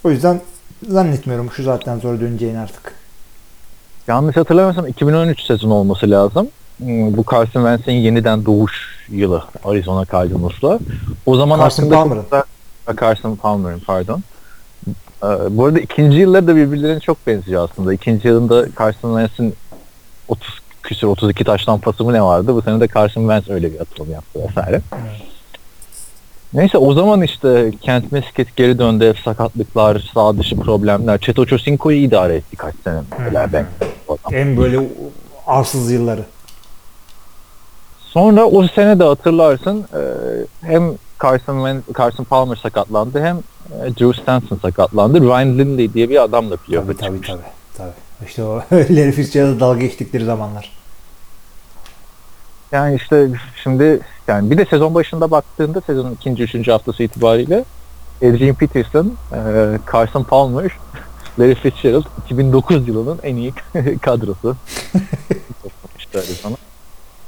O 0.04 0.10
yüzden 0.10 0.40
zannetmiyorum 0.88 1.50
şu 1.52 1.62
zaten 1.62 1.98
sonra 1.98 2.20
döneceğini 2.20 2.58
artık. 2.58 2.94
Yanlış 4.08 4.36
hatırlamıyorsam 4.36 4.86
2013 4.86 5.42
sezonu 5.42 5.74
olması 5.74 6.10
lazım. 6.10 6.48
Hmm, 6.78 7.16
Bu 7.16 7.24
Carson 7.30 7.60
Wentz'in 7.60 7.92
yeniden 7.92 8.44
doğuş 8.46 8.72
yılı 9.08 9.44
Arizona 9.64 10.04
Cardinals'la. 10.12 10.78
O 11.26 11.36
zaman 11.36 11.58
Carson 11.58 11.82
çok 11.82 11.92
Palmer'ın. 11.92 12.24
Carson 13.00 13.36
Palmer'ın 13.36 13.80
pardon. 13.86 14.22
Ee, 15.22 15.26
bu 15.50 15.64
arada 15.66 15.80
ikinci 15.80 16.16
yılları 16.18 16.46
da 16.46 16.56
birbirlerine 16.56 17.00
çok 17.00 17.26
benziyor 17.26 17.68
aslında. 17.70 17.94
İkinci 17.94 18.28
yılında 18.28 18.66
Carson 18.78 19.18
Wentz'in 19.20 19.54
30 20.28 20.58
küsür 20.82 21.06
32 21.06 21.44
taştan 21.44 21.78
pası 21.80 22.04
mı 22.04 22.12
ne 22.12 22.22
vardı? 22.22 22.54
Bu 22.54 22.62
sene 22.62 22.80
de 22.80 22.88
Carson 22.94 23.20
Wentz 23.20 23.50
öyle 23.50 23.72
bir 23.72 23.80
atılım 23.80 24.10
yaptı 24.10 24.40
vesaire. 24.48 24.80
Neyse 26.54 26.78
o 26.78 26.92
zaman 26.94 27.22
işte 27.22 27.72
Kent 27.80 28.12
Mesket 28.12 28.56
geri 28.56 28.78
döndü. 28.78 29.08
Hep 29.08 29.18
sakatlıklar, 29.18 30.10
sağ 30.14 30.38
dışı 30.38 30.56
problemler. 30.56 31.18
Çeto 31.18 31.46
Çosinko'yu 31.46 31.98
idare 31.98 32.34
etti 32.34 32.56
kaç 32.56 32.74
sene 32.84 33.00
mesela 33.18 33.52
ben. 33.52 33.66
En 34.32 34.56
böyle 34.56 34.88
arsız 35.46 35.90
yılları. 35.90 36.24
Sonra 38.00 38.44
o 38.44 38.68
sene 38.68 38.98
de 38.98 39.04
hatırlarsın 39.04 39.84
e, 39.94 40.00
hem 40.66 40.92
Carson, 41.22 41.82
Carson 41.98 42.24
Palmer 42.24 42.56
sakatlandı 42.56 43.20
hem 43.24 43.36
e, 43.36 43.94
Drew 43.96 44.22
Stanton 44.22 44.58
sakatlandı. 44.62 45.20
Ryan 45.20 45.58
Lindley 45.58 45.94
diye 45.94 46.10
bir 46.10 46.22
adamla 46.22 46.56
playoff'a 46.56 46.92
Tabii 46.92 46.98
tabii 46.98 47.20
tabii. 47.26 47.42
tabii. 47.76 48.26
İşte 48.26 48.42
o 48.42 48.56
Larry 48.72 49.12
Fitzgerald'a 49.12 49.60
dalga 49.60 49.80
geçtikleri 49.80 50.24
zamanlar. 50.24 50.77
Yani 52.72 52.96
işte 52.96 53.28
şimdi 53.62 54.00
yani 54.28 54.50
bir 54.50 54.58
de 54.58 54.64
sezon 54.64 54.94
başında 54.94 55.30
baktığında 55.30 55.80
sezonun 55.80 56.14
ikinci, 56.14 56.42
üçüncü 56.42 56.70
haftası 56.70 57.02
itibariyle 57.02 57.64
Adrian 58.22 58.54
Peterson, 58.54 59.12
e, 59.32 59.38
Carson 59.92 60.24
Palmer, 60.24 60.72
Larry 61.38 61.54
Fitzgerald 61.54 62.04
2009 62.24 62.88
yılının 62.88 63.18
en 63.22 63.36
iyi 63.36 63.52
kadrosu. 64.02 64.56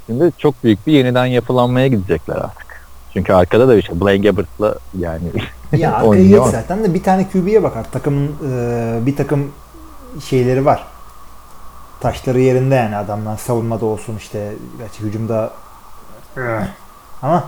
Şimdi 0.06 0.32
çok 0.38 0.64
büyük 0.64 0.86
bir 0.86 0.92
yeniden 0.92 1.26
yapılanmaya 1.26 1.86
gidecekler 1.86 2.36
artık. 2.36 2.66
Çünkü 3.12 3.32
arkada 3.32 3.68
da 3.68 3.76
bir 3.76 3.82
şey. 3.82 4.00
Blaine 4.00 4.28
Gabbert'la 4.28 4.74
yani 4.98 5.22
Ya 5.72 5.94
arkaya 5.94 6.26
geç 6.28 6.42
zaten 6.42 6.84
de 6.84 6.94
bir 6.94 7.02
tane 7.02 7.28
QB'ye 7.32 7.62
bakar. 7.62 7.90
Takımın 7.92 8.32
e, 8.50 9.06
bir 9.06 9.16
takım 9.16 9.52
şeyleri 10.28 10.64
var. 10.64 10.86
Taşları 12.00 12.40
yerinde 12.40 12.74
yani 12.74 12.96
adamlar 12.96 13.36
savunmada 13.36 13.86
olsun 13.86 14.16
işte 14.16 14.52
gerçi 14.78 15.00
hücumda 15.00 15.50
ama 17.22 17.44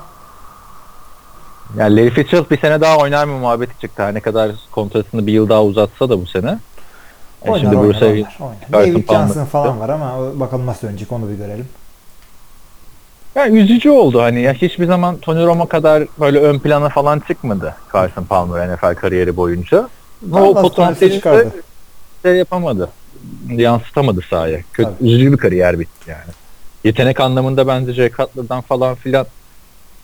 Yani 1.76 1.96
Larry 1.96 2.10
Fitzgerald 2.10 2.50
bir 2.50 2.58
sene 2.60 2.80
daha 2.80 2.98
oynar 2.98 3.24
mı 3.24 3.38
muhabbeti 3.38 3.80
çıktı. 3.80 4.02
Her 4.02 4.14
ne 4.14 4.20
kadar 4.20 4.50
kontratını 4.72 5.26
bir 5.26 5.32
yıl 5.32 5.48
daha 5.48 5.64
uzatsa 5.64 6.08
da 6.08 6.20
bu 6.20 6.26
sene. 6.26 6.58
E 7.44 7.50
oynar 7.50 7.60
şimdi 7.60 7.76
oynar, 7.76 7.92
Bruce 7.94 8.06
oynar, 8.06 8.38
oynar. 8.40 8.94
David. 8.94 9.08
Johnson 9.08 9.44
falan 9.44 9.80
var 9.80 9.88
ama 9.88 10.40
bakalım 10.40 10.66
nasıl 10.66 10.88
dönecek 10.88 11.12
onu 11.12 11.28
bir 11.28 11.34
görelim. 11.34 11.68
Yani 13.34 13.58
üzücü 13.58 13.90
oldu 13.90 14.22
hani 14.22 14.40
ya 14.40 14.52
hiçbir 14.52 14.86
zaman 14.86 15.16
Tony 15.16 15.46
Romo 15.46 15.68
kadar 15.68 16.04
böyle 16.20 16.38
ön 16.38 16.58
plana 16.58 16.88
falan 16.88 17.20
çıkmadı 17.20 17.74
Carson 17.92 18.24
Palmer 18.24 18.74
NFL 18.74 18.94
kariyeri 18.94 19.36
boyunca. 19.36 19.88
Ama 20.32 20.46
o 20.46 20.54
potansiyeli 20.54 21.24
de 21.24 21.50
şey 22.22 22.36
yapamadı. 22.36 22.88
Yansıtamadı 23.48 24.20
sahaya. 24.30 24.60
Kötü, 24.72 24.90
Tabii. 24.98 25.08
üzücü 25.08 25.32
bir 25.32 25.36
kariyer 25.36 25.80
bitti 25.80 26.10
yani. 26.10 26.32
Yetenek 26.84 27.20
anlamında 27.20 27.66
bence 27.66 27.92
Jay 27.92 28.10
Cutler'dan 28.10 28.60
falan 28.60 28.94
filan 28.94 29.26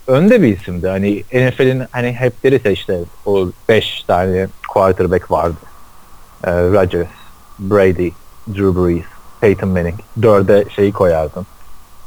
önde 0.07 0.43
bir 0.43 0.59
isimdi. 0.59 0.89
Hani 0.89 1.23
NFL'in 1.33 1.83
hani 1.91 2.13
hep 2.13 2.65
ya 2.65 2.71
işte 2.71 3.01
o 3.27 3.49
5 3.69 4.03
tane 4.03 4.49
quarterback 4.69 5.31
vardı. 5.31 5.57
Ee, 6.45 6.51
Rodgers, 6.51 7.09
Brady, 7.59 8.11
Drew 8.49 8.77
Brees, 8.77 9.05
Peyton 9.41 9.69
Manning. 9.69 9.95
Dörde 10.23 10.65
şeyi 10.77 10.93
koyardın. 10.93 11.47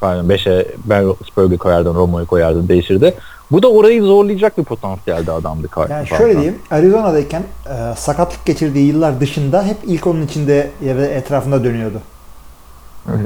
Pardon, 0.01 0.29
beşe 0.29 0.67
Ben 0.85 1.05
Roethlisberger'i 1.05 1.57
koyardın, 1.57 1.95
Romo'yu 1.95 2.25
koyardın, 2.25 2.67
değişirdi. 2.67 3.13
Bu 3.51 3.63
da 3.63 3.71
orayı 3.71 4.03
zorlayacak 4.03 4.57
bir 4.57 4.63
potansiyelde 4.63 5.31
adamdı 5.31 5.67
Carson 5.75 5.95
Yani 5.95 6.07
şöyle 6.07 6.33
diyeyim 6.33 6.59
Arizona'dayken 6.71 7.43
e, 7.65 7.95
sakatlık 7.95 8.45
geçirdiği 8.45 8.87
yıllar 8.87 9.19
dışında 9.19 9.63
hep 9.63 9.77
ilk 9.85 10.07
onun 10.07 10.21
içinde 10.21 10.69
ya 10.85 10.97
da 10.97 11.05
etrafında 11.05 11.63
dönüyordu. 11.63 12.01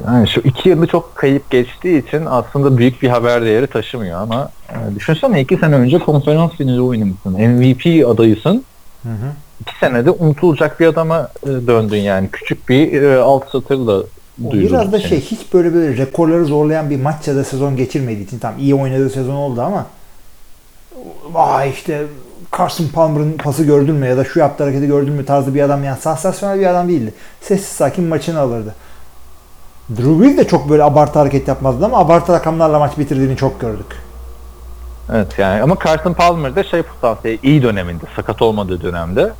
Yani 0.07 0.28
şu 0.28 0.41
iki 0.41 0.69
yılı 0.69 0.88
çok 0.88 1.15
kayıp 1.15 1.49
geçtiği 1.49 2.07
için 2.07 2.26
aslında 2.26 2.78
büyük 2.78 3.01
bir 3.01 3.09
haber 3.09 3.45
değeri 3.45 3.67
taşımıyor 3.67 4.21
ama 4.21 4.49
e, 4.69 4.95
düşünsene 4.95 5.41
iki 5.41 5.57
sene 5.57 5.76
önce 5.76 5.99
konferans 5.99 6.51
finali 6.51 6.82
oynamışsın. 6.82 7.34
MVP 7.34 8.07
adayısın. 8.07 8.63
Hı 9.03 9.09
hı. 9.09 9.32
İki 9.61 9.80
senede 9.80 10.11
unutulacak 10.11 10.80
bir 10.80 10.88
adama 10.88 11.30
e, 11.43 11.47
döndün 11.47 11.97
yani. 11.97 12.30
Küçük 12.32 12.69
bir 12.69 13.01
e, 13.01 13.17
alt 13.17 13.49
satırla 13.51 14.03
O 14.47 14.51
duyuruldu 14.51 14.73
biraz 14.73 14.91
da 14.91 14.99
şey 14.99 15.21
hiç 15.21 15.53
böyle 15.53 15.73
böyle 15.73 15.97
rekorları 15.97 16.45
zorlayan 16.45 16.89
bir 16.89 17.01
maç 17.01 17.28
ya 17.28 17.36
da 17.36 17.43
sezon 17.43 17.76
geçirmediği 17.76 18.26
için 18.26 18.39
tamam 18.39 18.59
iyi 18.59 18.76
oynadığı 18.76 19.09
sezon 19.09 19.36
oldu 19.36 19.61
ama 19.61 19.86
vay 21.32 21.70
işte 21.70 22.06
Carson 22.58 22.88
Palmer'ın 22.88 23.34
pası 23.34 23.64
gördün 23.64 23.95
mü 23.95 24.08
ya 24.08 24.18
da 24.18 24.24
şu 24.24 24.39
yaptığı 24.39 24.64
hareketi 24.64 24.88
gördün 24.88 25.14
mü 25.14 25.26
tarzı 25.26 25.56
bir 25.56 25.62
adam 25.62 25.84
yani 25.84 25.97
sansasyonel 25.99 26.60
bir 26.60 26.66
adam 26.66 26.89
değildi. 26.89 27.14
Sessiz 27.41 27.68
sakin 27.68 28.03
maçını 28.03 28.39
alırdı. 28.39 28.76
Drew 29.89 30.20
Brees 30.20 30.38
de 30.38 30.47
çok 30.47 30.70
böyle 30.70 30.84
abartı 30.84 31.20
hareket 31.20 31.47
yapmazdı 31.47 31.86
ama 31.86 31.97
abartı 31.97 32.34
rakamlarla 32.34 32.80
maç 32.80 32.97
bitirdiğini 32.97 33.38
çok 33.38 33.62
gördük. 33.62 33.86
Evet 35.14 35.39
yani 35.39 35.62
ama 35.62 35.76
Carson 35.86 36.14
Palmer 36.14 36.56
de 36.56 36.64
şey 36.64 36.82
potansiyeli 36.82 37.39
iyi 37.43 37.64
döneminde, 37.64 38.03
sakat 38.16 38.41
olmadığı 38.41 38.82
dönemde 38.82 39.34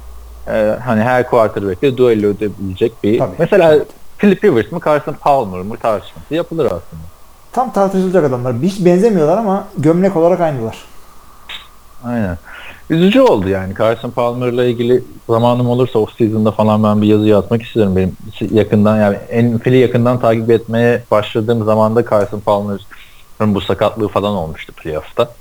e, 0.48 0.78
hani 0.86 1.02
her 1.02 1.30
quarterback'le 1.30 1.98
duello 1.98 2.30
edebilecek 2.30 3.04
bir 3.04 3.20
Tabii. 3.20 3.36
mesela 3.40 3.80
Philip 4.18 4.44
Rivers 4.44 4.72
mı 4.72 4.80
Carson 4.86 5.14
Palmer 5.14 5.62
mı 5.62 5.78
tartışması 5.78 6.34
yapılır 6.34 6.66
aslında. 6.66 7.04
Tam 7.52 7.74
tartışılacak 7.74 8.24
adamlar. 8.24 8.56
Hiç 8.62 8.86
benzemiyorlar 8.86 9.38
ama 9.38 9.68
gömlek 9.78 10.16
olarak 10.16 10.42
aynılar. 10.42 10.78
Aynen. 12.06 12.38
Üzücü 12.90 13.22
oldu 13.22 13.50
yani. 13.50 13.76
Carson 13.76 14.12
Palmer'la 14.12 14.66
ilgili 14.66 15.04
zamanım 15.30 15.70
olursa 15.70 16.00
off 16.00 16.18
season'da 16.18 16.52
falan 16.52 16.84
ben 16.84 17.02
bir 17.02 17.08
yazı 17.08 17.28
yazmak 17.28 17.64
isterim. 17.64 17.96
Benim 17.96 18.18
yakından 18.52 18.98
yani 18.98 19.18
NFL'i 19.44 19.78
yakından 19.78 20.20
takip 20.20 20.52
etmeye 20.52 21.04
başladığım 21.12 21.66
zaman 21.66 21.96
da 21.96 22.06
Carson 22.10 22.40
Palmer'ın 22.40 23.56
bu 23.56 23.62
sakatlığı 23.62 24.08
falan 24.08 24.34
olmuştu 24.34 24.74
playoff'ta. 24.74 25.32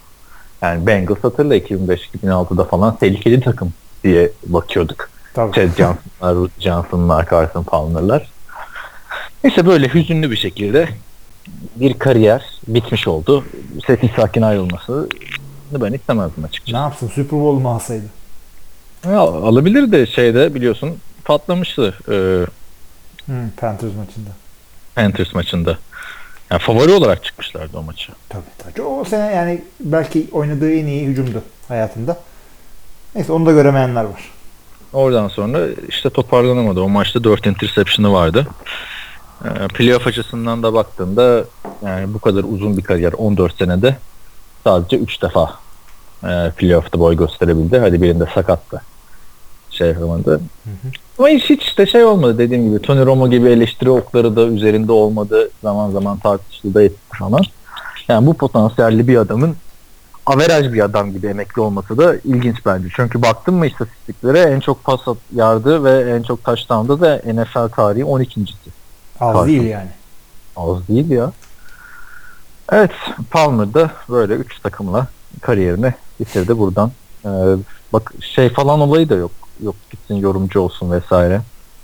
Yani 0.62 0.86
Bengals 0.86 1.18
hatırla 1.22 1.56
2005-2006'da 1.56 2.64
falan 2.64 2.96
tehlikeli 2.96 3.40
takım 3.40 3.72
diye 4.04 4.32
bakıyorduk. 4.46 5.08
Tabii. 5.34 5.52
Ted 5.52 5.70
Johnson'lar, 5.76 6.34
Ruth 6.34 6.60
Johnson'lar, 6.60 7.30
Carson 7.30 7.62
Palmer'lar. 7.62 8.30
Neyse 9.44 9.66
böyle 9.66 9.94
hüzünlü 9.94 10.30
bir 10.30 10.36
şekilde 10.36 10.88
bir 11.76 11.98
kariyer 11.98 12.44
bitmiş 12.68 13.08
oldu. 13.08 13.44
Sessiz 13.86 14.10
sakin 14.16 14.42
ayrılması 14.42 15.08
ben 15.72 15.92
istemezdim 15.92 16.44
açıkçası. 16.44 16.76
Ne 16.76 16.80
yapsın? 16.80 17.08
Super 17.08 17.40
Bowl 17.40 17.62
mu 17.62 17.70
alsaydı? 17.70 18.04
Ya, 19.06 19.18
alabilir 19.20 19.92
de 19.92 20.06
şeyde 20.06 20.54
biliyorsun 20.54 20.98
patlamıştı 21.24 21.94
e, 22.08 22.46
Hmm, 23.26 23.50
Panthers 23.56 23.94
maçında. 23.94 24.30
Panthers 24.94 25.34
maçında. 25.34 25.78
Yani 26.50 26.60
favori 26.62 26.92
olarak 26.92 27.24
çıkmışlardı 27.24 27.78
o 27.78 27.82
maçı. 27.82 28.12
Tabii 28.28 28.42
tabii. 28.58 28.82
O 28.82 29.04
sene 29.04 29.34
yani 29.34 29.62
belki 29.80 30.28
oynadığı 30.32 30.72
en 30.74 30.86
iyi 30.86 31.06
hücumdu 31.06 31.42
hayatında. 31.68 32.18
Neyse 33.14 33.32
onu 33.32 33.46
da 33.46 33.52
göremeyenler 33.52 34.04
var. 34.04 34.30
Oradan 34.92 35.28
sonra 35.28 35.66
işte 35.88 36.10
toparlanamadı. 36.10 36.80
O 36.80 36.88
maçta 36.88 37.24
4 37.24 37.46
interception'ı 37.46 38.12
vardı. 38.12 38.46
E, 39.44 39.68
playoff 39.68 40.06
açısından 40.06 40.62
da 40.62 40.74
baktığında 40.74 41.44
yani 41.84 42.14
bu 42.14 42.18
kadar 42.18 42.44
uzun 42.44 42.76
bir 42.76 42.82
kariyer 42.82 43.12
14 43.12 43.56
senede 43.58 43.96
sadece 44.64 44.96
3 44.96 45.22
defa 45.22 45.54
e, 46.24 46.50
playoff'ta 46.56 47.00
boy 47.00 47.16
gösterebildi. 47.16 47.78
Hadi 47.78 48.02
birinde 48.02 48.26
sakattı. 48.34 48.82
Şey 49.70 49.88
yapamadı. 49.88 50.40
Ama 51.18 51.28
hiç, 51.28 51.50
hiç 51.50 51.78
de 51.78 51.86
şey 51.86 52.04
olmadı 52.04 52.38
dediğim 52.38 52.68
gibi. 52.68 52.82
Tony 52.82 53.06
Romo 53.06 53.30
gibi 53.30 53.48
eleştiri 53.48 53.90
okları 53.90 54.36
da 54.36 54.42
üzerinde 54.42 54.92
olmadı. 54.92 55.50
Zaman 55.62 55.90
zaman 55.90 56.18
tartışıldı 56.18 56.74
da 56.74 56.82
etti 56.82 57.00
falan. 57.18 57.42
Yani 58.08 58.26
bu 58.26 58.34
potansiyelli 58.34 59.08
bir 59.08 59.16
adamın 59.16 59.56
averaj 60.26 60.72
bir 60.72 60.84
adam 60.84 61.12
gibi 61.12 61.26
emekli 61.26 61.60
olması 61.60 61.98
da 61.98 62.16
ilginç 62.16 62.56
bence. 62.66 62.88
Çünkü 62.96 63.22
baktım 63.22 63.54
mı 63.54 63.66
istatistiklere 63.66 64.38
en 64.38 64.60
çok 64.60 64.84
pas 64.84 65.00
yardı 65.34 65.84
ve 65.84 66.16
en 66.16 66.22
çok 66.22 66.44
touchdown'da 66.44 67.00
da 67.00 67.22
NFL 67.32 67.68
tarihi 67.68 68.04
12.si. 68.04 68.70
Az 69.20 69.32
Karşı. 69.32 69.46
değil 69.46 69.62
yani. 69.62 69.90
Az 70.56 70.88
değil 70.88 71.10
ya. 71.10 71.32
Evet 72.72 72.90
Palmer 73.30 73.74
da 73.74 73.90
böyle 74.08 74.34
3 74.34 74.60
takımla 74.60 75.06
kariyerini 75.40 75.94
bitirdi 76.20 76.58
buradan. 76.58 76.90
Ee, 77.24 77.28
bak 77.92 78.12
şey 78.20 78.48
falan 78.48 78.80
olayı 78.80 79.08
da 79.08 79.14
yok. 79.14 79.30
Yok 79.62 79.74
gitsin 79.90 80.14
yorumcu 80.14 80.60
olsun 80.60 80.90
vesaire. 80.90 81.40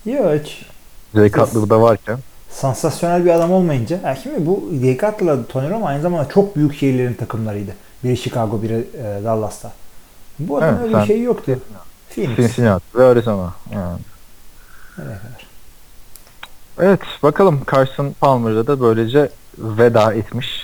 Yok 0.06 0.32
hiç. 0.40 0.66
Jay 1.14 1.30
Cutler'da 1.30 1.82
varken. 1.82 2.18
Sansasyonel 2.50 3.24
bir 3.24 3.30
adam 3.30 3.52
olmayınca. 3.52 4.00
Yani 4.04 4.18
şimdi 4.22 4.46
bu 4.46 4.70
Jay 4.82 4.98
Cutler'la 4.98 5.46
Tony 5.46 5.70
Romo 5.70 5.86
aynı 5.86 6.02
zamanda 6.02 6.28
çok 6.28 6.56
büyük 6.56 6.74
şehirlerin 6.74 7.14
takımlarıydı. 7.14 7.70
Biri 8.04 8.16
Chicago, 8.16 8.62
biri 8.62 8.88
e, 8.98 9.24
Dallas'ta. 9.24 9.72
Bu 10.38 10.58
adamın 10.58 10.78
Evet, 10.78 10.84
öyle 10.84 11.02
bir 11.02 11.06
şey 11.06 11.22
yoktu. 11.22 11.58
Phoenix. 12.10 12.36
Cincinnati 12.36 12.98
ve 12.98 13.04
Arizona. 13.04 13.54
Yani. 13.74 13.98
Kadar? 14.96 15.18
Evet 16.78 17.00
bakalım 17.22 17.60
Carson 17.72 18.14
Palmer'da 18.20 18.66
da 18.66 18.80
böylece 18.80 19.30
veda 19.58 20.12
etmiş 20.14 20.62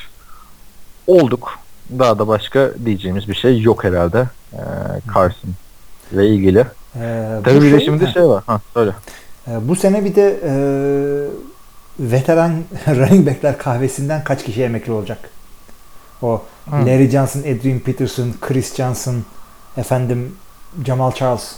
olduk. 1.06 1.58
Daha 1.98 2.18
da 2.18 2.28
başka 2.28 2.70
diyeceğimiz 2.84 3.28
bir 3.28 3.34
şey 3.34 3.60
yok 3.62 3.84
herhalde. 3.84 4.26
Ee, 4.52 4.58
Carson 5.14 5.50
ile 6.12 6.28
ilgili. 6.28 6.66
Ee, 6.96 7.38
Tabii 7.44 7.60
bir 7.62 7.72
de 7.72 7.78
şey- 7.78 7.84
şimdi 7.84 8.12
şey 8.12 8.22
var. 8.22 8.42
Ha 8.46 8.60
söyle. 8.74 8.90
e, 9.48 9.68
bu 9.68 9.76
sene 9.76 10.04
bir 10.04 10.14
de 10.14 10.40
e, 10.44 10.52
veteran 12.00 12.52
running 12.88 13.26
backler 13.26 13.58
kahvesinden 13.58 14.24
kaç 14.24 14.44
kişi 14.44 14.62
emekli 14.62 14.92
olacak? 14.92 15.18
O 16.22 16.42
Hı. 16.70 16.76
Larry 16.76 17.10
Johnson, 17.10 17.40
Adrian 17.40 17.78
Peterson, 17.78 18.34
Chris 18.40 18.74
Johnson, 18.76 19.24
efendim 19.76 20.34
Jamal 20.86 21.12
Charles. 21.12 21.56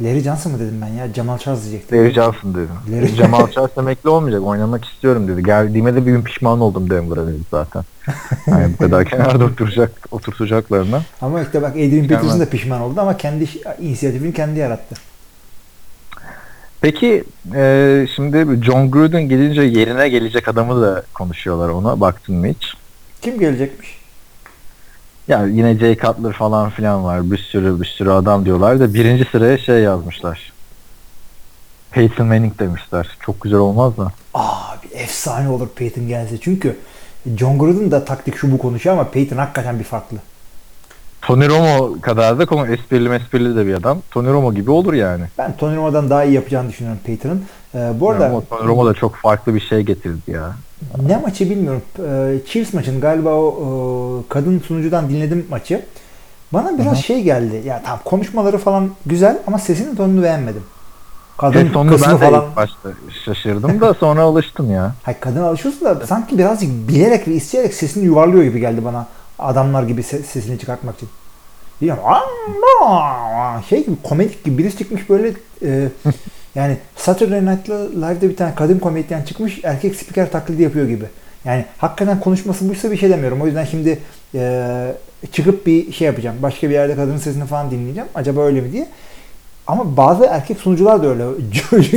Larry 0.00 0.20
Johnson 0.20 0.52
mı 0.52 0.58
dedim 0.60 0.80
ben 0.82 0.86
ya? 0.88 1.14
Jamal 1.14 1.38
Charles 1.38 1.62
diyecektim. 1.62 1.98
Larry 1.98 2.12
Johnson 2.12 2.54
dedi. 2.54 2.68
Larry- 2.90 3.14
Jamal 3.16 3.50
Charles 3.50 3.78
emekli 3.78 4.08
olmayacak. 4.08 4.42
Oynamak 4.42 4.84
istiyorum 4.84 5.28
dedi. 5.28 5.42
Geldiğime 5.42 5.94
de 5.94 6.06
bir 6.06 6.10
gün 6.12 6.22
pişman 6.22 6.60
oldum 6.60 6.90
Denver'a 6.90 7.26
dedi 7.26 7.38
zaten. 7.50 7.82
Yani 8.46 8.72
bu 8.72 8.76
kadar 8.76 9.04
kenarda 9.04 9.44
oturacak, 9.44 9.90
oturtacaklarına. 10.10 11.02
Ama 11.20 11.42
işte 11.42 11.62
bak 11.62 11.70
Adrian 11.70 12.06
Peterson 12.08 12.40
da 12.40 12.48
pişman 12.48 12.80
oldu 12.80 13.00
ama 13.00 13.16
kendi 13.16 13.48
inisiyatifini 13.80 14.32
kendi 14.34 14.58
yarattı. 14.58 14.94
Peki 16.80 17.24
e, 17.54 18.06
şimdi 18.16 18.64
John 18.64 18.90
Gruden 18.90 19.22
gelince 19.28 19.62
yerine 19.62 20.08
gelecek 20.08 20.48
adamı 20.48 20.82
da 20.82 21.02
konuşuyorlar 21.14 21.68
ona. 21.68 22.00
Baktın 22.00 22.34
mı 22.34 22.46
hiç? 22.46 22.74
Kim 23.22 23.38
gelecekmiş? 23.40 23.98
Ya 25.28 25.46
yine 25.46 25.78
Jay 25.78 25.96
Cutler 25.96 26.32
falan 26.32 26.70
filan 26.70 27.04
var. 27.04 27.30
Bir 27.30 27.38
sürü 27.38 27.80
bir 27.80 27.86
sürü 27.86 28.10
adam 28.10 28.44
diyorlar 28.44 28.80
da 28.80 28.94
birinci 28.94 29.24
sıraya 29.24 29.58
şey 29.58 29.80
yazmışlar. 29.80 30.52
Peyton 31.90 32.26
Manning 32.26 32.58
demişler. 32.58 33.08
Çok 33.20 33.40
güzel 33.40 33.58
olmaz 33.58 33.98
mı? 33.98 34.12
Abi 34.34 34.86
efsane 34.92 35.48
olur 35.48 35.68
Peyton 35.68 36.08
gelse. 36.08 36.40
Çünkü 36.40 36.78
John 37.36 37.58
Gruden 37.58 37.90
da 37.90 38.04
taktik 38.04 38.36
şu 38.36 38.52
bu 38.52 38.58
konuşuyor 38.58 38.96
ama 38.96 39.10
Peyton 39.10 39.36
hakikaten 39.36 39.78
bir 39.78 39.84
farklı. 39.84 40.16
Tony 41.22 41.48
Romo 41.48 42.00
kadar 42.00 42.38
da 42.38 42.46
konu 42.46 42.66
esprili 42.66 43.08
mesprili 43.08 43.56
de 43.56 43.66
bir 43.66 43.74
adam. 43.74 43.98
Tony 44.10 44.28
Romo 44.28 44.54
gibi 44.54 44.70
olur 44.70 44.92
yani. 44.92 45.24
Ben 45.38 45.56
Tony 45.56 45.76
Romo'dan 45.76 46.10
daha 46.10 46.24
iyi 46.24 46.34
yapacağını 46.34 46.68
düşünüyorum 46.68 47.00
Peyton'ın. 47.04 47.44
Ee, 47.74 47.92
bu 48.00 48.10
arada 48.10 48.26
Ama 48.26 48.40
Tony 48.40 48.68
Romo 48.68 48.86
da 48.86 48.94
çok 48.94 49.16
farklı 49.16 49.54
bir 49.54 49.60
şey 49.60 49.80
getirdi 49.80 50.30
ya. 50.30 50.52
Ne 51.06 51.16
maçı 51.16 51.50
bilmiyorum. 51.50 51.82
Ee, 51.98 52.38
Chiefs 52.46 52.74
maçın 52.74 53.00
galiba 53.00 53.34
o, 53.34 53.44
o 53.44 54.24
kadın 54.28 54.58
sunucudan 54.60 55.08
dinledim 55.08 55.46
maçı. 55.50 55.82
Bana 56.52 56.78
biraz 56.78 56.92
Hı 56.92 56.98
hı. 56.98 57.02
şey 57.02 57.22
geldi. 57.22 57.62
Ya 57.66 57.82
tamam 57.84 58.00
konuşmaları 58.04 58.58
falan 58.58 58.90
güzel 59.06 59.38
ama 59.46 59.58
sesinin 59.58 59.96
tonunu 59.96 60.22
beğenmedim. 60.22 60.62
Kadın 61.38 61.62
Ses 61.62 61.72
tonunu 61.72 61.98
ben 62.02 62.14
de 62.14 62.18
falan. 62.18 62.44
ilk 62.50 62.56
başta 62.56 62.88
şaşırdım 63.24 63.80
da 63.80 63.94
sonra 63.94 64.22
alıştım 64.22 64.70
ya. 64.70 64.94
Hayır 65.02 65.18
kadın 65.20 65.42
alışıyorsun 65.42 65.84
da 65.84 66.06
sanki 66.06 66.38
birazcık 66.38 66.88
bilerek 66.88 67.28
ve 67.28 67.34
isteyerek 67.34 67.74
sesini 67.74 68.04
yuvarlıyor 68.04 68.44
gibi 68.44 68.60
geldi 68.60 68.84
bana. 68.84 69.06
Adamlar 69.38 69.82
gibi 69.82 70.00
se- 70.00 70.22
sesini 70.22 70.58
çıkartmak 70.58 70.96
için. 70.96 71.08
"Aa!" 71.92 73.62
Şey 73.68 73.84
gibi 73.84 73.96
komedik 74.02 74.44
gibi 74.44 74.58
birisi 74.58 74.78
çıkmış 74.78 75.08
böyle 75.10 75.32
e, 75.64 75.88
yani 76.54 76.76
Saturday 76.96 77.46
Night 77.46 77.68
Live'de 77.70 78.28
bir 78.28 78.36
tane 78.36 78.54
kadın 78.54 78.78
komedyen 78.78 79.22
çıkmış 79.22 79.60
erkek 79.64 79.96
spiker 79.96 80.30
taklidi 80.30 80.62
yapıyor 80.62 80.88
gibi. 80.88 81.04
Yani 81.44 81.64
hakikaten 81.78 82.20
konuşması 82.20 82.68
buysa 82.68 82.90
bir 82.90 82.96
şey 82.96 83.10
demiyorum. 83.10 83.42
O 83.42 83.46
yüzden 83.46 83.64
şimdi 83.64 83.98
e, 84.34 84.94
çıkıp 85.32 85.66
bir 85.66 85.92
şey 85.92 86.06
yapacağım. 86.06 86.36
Başka 86.42 86.68
bir 86.68 86.74
yerde 86.74 86.96
kadının 86.96 87.18
sesini 87.18 87.46
falan 87.46 87.70
dinleyeceğim. 87.70 88.08
Acaba 88.14 88.42
öyle 88.42 88.60
mi 88.60 88.72
diye. 88.72 88.88
Ama 89.66 89.96
bazı 89.96 90.24
erkek 90.24 90.60
sunucular 90.60 91.02
da 91.02 91.06
öyle. 91.06 91.24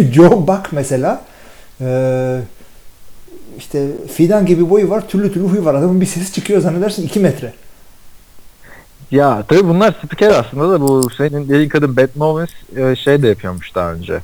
Joe 0.13 0.47
Buck 0.47 0.67
mesela 0.71 1.21
e, 1.81 2.39
işte 3.57 3.87
fidan 4.13 4.45
gibi 4.45 4.69
boyu 4.69 4.89
var, 4.89 5.07
türlü 5.07 5.33
türlü 5.33 5.45
huyu 5.45 5.65
var. 5.65 5.75
Adamın 5.75 6.01
bir 6.01 6.05
sesi 6.05 6.33
çıkıyor 6.33 6.61
zannedersin 6.61 7.03
2 7.03 7.19
metre. 7.19 7.53
Ya 9.11 9.43
tabii 9.47 9.67
bunlar 9.67 9.95
spiker 10.03 10.29
aslında 10.29 10.71
da 10.71 10.81
bu 10.81 11.09
senin 11.17 11.49
dediğin 11.49 11.69
kadın 11.69 11.97
Beth 11.97 12.15
Mowins 12.17 12.49
e, 12.77 12.95
şey 12.95 13.21
de 13.21 13.27
yapıyormuş 13.27 13.75
daha 13.75 13.93
önce. 13.93 14.21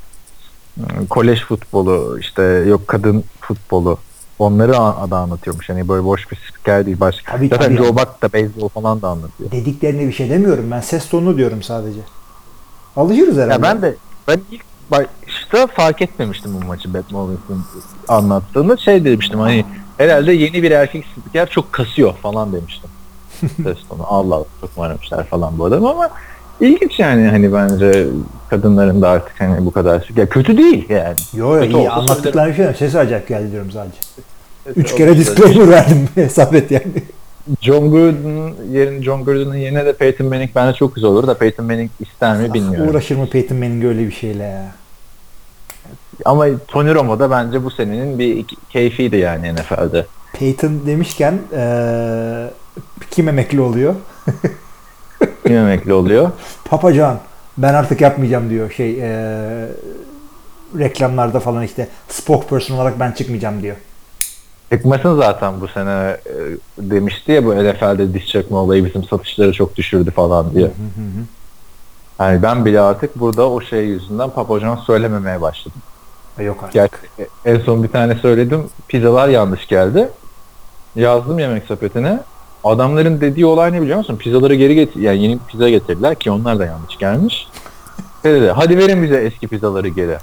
Hmm, 0.75 1.05
Kolej 1.09 1.41
futbolu 1.41 2.17
işte 2.19 2.43
yok 2.43 2.87
kadın 2.87 3.23
futbolu 3.41 3.97
onları 4.39 4.73
da 5.11 5.17
anlatıyormuş. 5.17 5.69
Hani 5.69 5.87
böyle 5.87 6.03
boş 6.05 6.31
bir 6.31 6.35
spiker 6.35 6.85
değil 6.85 6.99
başka. 6.99 7.31
Tabii, 7.31 7.47
Zaten 7.47 7.65
tabii. 7.65 7.77
Joe 7.77 7.95
Buck 7.95 8.21
da 8.21 8.33
beyzbol 8.33 8.69
falan 8.69 9.01
da 9.01 9.07
anlatıyor. 9.07 9.51
Dediklerine 9.51 10.07
bir 10.07 10.13
şey 10.13 10.29
demiyorum. 10.29 10.71
Ben 10.71 10.81
ses 10.81 11.09
tonunu 11.09 11.37
diyorum 11.37 11.63
sadece. 11.63 11.99
Alışırız 12.95 13.37
herhalde. 13.37 13.53
Ya 13.53 13.61
ben 13.63 13.81
de 13.81 13.95
ben 14.27 14.41
ilk 14.51 14.61
başta 14.91 15.67
fark 15.67 16.01
etmemiştim 16.01 16.51
bu 16.61 16.65
maçı 16.65 16.93
Beth 16.93 17.11
Mowins'in 17.11 17.63
anlattığını. 18.07 18.77
Şey 18.77 19.05
demiştim 19.05 19.39
hani 19.39 19.65
herhalde 19.97 20.33
yeni 20.33 20.63
bir 20.63 20.71
erkek 20.71 21.05
spiker 21.05 21.49
çok 21.49 21.73
kasıyor 21.73 22.13
falan 22.13 22.53
demiştim. 22.53 22.89
Ses 23.39 23.77
tonu 23.89 24.03
Allah 24.07 24.35
Allah 24.35 24.45
çok 24.61 24.77
varmışlar 24.77 25.23
falan 25.23 25.59
bu 25.59 25.65
adam 25.65 25.85
ama 25.85 26.09
ilginç 26.59 26.99
yani 26.99 27.27
hani 27.27 27.53
bence 27.53 28.07
kadınların 28.49 29.01
da 29.01 29.09
artık 29.09 29.41
hani 29.41 29.65
bu 29.65 29.71
kadar 29.71 30.09
ya 30.15 30.29
kötü 30.29 30.57
değil 30.57 30.89
yani. 30.89 31.15
Yo 31.33 31.55
yo 31.55 31.63
iyi 31.63 31.89
anlattıkları 31.89 32.53
şey. 32.53 32.73
Sesi 32.73 32.99
acayip 32.99 33.27
geldi 33.27 33.51
diyorum 33.51 33.71
sadece. 33.71 33.97
Üç 34.75 34.95
kere 34.95 35.17
disclaimer 35.17 35.69
verdim. 35.69 36.09
Hesap 36.15 36.55
et 36.55 36.71
yani. 36.71 37.03
John 37.61 37.91
Gruden'ın 37.91 38.53
yerin 38.71 39.01
John 39.03 39.23
Gruden'ın 39.25 39.55
yerine 39.55 39.85
de 39.85 39.93
Peyton 39.93 40.27
Manning 40.27 40.49
bence 40.55 40.77
çok 40.77 40.95
güzel 40.95 41.09
olur 41.09 41.27
da 41.27 41.37
Peyton 41.37 41.65
Manning 41.65 41.91
ister 41.99 42.37
mi 42.37 42.53
bilmiyorum. 42.53 42.89
Uğraşır 42.89 43.17
mı 43.17 43.29
Peyton 43.29 43.57
Manning 43.57 43.85
öyle 43.85 44.07
bir 44.07 44.11
şeyle 44.11 44.43
ya? 44.43 44.71
Ama 46.25 46.45
Tony 46.67 46.93
Romo 46.93 47.19
da 47.19 47.31
bence 47.31 47.63
bu 47.63 47.71
senenin 47.71 48.19
bir 48.19 48.45
keyfiydi 48.69 49.17
yani 49.17 49.53
NFL'de. 49.55 50.05
Peyton 50.33 50.85
demişken 50.85 51.39
eee 51.53 52.49
kim 53.11 53.27
emekli 53.27 53.61
oluyor? 53.61 53.95
Kim 55.45 55.55
emekli 55.55 55.93
oluyor? 55.93 56.31
Papacan 56.65 57.19
ben 57.57 57.73
artık 57.73 58.01
yapmayacağım 58.01 58.49
diyor 58.49 58.71
şey 58.71 58.93
eee, 58.93 59.69
reklamlarda 60.77 61.39
falan 61.39 61.63
işte 61.63 61.87
spokesperson 62.09 62.75
olarak 62.75 62.99
ben 62.99 63.11
çıkmayacağım 63.11 63.61
diyor. 63.63 63.75
Çıkmasın 64.71 65.17
zaten 65.17 65.61
bu 65.61 65.67
sene 65.67 66.17
e, 66.25 66.33
demişti 66.77 67.31
ya 67.31 67.45
bu 67.45 67.55
NFL'de 67.55 68.13
diş 68.13 68.27
çökme 68.27 68.57
olayı 68.57 68.85
bizim 68.85 69.03
satışları 69.03 69.53
çok 69.53 69.75
düşürdü 69.75 70.11
falan 70.11 70.53
diye. 70.53 70.71
Yani 72.19 72.43
ben 72.43 72.65
bile 72.65 72.79
artık 72.81 73.19
burada 73.19 73.49
o 73.49 73.61
şey 73.61 73.85
yüzünden 73.85 74.29
Papacan 74.29 74.75
söylememeye 74.75 75.41
başladım. 75.41 75.81
Yok 76.39 76.57
artık. 76.63 76.73
Gerçi 76.73 76.95
en 77.45 77.59
son 77.59 77.83
bir 77.83 77.87
tane 77.87 78.15
söyledim. 78.15 78.69
Pizzalar 78.87 79.27
yanlış 79.29 79.67
geldi. 79.67 80.09
Yazdım 80.95 81.39
yemek 81.39 81.65
sepetine. 81.67 82.19
Adamların 82.63 83.21
dediği 83.21 83.45
olay 83.45 83.73
ne 83.73 83.81
biliyor 83.81 83.97
musun? 83.97 84.17
Pizzaları 84.17 84.55
geri 84.55 84.75
getir 84.75 85.01
yani 85.01 85.23
yeni 85.23 85.39
pizza 85.47 85.69
getirdiler 85.69 86.15
ki 86.15 86.31
onlar 86.31 86.59
da 86.59 86.65
yanlış 86.65 86.97
gelmiş. 86.97 87.47
Şey 88.21 88.33
dedi, 88.33 88.51
hadi 88.51 88.77
verin 88.77 89.03
bize 89.03 89.17
eski 89.17 89.47
pizzaları 89.47 89.87
geri. 89.87 90.17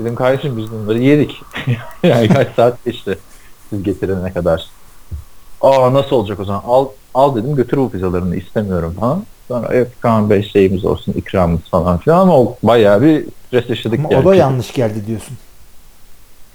Dedim 0.00 0.14
kardeşim 0.14 0.56
biz 0.56 0.70
bunları 0.70 0.98
yedik. 0.98 1.42
yani 2.02 2.28
kaç 2.28 2.48
saat 2.56 2.84
geçti 2.84 3.18
siz 3.70 3.82
getirene 3.82 4.32
kadar. 4.32 4.66
Aa 5.60 5.94
nasıl 5.94 6.16
olacak 6.16 6.40
o 6.40 6.44
zaman? 6.44 6.62
Al 6.66 6.88
al 7.14 7.36
dedim 7.36 7.56
götür 7.56 7.76
bu 7.76 7.90
pizzalarını 7.90 8.36
istemiyorum 8.36 8.94
falan. 9.00 9.24
Sonra 9.48 9.68
evet 9.72 9.88
Kaan 10.00 10.30
Bey 10.30 10.42
şeyimiz 10.42 10.84
olsun 10.84 11.12
ikramımız 11.12 11.62
falan 11.62 11.98
filan 11.98 12.20
ama 12.20 12.38
o 12.38 12.56
bayağı 12.62 13.02
bir 13.02 13.24
stres 13.46 13.68
yaşadık. 13.68 13.98
Ama 13.98 14.12
yani. 14.12 14.26
o 14.26 14.30
da 14.30 14.34
yanlış 14.34 14.72
geldi 14.72 15.06
diyorsun. 15.06 15.36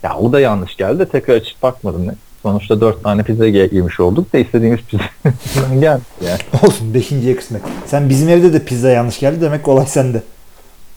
Ya 0.04 0.18
o 0.18 0.32
da 0.32 0.40
yanlış 0.40 0.76
geldi. 0.76 1.08
Tekrar 1.12 1.36
açıp 1.36 1.64
bakmadım. 1.64 2.12
Sonuçta 2.42 2.82
dört 2.82 3.04
tane 3.04 3.24
pizza 3.24 3.46
ye- 3.46 3.70
yemiş 3.72 4.00
olduk 4.00 4.34
da 4.34 4.38
istediğimiz 4.38 4.80
pizzadan 5.44 5.82
geldi 5.82 6.02
yani. 6.28 6.40
Olsun 6.68 6.94
beşinciye 6.94 7.36
kısmet. 7.36 7.62
Sen 7.86 8.10
bizim 8.10 8.30
evde 8.30 8.54
de 8.54 8.66
pizza 8.66 8.90
yanlış 8.90 9.20
geldi 9.20 9.42
demek 9.42 9.68
olay 9.68 9.86
sende. 9.86 10.24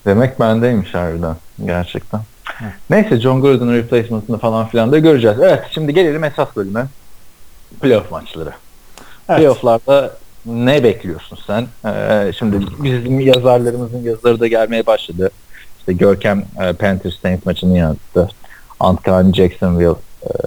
Demek 0.07 0.41
bendeymiş 0.41 0.95
harbiden. 0.95 1.37
Gerçekten. 1.67 2.21
Neyse 2.91 3.21
John 3.21 3.41
Gruden'ın 3.41 3.75
replacement'ını 3.75 4.39
falan 4.39 4.69
filan 4.69 4.93
da 4.93 4.99
göreceğiz. 4.99 5.37
Evet 5.43 5.63
şimdi 5.71 5.95
gelelim 5.95 6.25
esas 6.25 6.57
bölüme. 6.57 6.87
Playoff 7.81 8.11
maçları. 8.11 8.53
Evet. 9.29 9.39
Playoff'larda 9.41 10.15
ne 10.47 10.85
bekliyorsun 10.85 11.39
sen? 11.47 11.67
Ee, 11.91 12.33
şimdi 12.39 12.59
bizim 12.83 13.21
yazarlarımızın 13.21 14.03
yazıları 14.03 14.41
da 14.41 14.47
gelmeye 14.47 14.87
başladı. 14.87 15.31
İşte 15.79 15.93
Görkem 15.93 16.45
e, 16.61 16.73
Panthers 16.73 17.15
Saints 17.23 17.47
maçını 17.47 17.79
yazdı. 17.79 18.29
Antkan 18.81 19.33
Jacksonville 19.33 19.95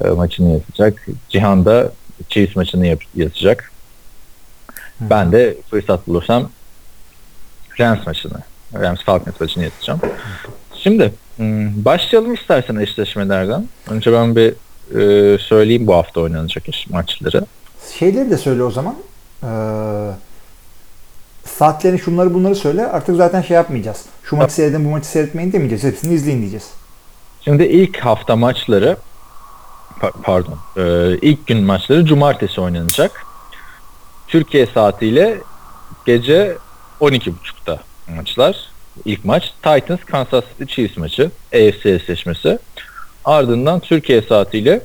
e, 0.05 0.07
maçını 0.09 0.51
yazacak. 0.53 1.07
Cihan 1.29 1.65
da 1.65 1.91
Chiefs 2.29 2.55
maçını 2.55 2.87
yap- 2.87 3.03
yazacak. 3.15 3.71
Hı. 4.99 5.09
Ben 5.09 5.31
de 5.31 5.57
fırsat 5.69 6.07
bulursam 6.07 6.49
Rams 7.79 8.07
maçını, 8.07 8.37
Rams 8.73 9.03
Falcons 9.03 9.41
maçını 9.41 9.63
yazacağım. 9.63 9.99
Şimdi 10.75 11.13
hmm, 11.37 11.85
başlayalım 11.85 12.33
istersen 12.33 12.75
eşleşmelerden. 12.75 13.67
Önce 13.89 14.13
ben 14.13 14.35
bir 14.35 14.53
e, 14.99 15.37
söyleyeyim 15.37 15.87
bu 15.87 15.93
hafta 15.93 16.21
oynanacak 16.21 16.69
eş- 16.69 16.89
maçları. 16.89 17.45
Şeyleri 17.99 18.29
de 18.31 18.37
söyle 18.37 18.63
o 18.63 18.71
zaman. 18.71 18.95
Ee, 19.43 19.47
saatlerini 21.45 21.99
şunları 21.99 22.33
bunları 22.33 22.55
söyle. 22.55 22.87
Artık 22.87 23.15
zaten 23.15 23.41
şey 23.41 23.55
yapmayacağız. 23.55 24.05
Şu 24.23 24.35
maçı 24.35 24.53
seyredin 24.53 24.85
bu 24.85 24.89
maçı 24.89 25.07
seyretmeyin 25.07 25.51
demeyeceğiz. 25.53 25.83
Hepsini 25.83 26.13
izleyin 26.13 26.39
diyeceğiz. 26.39 26.69
Şimdi 27.41 27.63
ilk 27.63 27.97
hafta 27.97 28.35
maçları 28.35 28.97
pardon 30.23 30.57
e, 30.77 31.17
ilk 31.21 31.47
gün 31.47 31.63
maçları 31.63 32.05
cumartesi 32.05 32.61
oynanacak. 32.61 33.25
Türkiye 34.27 34.65
saatiyle 34.65 35.37
gece 36.05 36.57
12.30'da 37.01 37.79
maçlar. 38.15 38.69
İlk 39.05 39.25
maç 39.25 39.53
Titans 39.63 39.99
Kansas 40.05 40.43
City 40.57 40.73
Chiefs 40.73 40.97
maçı 40.97 41.31
AFC 41.53 41.93
eşleşmesi. 41.93 42.59
Ardından 43.25 43.79
Türkiye 43.79 44.21
saatiyle 44.21 44.81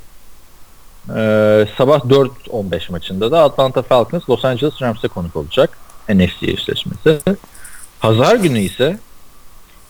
e, 1.08 1.66
sabah 1.76 2.00
4.15 2.00 2.92
maçında 2.92 3.30
da 3.30 3.42
Atlanta 3.42 3.82
Falcons 3.82 4.30
Los 4.30 4.44
Angeles 4.44 4.82
Rams'e 4.82 5.08
konuk 5.08 5.36
olacak. 5.36 5.78
NFC 6.08 6.50
eşleşmesi. 6.50 7.20
Pazar 8.00 8.36
günü 8.36 8.58
ise 8.60 8.98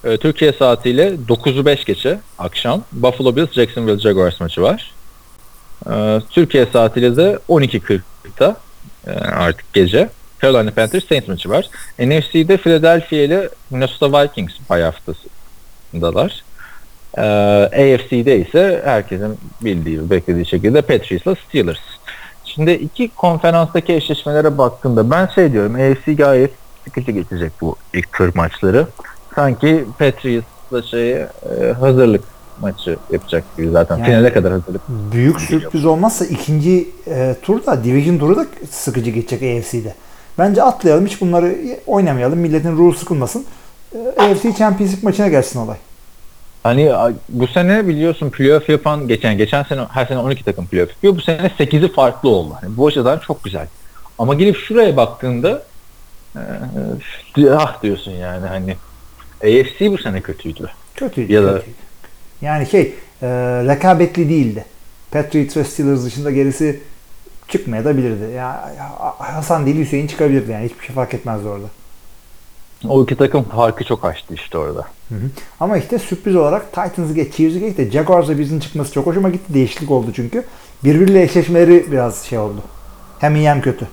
e, 0.04 0.16
Türkiye 0.16 0.52
saatiyle 0.52 1.14
9'u 1.28 1.66
5 1.66 1.84
geçe 1.84 2.20
akşam 2.38 2.84
Buffalo 2.92 3.36
Bills 3.36 3.52
Jacksonville 3.52 3.98
Jaguars 3.98 4.40
maçı 4.40 4.62
var. 4.62 4.92
E, 5.86 6.20
Türkiye 6.30 6.66
saatiyle 6.66 7.16
de 7.16 7.38
12.40'da 7.48 8.56
e, 9.06 9.10
artık 9.10 9.72
gece 9.72 10.08
Carolina 10.42 10.70
Panthers 10.70 11.08
Saints 11.08 11.28
maçı 11.28 11.50
var. 11.50 11.68
NFC'de 11.98 12.56
Philadelphia 12.56 13.16
ile 13.16 13.48
Minnesota 13.70 14.22
Vikings 14.22 14.54
pay 14.68 14.82
haftasındalar. 14.82 16.44
E, 17.18 17.22
AFC'de 17.94 18.38
ise 18.38 18.82
herkesin 18.84 19.38
bildiği, 19.60 20.10
beklediği 20.10 20.46
şekilde 20.46 20.82
Patriots'la 20.82 21.34
Steelers. 21.34 21.78
Şimdi 22.44 22.70
iki 22.70 23.08
konferanstaki 23.08 23.92
eşleşmelere 23.92 24.58
baktığımda 24.58 25.10
ben 25.10 25.26
şey 25.26 25.52
diyorum 25.52 25.74
AFC 25.74 26.14
gayet 26.14 26.50
sıkıntı 26.84 27.10
getirecek 27.10 27.52
bu 27.60 27.76
ilk 27.94 28.12
tur 28.12 28.34
maçları. 28.34 28.86
Sanki 29.34 29.84
Patriots'la 29.98 30.82
şeye 30.82 31.28
e, 31.50 31.72
hazırlık 31.72 32.24
maçı 32.60 32.96
yapacak 33.12 33.44
gibi 33.56 33.70
zaten. 33.70 33.96
Yani- 33.96 34.06
Finale 34.06 34.32
kadar 34.32 34.52
hazırlık. 34.52 34.80
Büyük 34.88 35.40
sürpriz 35.40 35.84
olmazsa 35.84 36.24
ikinci 36.24 36.88
e, 37.06 37.36
turda 37.42 37.84
Division 37.84 38.18
turu 38.18 38.36
da 38.36 38.46
sıkıcı 38.70 39.10
geçecek 39.10 39.42
AFC'de. 39.58 39.94
Bence 40.38 40.62
atlayalım 40.62 41.06
hiç 41.06 41.20
bunları 41.20 41.56
oynamayalım. 41.86 42.38
Milletin 42.38 42.72
ruhu 42.76 42.92
sıkılmasın. 42.92 43.44
E, 43.94 44.22
AFC 44.22 44.54
Championship 44.58 45.02
maçına 45.02 45.28
gelsin 45.28 45.58
olay. 45.60 45.76
Hani 46.62 46.92
bu 47.28 47.46
sene 47.46 47.88
biliyorsun 47.88 48.30
playoff 48.30 48.68
yapan 48.68 49.08
geçen 49.08 49.36
geçen 49.36 49.62
sene 49.62 49.80
her 49.90 50.06
sene 50.06 50.18
12 50.18 50.44
takım 50.44 50.66
playoff 50.66 50.90
yapıyor. 50.90 51.16
Bu 51.16 51.20
sene 51.20 51.50
8'i 51.58 51.92
farklı 51.92 52.28
oldu. 52.28 52.54
Hani 52.60 52.76
bu 52.76 52.86
açıdan 52.86 53.18
çok 53.18 53.44
güzel. 53.44 53.66
Ama 54.18 54.34
gelip 54.34 54.56
şuraya 54.56 54.96
baktığında 54.96 55.62
e, 56.36 57.50
ah 57.50 57.82
diyorsun 57.82 58.12
yani 58.12 58.46
hani 58.46 58.76
AFC 59.44 59.92
bu 59.92 59.98
sene 59.98 60.20
kötüydü. 60.20 60.70
Kötüydü. 60.96 61.32
Ya 61.32 61.44
da- 61.44 61.54
kötüydü. 61.58 61.76
Yani 62.42 62.66
şey 62.66 62.94
e, 63.22 63.28
rekabetli 63.68 64.28
değildi. 64.28 64.64
Patriots 65.10 65.56
ve 65.56 65.64
Steelers 65.64 66.04
dışında 66.04 66.30
gerisi 66.30 66.80
çıkmaya 67.48 67.84
da 67.84 67.96
bilirdi. 67.96 68.32
Ya, 68.36 68.74
Hasan 69.18 69.66
değil 69.66 69.78
Hüseyin 69.78 70.06
çıkabilirdi 70.06 70.50
yani 70.50 70.64
hiçbir 70.64 70.84
şey 70.86 70.94
fark 70.94 71.14
etmezdi 71.14 71.48
orada. 71.48 71.66
O 72.88 73.02
iki 73.02 73.16
takım 73.16 73.44
farkı 73.44 73.84
çok 73.84 74.04
açtı 74.04 74.34
işte 74.34 74.58
orada. 74.58 74.80
Hı 75.08 75.14
hı. 75.14 75.30
Ama 75.60 75.78
işte 75.78 75.98
sürpriz 75.98 76.36
olarak 76.36 76.72
Titans'ı 76.72 77.14
geç, 77.14 77.34
Chiefs'i 77.34 77.60
geç 77.60 77.78
de 77.78 77.90
Jaguars'a 77.90 78.38
bizim 78.38 78.60
çıkması 78.60 78.92
çok 78.92 79.06
hoşuma 79.06 79.30
gitti. 79.30 79.54
Değişiklik 79.54 79.90
oldu 79.90 80.12
çünkü. 80.16 80.44
Birbiriyle 80.84 81.22
eşleşmeleri 81.22 81.92
biraz 81.92 82.24
şey 82.24 82.38
oldu. 82.38 82.62
Hem 83.18 83.36
iyi 83.36 83.48
hem 83.48 83.60
kötü. 83.60 83.88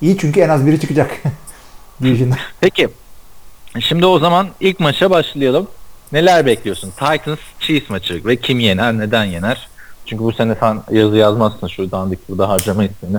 İyi 0.00 0.18
çünkü 0.18 0.40
en 0.40 0.48
az 0.48 0.66
biri 0.66 0.80
çıkacak. 0.80 1.10
Division'da. 2.02 2.36
Peki. 2.60 2.88
Şimdi 3.80 4.06
o 4.06 4.18
zaman 4.18 4.48
ilk 4.60 4.80
maça 4.80 5.10
başlayalım. 5.10 5.68
Neler 6.12 6.46
bekliyorsun? 6.46 6.90
Titans 6.90 7.38
Chiefs 7.60 7.90
maçı 7.90 8.24
ve 8.24 8.36
kim 8.36 8.60
yener, 8.60 8.98
neden 8.98 9.24
yener? 9.24 9.68
Çünkü 10.06 10.24
bu 10.24 10.32
sene 10.32 10.54
sen 10.60 10.82
yazı 10.90 11.16
yazmazsın 11.16 11.66
şuradan 11.66 12.10
dik 12.10 12.28
burada 12.28 12.48
harcamayız 12.48 12.92
seni. 13.00 13.18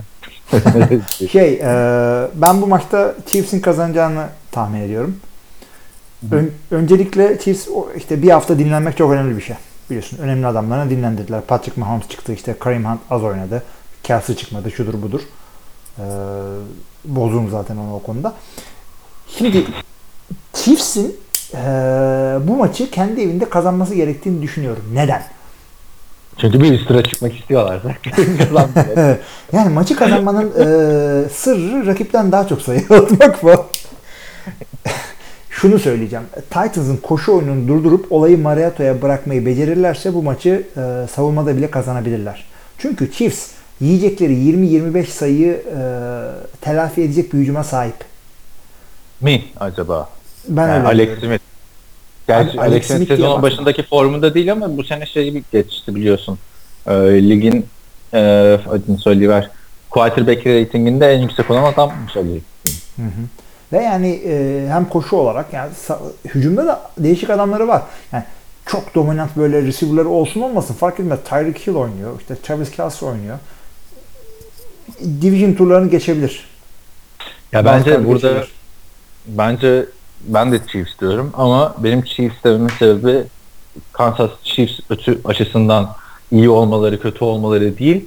Şey, 1.31 1.53
e, 1.53 2.27
ben 2.35 2.61
bu 2.61 2.67
maçta 2.67 3.15
Chiefs'in 3.25 3.59
kazanacağını 3.59 4.27
tahmin 4.51 4.81
ediyorum. 4.81 5.17
Ön- 6.31 6.51
öncelikle 6.71 7.39
Chiefs 7.39 7.67
işte 7.97 8.21
bir 8.21 8.29
hafta 8.29 8.59
dinlenmek 8.59 8.97
çok 8.97 9.11
önemli 9.11 9.37
bir 9.37 9.41
şey. 9.41 9.55
Biliyorsun 9.89 10.17
önemli 10.17 10.47
adamlarını 10.47 10.89
dinlendirdiler. 10.89 11.41
Patrick 11.41 11.81
Mahomes 11.81 12.09
çıktı 12.09 12.33
işte 12.33 12.55
Kareem 12.59 12.85
Hunt 12.85 12.99
az 13.09 13.23
oynadı. 13.23 13.63
Kelsey 14.03 14.35
çıkmadı 14.35 14.71
şudur 14.71 15.01
budur. 15.01 15.21
Ee, 15.99 16.03
bozuğum 17.05 17.49
zaten 17.49 17.77
onu 17.77 17.95
o 17.95 17.99
konuda. 17.99 18.33
Şimdi 19.37 19.65
Chiefs'in 20.53 21.22
e, 21.53 21.57
bu 22.47 22.55
maçı 22.55 22.91
kendi 22.91 23.21
evinde 23.21 23.49
kazanması 23.49 23.95
gerektiğini 23.95 24.41
düşünüyorum. 24.41 24.83
Neden? 24.93 25.23
Çünkü 26.37 26.61
bir 26.61 26.73
üst 26.73 26.87
tura 26.87 27.03
çıkmak 27.03 27.35
istiyorlar. 27.35 27.81
Yani 29.53 29.73
maçı 29.73 29.95
kazanmanın 29.95 30.49
e, 30.49 31.29
sırrı 31.29 31.87
rakipten 31.87 32.31
daha 32.31 32.47
çok 32.47 32.61
sayı 32.61 32.81
atmak 32.89 33.43
bu. 33.43 33.65
Şunu 35.49 35.79
söyleyeceğim. 35.79 36.25
Titans'ın 36.49 36.97
koşu 36.97 37.33
oyununu 37.33 37.67
durdurup 37.67 38.11
olayı 38.11 38.37
Mariota'ya 38.37 39.01
bırakmayı 39.01 39.45
becerirlerse 39.45 40.13
bu 40.13 40.23
maçı 40.23 40.67
e, 40.77 41.07
savunmada 41.07 41.57
bile 41.57 41.71
kazanabilirler. 41.71 42.45
Çünkü 42.77 43.11
Chiefs 43.11 43.51
yiyecekleri 43.81 44.33
20-25 44.33 45.05
sayıyı 45.05 45.51
e, 45.51 45.79
telafi 46.61 47.01
edecek 47.01 47.33
bir 47.33 47.37
hücuma 47.37 47.63
sahip. 47.63 47.95
Mi 49.21 49.43
acaba? 49.59 50.09
Ben 50.47 50.67
yani 50.67 50.77
öyle 50.77 50.87
Alex 50.87 51.07
diyorum. 51.07 51.23
Smith. 51.27 51.41
Gerçi 52.27 52.59
Alex 52.61 52.71
Alex 52.71 52.87
Smith 52.87 53.07
sezonun 53.07 53.41
başındaki 53.41 53.83
formunda 53.83 54.33
değil 54.33 54.51
ama 54.51 54.77
bu 54.77 54.83
sene 54.83 55.05
şey 55.05 55.43
geçti 55.51 55.95
biliyorsun. 55.95 56.39
Ee, 56.87 56.93
ligin 57.29 57.65
e, 58.13 58.19
adını 58.69 58.97
söyleyiver. 58.97 59.49
Quarterback 59.89 60.47
ratinginde 60.47 61.11
en 61.13 61.19
yüksek 61.19 61.51
olan 61.51 61.63
adammış 61.73 62.17
Ali. 62.17 62.41
Hı 62.95 63.01
hı. 63.01 63.23
Ve 63.73 63.83
yani 63.83 64.21
e, 64.25 64.65
hem 64.69 64.85
koşu 64.89 65.15
olarak 65.15 65.53
yani 65.53 65.71
hücumda 66.25 66.67
da 66.67 66.81
değişik 66.97 67.29
adamları 67.29 67.67
var. 67.67 67.81
Yani 68.11 68.23
çok 68.65 68.95
dominant 68.95 69.37
böyle 69.37 69.61
receiver'ları 69.61 70.09
olsun 70.09 70.41
olmasın 70.41 70.73
fark 70.73 70.99
etmez. 70.99 71.19
Tyreek 71.29 71.67
Hill 71.67 71.75
oynuyor. 71.75 72.19
işte 72.19 72.35
Travis 72.35 72.71
Kelce 72.71 73.05
oynuyor. 73.05 73.37
Division 75.21 75.53
turlarını 75.53 75.89
geçebilir. 75.89 76.47
Ya 77.51 77.65
Bazıları 77.65 77.85
bence 77.99 78.07
burada 78.07 78.27
geçebilir. 78.27 78.51
bence 79.27 79.85
ben 80.27 80.51
de 80.51 80.59
Chiefs 80.71 80.99
diyorum 81.01 81.31
ama 81.33 81.75
benim 81.77 82.03
Chiefs 82.03 82.43
dememin 82.43 82.71
sebebi 82.79 83.23
Kansas 83.91 84.29
Chiefs 84.43 84.79
ötü 84.89 85.21
açısından 85.25 85.95
iyi 86.31 86.49
olmaları, 86.49 87.01
kötü 87.01 87.25
olmaları 87.25 87.77
değil. 87.77 88.05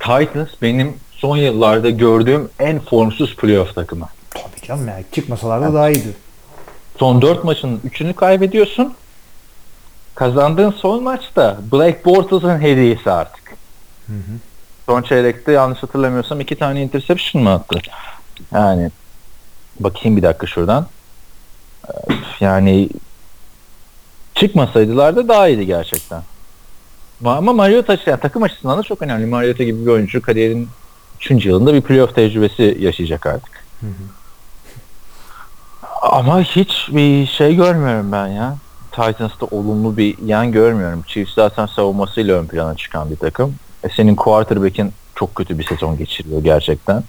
Titans 0.00 0.48
benim 0.62 0.94
son 1.10 1.36
yıllarda 1.36 1.90
gördüğüm 1.90 2.50
en 2.58 2.80
formsuz 2.80 3.36
playoff 3.36 3.74
takımı. 3.74 4.08
Tabii 4.30 4.66
canım 4.66 4.88
yani 4.88 5.04
çıkmasalar 5.12 5.62
da 5.62 5.74
daha 5.74 5.90
iyiydi. 5.90 6.12
Son 6.98 7.22
4 7.22 7.44
maçın 7.44 7.80
3'ünü 7.90 8.14
kaybediyorsun. 8.14 8.94
Kazandığın 10.14 10.70
son 10.70 11.02
maçta 11.02 11.58
Blake 11.72 12.04
Bortles'ın 12.04 12.60
hediyesi 12.60 13.10
artık. 13.10 13.50
Hı 14.06 14.12
hı. 14.12 14.38
Son 14.86 15.02
çeyrekte 15.02 15.52
yanlış 15.52 15.82
hatırlamıyorsam 15.82 16.40
iki 16.40 16.56
tane 16.56 16.82
interception 16.82 17.42
mı 17.42 17.52
attı? 17.52 17.78
Yani 18.52 18.90
bakayım 19.80 20.16
bir 20.16 20.22
dakika 20.22 20.46
şuradan. 20.46 20.86
Yani 22.40 22.88
çıkmasaydılar 24.34 25.16
da 25.16 25.28
daha 25.28 25.48
iyiydi 25.48 25.66
gerçekten. 25.66 26.22
Ma- 27.22 27.36
Ama 27.36 27.52
Mariota 27.52 27.96
yani 28.06 28.20
takım 28.20 28.42
açısından 28.42 28.78
da 28.78 28.82
çok 28.82 29.02
önemli. 29.02 29.26
Mariota 29.26 29.64
gibi 29.64 29.86
bir 29.86 29.90
oyuncu 29.90 30.22
kariyerin 30.22 30.68
3. 31.30 31.46
yılında 31.46 31.74
bir 31.74 31.80
playoff 31.80 32.14
tecrübesi 32.14 32.76
yaşayacak 32.80 33.26
artık. 33.26 33.64
Hı 33.80 33.86
hı. 33.86 33.92
Ama 36.02 36.40
hiç 36.40 36.88
bir 36.90 37.26
şey 37.26 37.54
görmüyorum 37.56 38.12
ben 38.12 38.26
ya. 38.26 38.56
Titans'ta 38.92 39.46
olumlu 39.46 39.96
bir 39.96 40.18
yan 40.26 40.52
görmüyorum. 40.52 41.02
Chiefs 41.06 41.34
zaten 41.34 41.66
savunmasıyla 41.66 42.40
ön 42.40 42.46
plana 42.46 42.74
çıkan 42.76 43.10
bir 43.10 43.16
takım. 43.16 43.54
E 43.84 43.88
senin 43.88 44.14
quarterback'in 44.14 44.92
çok 45.14 45.34
kötü 45.34 45.58
bir 45.58 45.64
sezon 45.64 45.98
geçiriyor 45.98 46.44
gerçekten. 46.44 47.02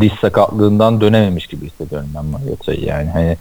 Diz 0.00 0.12
sakatlığından 0.20 1.00
dönememiş 1.00 1.46
gibi 1.46 1.66
hissediyorum 1.70 2.08
ben 2.14 2.24
Mariota'yı 2.24 2.84
yani. 2.84 3.10
Hani 3.10 3.36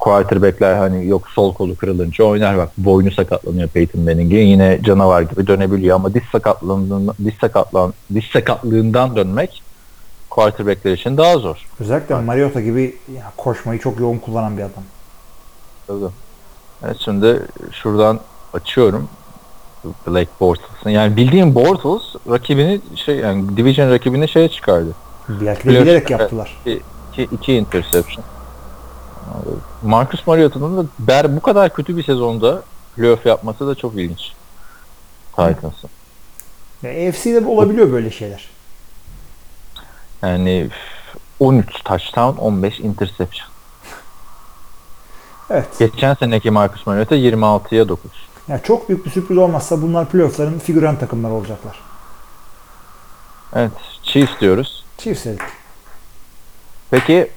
quarterback'ler 0.00 0.74
hani 0.74 1.06
yok 1.06 1.28
sol 1.28 1.54
kolu 1.54 1.76
kırılınca 1.76 2.24
oynar 2.24 2.56
bak 2.56 2.70
boynu 2.78 3.10
sakatlanıyor 3.10 3.68
Peyton 3.68 4.02
Manning'in 4.02 4.46
yine 4.46 4.80
canavar 4.82 5.22
gibi 5.22 5.46
dönebiliyor 5.46 5.96
ama 5.96 6.14
diz 6.14 6.22
sakatlığından 6.32 7.14
diz 7.24 7.34
sakatlan 7.40 7.94
diz 8.14 8.24
sakatlığından 8.24 9.16
dönmek 9.16 9.62
quarterback'ler 10.30 10.92
için 10.92 11.16
daha 11.16 11.38
zor. 11.38 11.66
Özellikle 11.80 12.14
Mariota 12.14 12.60
gibi 12.60 12.96
ya, 13.16 13.32
koşmayı 13.36 13.80
çok 13.80 14.00
yoğun 14.00 14.18
kullanan 14.18 14.56
bir 14.58 14.62
adam. 14.62 14.84
Tabii. 15.86 16.12
Evet 16.84 16.96
şimdi 16.98 17.42
şuradan 17.72 18.20
açıyorum. 18.52 19.08
Blake 20.06 20.30
Bortles'ın. 20.40 20.90
Yani 20.90 21.16
bildiğim 21.16 21.54
Bortles 21.54 22.02
rakibini 22.30 22.80
şey 22.96 23.16
yani 23.16 23.56
division 23.56 23.90
rakibini 23.90 24.28
şeye 24.28 24.48
çıkardı. 24.48 24.90
Belki 25.28 25.64
de 25.64 25.68
bilerek 25.68 26.10
yaptılar. 26.10 26.62
İki, 27.12 27.22
iki 27.22 27.54
interception. 27.54 28.24
Marcus 29.82 30.26
Mariota'nın 30.26 30.76
da 30.76 30.88
ber 30.98 31.36
bu 31.36 31.40
kadar 31.40 31.74
kötü 31.74 31.96
bir 31.96 32.04
sezonda 32.04 32.62
playoff 32.96 33.26
yapması 33.26 33.66
da 33.66 33.74
çok 33.74 33.94
ilginç. 33.94 34.32
Titans'ın. 35.36 35.90
Ya, 36.82 37.08
AFC'de 37.08 37.46
olabiliyor 37.46 37.92
böyle 37.92 38.10
şeyler. 38.10 38.50
Yani 40.22 40.70
13 41.40 41.82
touchdown 41.84 42.40
15 42.40 42.80
interception. 42.80 43.48
Evet. 45.50 45.78
Geçen 45.78 46.14
seneki 46.14 46.50
Marcus 46.50 46.86
Mariota 46.86 47.16
26'ya 47.16 47.88
9. 47.88 48.10
Ya 48.48 48.62
çok 48.62 48.88
büyük 48.88 49.06
bir 49.06 49.10
sürpriz 49.10 49.38
olmazsa 49.38 49.82
bunlar 49.82 50.08
playoff'ların 50.08 50.58
figüran 50.58 50.98
takımları 50.98 51.32
olacaklar. 51.32 51.80
Evet 53.54 53.72
Chiefs 54.02 54.40
diyoruz. 54.40 54.84
Chiefs 54.98 55.24
dedik. 55.24 55.40
Peki 56.90 57.30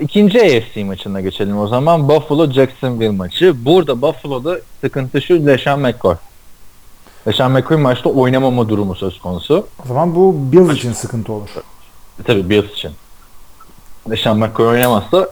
ikinci 0.00 0.40
AFC 0.40 0.84
maçına 0.84 1.20
geçelim 1.20 1.58
o 1.58 1.66
zaman. 1.66 2.08
Buffalo 2.08 2.50
Jacksonville 2.50 3.10
maçı. 3.10 3.64
Burada 3.64 4.02
Buffalo'da 4.02 4.58
sıkıntı 4.80 5.22
şu 5.22 5.46
LeSean 5.46 5.80
McCoy. 5.80 6.14
LeSean 7.26 7.52
McCoy 7.52 7.76
maçta 7.76 8.10
oynamama 8.10 8.68
durumu 8.68 8.94
söz 8.94 9.18
konusu. 9.20 9.66
O 9.84 9.88
zaman 9.88 10.14
bu 10.14 10.34
Bills 10.52 10.76
için 10.76 10.92
sıkıntı 10.92 11.32
olur. 11.32 11.48
Tabii 12.24 12.50
Bills 12.50 12.70
için. 12.72 12.92
LeSean 14.10 14.38
McCoy 14.38 14.66
oynamazsa 14.66 15.28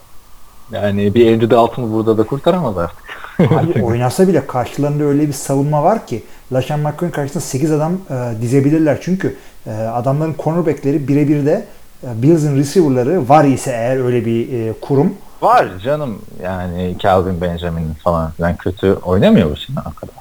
yani 0.72 1.14
bir 1.14 1.32
Andrew 1.32 1.50
Dalton'u 1.50 1.92
burada 1.92 2.18
da 2.18 2.22
kurtaramaz 2.22 2.78
artık. 2.78 3.02
Abi 3.40 3.82
oynasa 3.84 4.28
bile 4.28 4.46
karşılarında 4.46 5.04
öyle 5.04 5.28
bir 5.28 5.32
savunma 5.32 5.82
var 5.82 6.06
ki 6.06 6.22
LaShawn 6.52 6.82
McCoy'un 6.82 7.12
karşısında 7.12 7.44
8 7.44 7.72
adam 7.72 7.92
e, 7.92 8.42
dizebilirler. 8.42 8.98
Çünkü 9.02 9.36
e, 9.66 9.70
adamların 9.70 10.34
cornerback'leri 10.38 11.08
birebir 11.08 11.46
de 11.46 11.66
Bills'in 12.02 12.56
receiver'ları 12.56 13.28
var 13.28 13.44
ise 13.44 13.70
eğer 13.70 14.04
öyle 14.04 14.24
bir 14.26 14.52
e, 14.68 14.72
kurum 14.80 15.14
Var 15.42 15.68
canım 15.84 16.18
yani 16.42 16.96
Calvin 16.98 17.40
Benjamin 17.40 17.94
falan 18.04 18.30
filan 18.30 18.56
kötü 18.56 18.92
oynamıyor 18.92 19.50
bu 19.50 19.56
sene 19.56 19.76
o 19.80 19.94
kadar. 20.00 20.14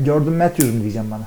e, 0.00 0.04
Jordan 0.04 0.32
Matthews 0.32 0.74
mu 0.74 0.80
diyeceğim 0.80 1.06
bana. 1.10 1.22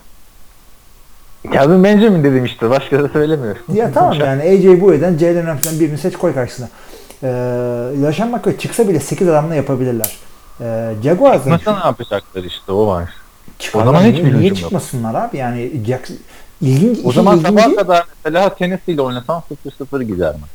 Calvin 1.53 1.83
Benjamin 1.83 2.23
dedim 2.23 2.45
işte 2.45 2.69
başka 2.69 3.03
da 3.03 3.09
söylemiyorum. 3.09 3.61
Ya 3.73 3.91
tamam 3.93 4.13
yani 4.19 4.41
AJ 4.41 4.81
Bouye'den 4.81 5.17
Jalen 5.17 5.47
Ramsey'den 5.47 5.79
birini 5.79 5.97
seç 5.97 6.15
koy 6.17 6.33
karşısına. 6.33 6.67
E, 7.23 7.27
LaShawn 8.01 8.35
McCoy 8.35 8.57
çıksa 8.57 8.87
bile 8.87 8.99
8 8.99 9.27
adamla 9.27 9.55
yapabilirler. 9.55 10.15
E, 10.61 10.93
Jaguars'ın 11.03 11.57
Çıkmasa 11.57 11.79
ne 11.79 11.85
yapacaklar 11.85 12.43
işte 12.43 12.71
o 12.71 12.87
var. 12.87 13.09
çıkarlar. 13.59 13.85
O 13.85 13.87
zaman 13.87 14.03
niye, 14.03 14.13
hiçbir 14.13 14.33
niye 14.37 14.47
yok. 14.47 14.57
çıkmasınlar 14.57 15.15
abi? 15.15 15.37
Yani 15.37 15.71
Jackson, 15.87 16.17
ilginç, 16.61 16.97
O 17.03 17.11
zaman 17.11 17.37
ilginci- 17.39 17.47
sabah 17.61 17.75
kadar 17.75 18.03
mesela 18.25 18.55
Tennessee 18.55 18.93
ile 18.93 19.01
oynasan 19.01 19.43
0-0 19.65 20.03
gider 20.03 20.35
maç. 20.41 20.49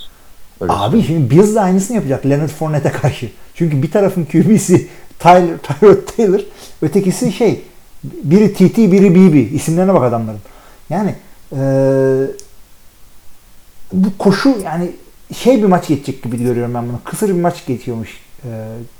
Öyle 0.61 0.73
Abi 0.73 1.03
şimdi 1.03 1.31
Bills 1.31 1.55
de 1.55 1.61
aynısını 1.61 1.97
yapacak 1.97 2.27
Leonard 2.27 2.49
Fournette'e 2.49 2.93
karşı. 2.93 3.29
Çünkü 3.55 3.83
bir 3.83 3.91
tarafın 3.91 4.25
QB'si 4.25 4.89
Tyler, 5.19 5.59
Tyrod 5.59 6.17
Taylor, 6.17 6.41
ötekisi 6.83 7.33
şey 7.33 7.61
biri 8.05 8.53
TT 8.55 8.79
biri 8.79 9.15
BB. 9.15 9.55
İsimlerine 9.55 9.95
bak 9.95 10.03
adamların. 10.03 10.41
Yani 10.91 11.15
eee, 11.53 12.31
bu 13.93 14.09
koşu 14.19 14.55
yani 14.65 14.91
şey 15.37 15.59
bir 15.63 15.67
maç 15.69 15.89
geçecek 15.89 16.23
gibi 16.23 16.43
görüyorum 16.43 16.75
ben 16.75 16.89
bunu. 16.89 16.99
Kısır 17.05 17.29
bir 17.29 17.41
maç 17.41 17.67
geçiyormuş 17.67 18.19
eee, 18.45 18.51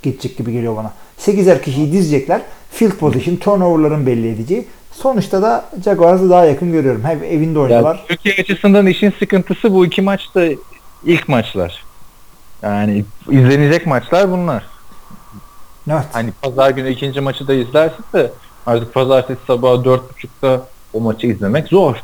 geçecek 0.03 0.39
gibi 0.39 0.53
geliyor 0.53 0.77
bana. 0.77 0.93
8'er 1.19 1.63
kişiyi 1.63 1.93
dizecekler. 1.93 2.41
Field 2.71 2.93
position, 2.93 3.37
turnover'ların 3.37 4.07
belli 4.07 4.29
edeceği. 4.29 4.67
Sonuçta 4.93 5.43
da 5.43 5.65
Jaguars'ı 5.85 6.31
daha 6.31 6.45
yakın 6.45 6.73
görüyorum. 6.73 7.05
Hem 7.05 7.23
evinde 7.23 7.59
Ya, 7.59 7.63
oynuyorlar. 7.65 8.05
Türkiye 8.09 8.35
açısından 8.35 8.87
işin 8.87 9.15
sıkıntısı 9.19 9.75
bu 9.75 9.87
iki 9.87 10.03
maçta 10.03 10.43
ilk 11.05 11.29
maçlar. 11.29 11.85
Yani 12.63 13.05
izlenecek 13.31 13.87
maçlar 13.87 14.31
bunlar. 14.31 14.67
Evet. 15.91 16.05
Hani 16.13 16.33
pazar 16.43 16.71
günü 16.71 16.91
ikinci 16.91 17.21
maçı 17.21 17.49
da 17.49 17.55
izlersin 17.55 18.05
de 18.15 18.31
artık 18.67 18.95
pazartesi 18.95 19.41
sabahı 19.47 19.85
dört 19.85 20.15
buçukta 20.15 20.67
o 20.93 21.01
maçı 21.01 21.27
izlemek 21.27 21.69
zor. 21.69 21.97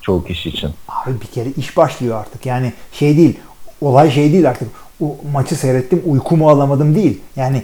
Çoğu 0.00 0.24
kişi 0.24 0.48
için. 0.48 0.70
Abi 0.88 1.20
bir 1.20 1.26
kere 1.26 1.48
iş 1.48 1.76
başlıyor 1.76 2.20
artık. 2.20 2.46
Yani 2.46 2.72
şey 2.92 3.16
değil. 3.16 3.38
Olay 3.80 4.10
şey 4.10 4.32
değil 4.32 4.48
artık. 4.50 4.68
O 5.00 5.16
maçı 5.32 5.56
seyrettim 5.56 6.02
uykumu 6.06 6.50
alamadım 6.50 6.94
değil. 6.94 7.20
Yani 7.36 7.62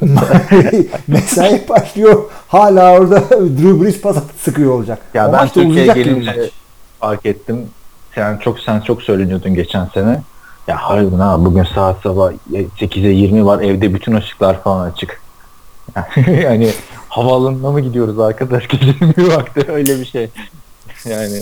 mesai 1.08 1.68
başlıyor. 1.68 2.22
Hala 2.48 2.92
orada 2.92 3.20
Drew 3.30 3.84
Brees 3.84 4.00
pas 4.00 4.16
sıkıyor 4.42 4.72
olacak. 4.72 4.98
Ya 5.14 5.28
o 5.28 5.32
ben 5.32 5.48
Türkiye'ye 5.48 5.92
gelince 5.92 6.50
fark 7.00 7.26
ettim. 7.26 7.66
Sen 8.14 8.36
çok 8.36 8.60
sen 8.60 8.80
çok 8.80 9.02
söyleniyordun 9.02 9.54
geçen 9.54 9.86
sene. 9.94 10.22
Ya 10.68 10.76
harbiden 10.76 11.18
ha 11.18 11.44
bugün 11.44 11.64
saat 11.74 12.02
sabah 12.02 12.32
8'e 12.52 13.08
20 13.08 13.46
var 13.46 13.60
evde 13.60 13.94
bütün 13.94 14.14
ışıklar 14.14 14.62
falan 14.62 14.90
açık. 14.90 15.22
yani 16.42 16.70
havaalanına 17.08 17.70
mı 17.70 17.80
gidiyoruz 17.80 18.18
arkadaş 18.18 18.68
gecenin 18.68 19.14
bir 19.16 19.28
vakti 19.28 19.64
öyle 19.68 20.00
bir 20.00 20.06
şey. 20.06 20.30
Yani 21.04 21.40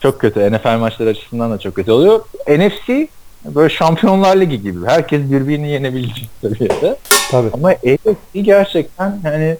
çok 0.00 0.20
kötü. 0.20 0.52
NFL 0.52 0.78
maçları 0.78 1.08
açısından 1.08 1.52
da 1.52 1.58
çok 1.58 1.74
kötü 1.74 1.92
oluyor. 1.92 2.20
NFC 2.48 3.08
böyle 3.54 3.74
Şampiyonlar 3.74 4.36
Ligi 4.36 4.62
gibi. 4.62 4.86
Herkes 4.86 5.22
birbirini 5.30 5.68
yenebilecek 5.68 6.30
seviyede. 6.40 6.96
Tabii. 7.30 7.50
Ama 7.52 7.68
AFC 7.68 8.40
gerçekten 8.40 9.20
hani 9.22 9.56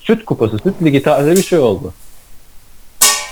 süt 0.00 0.24
kupası, 0.24 0.58
süt 0.58 0.82
ligi 0.82 1.02
tarzı 1.02 1.30
bir 1.30 1.42
şey 1.42 1.58
oldu. 1.58 1.92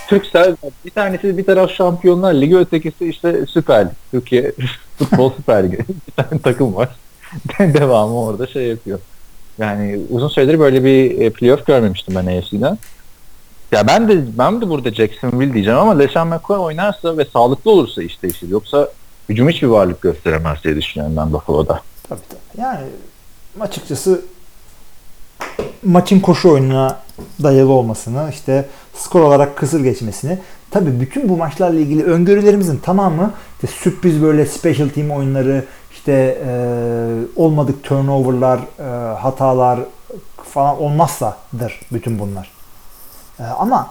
Türksel 0.08 0.56
bir 0.84 0.90
tanesi 0.90 1.38
bir 1.38 1.46
taraf 1.46 1.70
Şampiyonlar 1.70 2.34
Ligi 2.34 2.56
ötekisi 2.56 3.08
işte 3.08 3.46
Süper 3.46 3.84
Lig. 3.84 3.92
Türkiye 4.10 4.52
Futbol 4.98 5.32
Süper 5.36 5.64
Ligi. 5.64 5.78
bir 6.08 6.22
tane 6.22 6.40
takım 6.42 6.74
var. 6.74 6.88
Devamı 7.58 8.20
orada 8.20 8.46
şey 8.46 8.66
yapıyor. 8.66 8.98
Yani 9.58 10.00
uzun 10.10 10.28
süredir 10.28 10.58
böyle 10.58 10.84
bir 10.84 11.20
e, 11.20 11.30
playoff 11.30 11.66
görmemiştim 11.66 12.14
ben 12.14 12.38
AFC'den. 12.38 12.78
Ya 13.72 13.86
ben 13.86 14.08
de 14.08 14.38
ben 14.38 14.60
de 14.60 14.68
burada 14.68 14.90
Jacksonville 14.90 15.54
diyeceğim 15.54 15.78
ama 15.78 15.98
LeSean 15.98 16.28
McCoy 16.28 16.58
oynarsa 16.58 17.18
ve 17.18 17.24
sağlıklı 17.24 17.70
olursa 17.70 18.02
iş 18.02 18.22
değişir. 18.22 18.48
Yoksa 18.48 18.88
hücum 19.30 19.48
hiçbir 19.48 19.66
varlık 19.66 20.00
gösteremez 20.00 20.64
diye 20.64 20.76
düşünüyorum 20.76 21.16
ben 21.16 21.32
Buffalo'da. 21.32 21.80
Tabii 22.08 22.20
tabii. 22.28 22.62
Yani 22.62 22.86
açıkçası 23.60 24.22
maçın 25.84 26.20
koşu 26.20 26.50
oyununa 26.50 26.98
dayalı 27.42 27.72
olmasını, 27.72 28.30
işte 28.30 28.68
skor 28.94 29.20
olarak 29.20 29.56
kısır 29.56 29.80
geçmesini. 29.80 30.38
Tabii 30.70 31.00
bütün 31.00 31.28
bu 31.28 31.36
maçlarla 31.36 31.80
ilgili 31.80 32.04
öngörülerimizin 32.04 32.76
tamamı 32.76 33.32
işte 33.54 33.66
sürpriz 33.66 34.22
böyle 34.22 34.46
special 34.46 34.88
team 34.88 35.10
oyunları, 35.10 35.64
işte 35.92 36.38
e, 36.46 36.52
olmadık 37.36 37.82
turnoverlar, 37.82 38.60
e, 38.78 39.14
hatalar 39.14 39.80
falan 40.44 40.82
olmazsadır 40.82 41.80
bütün 41.92 42.18
bunlar. 42.18 42.50
E, 43.38 43.42
ama 43.42 43.90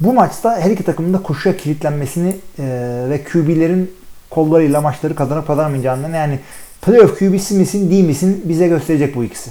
bu 0.00 0.12
maçta 0.12 0.60
her 0.60 0.70
iki 0.70 0.82
takımın 0.82 1.14
da 1.14 1.22
koşuya 1.22 1.56
kilitlenmesini 1.56 2.36
e, 2.58 2.64
ve 3.10 3.24
QB'lerin 3.24 3.99
kollarıyla 4.30 4.80
maçları 4.80 5.14
kazanıp 5.14 5.46
kazanamayacağından 5.46 6.12
yani 6.12 6.38
playoff 6.82 7.18
QB'si 7.18 7.54
misin 7.54 7.90
değil 7.90 8.04
misin 8.04 8.42
bize 8.44 8.68
gösterecek 8.68 9.16
bu 9.16 9.24
ikisi. 9.24 9.50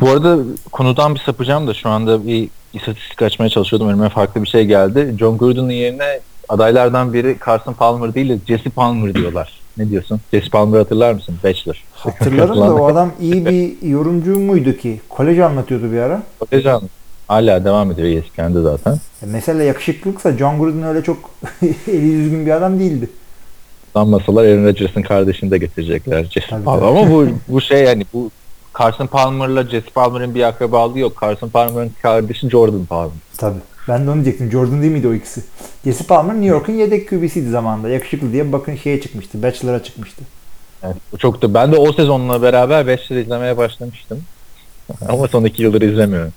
Bu 0.00 0.10
arada 0.10 0.38
konudan 0.72 1.14
bir 1.14 1.20
sapacağım 1.20 1.66
da 1.66 1.74
şu 1.74 1.88
anda 1.88 2.26
bir 2.26 2.48
istatistik 2.72 3.22
açmaya 3.22 3.48
çalışıyordum. 3.48 3.88
Önüme 3.88 4.08
farklı 4.08 4.42
bir 4.42 4.48
şey 4.48 4.64
geldi. 4.64 5.14
John 5.18 5.38
Gruden'ın 5.38 5.70
yerine 5.70 6.20
adaylardan 6.48 7.12
biri 7.12 7.36
Carson 7.46 7.72
Palmer 7.72 8.14
değil 8.14 8.28
de 8.28 8.38
Jesse 8.46 8.70
Palmer 8.70 9.14
diyorlar. 9.14 9.60
Ne 9.76 9.90
diyorsun? 9.90 10.20
Jesse 10.30 10.50
Palmer'ı 10.50 10.82
hatırlar 10.82 11.12
mısın? 11.12 11.38
Bachelor. 11.44 11.84
Hatırlarım 11.94 12.56
da 12.56 12.74
o 12.74 12.86
adam 12.92 13.12
iyi 13.20 13.46
bir 13.46 13.88
yorumcu 13.88 14.38
muydu 14.38 14.76
ki? 14.76 15.00
Kolej 15.08 15.38
anlatıyordu 15.38 15.92
bir 15.92 15.98
ara. 15.98 16.22
Hocam 16.50 16.82
hala 17.28 17.64
devam 17.64 17.90
ediyor 17.90 18.08
ESPN'de 18.08 18.62
zaten. 18.62 18.92
E 18.92 19.26
mesela 19.26 19.62
yakışıklılıksa 19.62 20.38
John 20.38 20.58
Gruden 20.58 20.82
öyle 20.82 21.02
çok 21.02 21.30
eli 21.88 22.18
düzgün 22.18 22.46
bir 22.46 22.50
adam 22.50 22.78
değildi. 22.80 23.10
Sanmasalar 23.92 24.44
Aaron 24.44 24.64
Rodgers'ın 24.64 25.02
kardeşini 25.02 25.50
de 25.50 25.58
getirecekler. 25.58 26.24
Jesse 26.24 26.62
Palmer. 26.64 26.88
Ama 26.88 27.10
bu 27.10 27.28
bu 27.48 27.60
şey 27.60 27.84
yani 27.84 28.06
bu 28.12 28.30
Carson 28.78 29.06
Palmer'la 29.06 29.62
Jesse 29.62 29.90
Palmer'ın 29.90 30.34
bir 30.34 30.42
akrabalığı 30.42 30.98
yok. 30.98 31.18
Carson 31.22 31.48
Palmer'ın 31.48 31.92
kardeşi 32.02 32.50
Jordan 32.50 32.84
Palmer. 32.84 33.16
Tabii. 33.38 33.58
Ben 33.88 34.06
de 34.06 34.10
onu 34.10 34.14
diyecektim. 34.14 34.50
Jordan 34.50 34.82
değil 34.82 34.92
miydi 34.92 35.08
o 35.08 35.14
ikisi? 35.14 35.44
Jesse 35.84 36.04
Palmer 36.04 36.34
New 36.34 36.46
York'un 36.46 36.72
yedek 36.72 37.08
QB'siydi 37.08 37.50
zamanında. 37.50 37.88
Yakışıklı 37.88 38.32
diye 38.32 38.52
bakın 38.52 38.76
şeye 38.76 39.00
çıkmıştı. 39.00 39.42
Bachelor'a 39.42 39.82
çıkmıştı. 39.82 40.22
Evet, 40.82 40.96
bu 41.12 41.18
çok 41.18 41.42
da 41.42 41.54
ben 41.54 41.72
de 41.72 41.76
o 41.76 41.92
sezonla 41.92 42.42
beraber 42.42 42.86
Bachelor 42.86 43.20
izlemeye 43.20 43.56
başlamıştım. 43.56 44.22
Ama 45.08 45.28
son 45.28 45.44
iki 45.44 45.62
yıldır 45.62 45.82
izlemiyorum. 45.82 46.32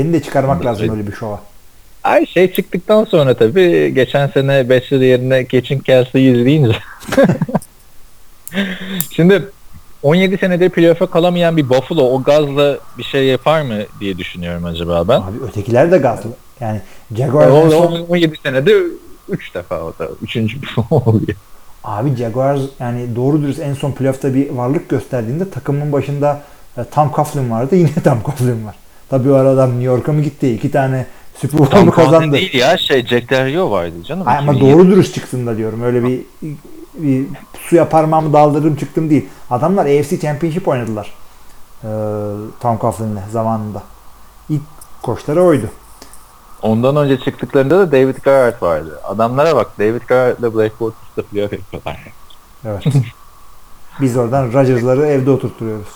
Seni 0.00 0.12
de 0.12 0.22
çıkarmak 0.22 0.64
lazım 0.64 0.90
öyle 0.90 1.06
bir 1.06 1.12
şova. 1.12 1.40
Ay 2.04 2.26
şey 2.26 2.52
çıktıktan 2.52 3.04
sonra 3.04 3.34
tabii 3.34 3.94
geçen 3.94 4.26
sene 4.26 4.68
Bachelor 4.68 5.02
yerine 5.02 5.42
Geçin 5.42 5.78
Kelsey'i 5.78 6.32
izleyince. 6.32 6.76
Şimdi 9.10 9.48
17 10.02 10.38
senedir 10.38 10.70
playoff'a 10.70 11.06
kalamayan 11.06 11.56
bir 11.56 11.68
Buffalo 11.68 12.02
o 12.02 12.22
gazla 12.22 12.78
bir 12.98 13.02
şey 13.02 13.24
yapar 13.26 13.62
mı 13.62 13.78
diye 14.00 14.18
düşünüyorum 14.18 14.64
acaba 14.64 15.08
ben. 15.08 15.20
Abi 15.20 15.44
ötekiler 15.48 15.92
de 15.92 15.98
gazlı. 15.98 16.30
Yani 16.60 16.80
Jaguars 17.16 17.72
son, 17.72 17.92
o- 17.92 18.06
17 18.08 18.36
senede 18.42 18.74
3 19.28 19.54
defa 19.54 19.80
o 19.80 19.92
da 19.98 20.08
3. 20.22 20.36
oluyor. 20.90 21.36
abi 21.84 22.16
Jaguars 22.16 22.60
yani 22.80 23.16
doğru 23.16 23.42
dürüst 23.42 23.60
en 23.60 23.74
son 23.74 23.92
playoff'ta 23.92 24.34
bir 24.34 24.50
varlık 24.50 24.88
gösterdiğinde 24.88 25.50
takımın 25.50 25.92
başında 25.92 26.42
e, 26.78 26.84
Tom 26.84 27.10
Coughlin 27.16 27.50
vardı. 27.50 27.76
Yine 27.76 27.94
Tom 28.04 28.18
Coughlin 28.26 28.66
var. 28.66 28.74
Tabii 29.10 29.30
o 29.30 29.34
arada 29.34 29.50
adam 29.50 29.70
New 29.70 29.84
York'a 29.84 30.12
mı 30.12 30.22
gitti? 30.22 30.48
İki 30.50 30.70
tane 30.70 31.06
Super 31.34 31.58
Bowl 31.60 31.76
mu 31.76 31.90
kazandı? 31.90 32.32
değil 32.32 32.54
ya 32.54 32.78
şey 32.78 33.06
Jack 33.06 33.30
Del 33.30 33.46
Rio 33.46 33.70
vardı 33.70 33.94
canım. 34.04 34.28
Ay, 34.28 34.38
ama 34.38 34.52
2007. 34.52 34.74
doğru 34.74 34.86
dürüst 34.90 35.14
çıksın 35.14 35.46
da 35.46 35.56
diyorum. 35.56 35.82
Öyle 35.82 36.04
bir, 36.04 36.20
bir 36.94 37.26
suya 37.60 37.88
parmağımı 37.88 38.32
daldırdım 38.32 38.76
çıktım 38.76 39.10
değil. 39.10 39.28
Adamlar 39.50 39.86
AFC 39.86 40.20
Championship 40.20 40.68
oynadılar. 40.68 41.12
Ee, 41.84 41.88
Tom 42.60 42.78
Coughlin'le 42.78 43.20
zamanında. 43.32 43.82
İlk 44.48 44.62
koçları 45.02 45.42
oydu. 45.42 45.66
Ondan 46.62 46.96
önce 46.96 47.20
çıktıklarında 47.20 47.78
da 47.78 47.92
David 47.92 48.16
Garrett 48.22 48.62
vardı. 48.62 49.00
Adamlara 49.04 49.56
bak 49.56 49.78
David 49.78 50.02
Garrett'la 50.08 50.54
Blake 50.54 50.74
Bortles'da 50.80 51.22
playoff 51.22 51.52
yapıyorlar. 51.52 52.00
Evet. 52.64 52.84
Biz 54.00 54.16
oradan 54.16 54.52
Rodgers'ları 54.52 55.06
evde 55.06 55.30
oturtuyoruz. 55.30 55.88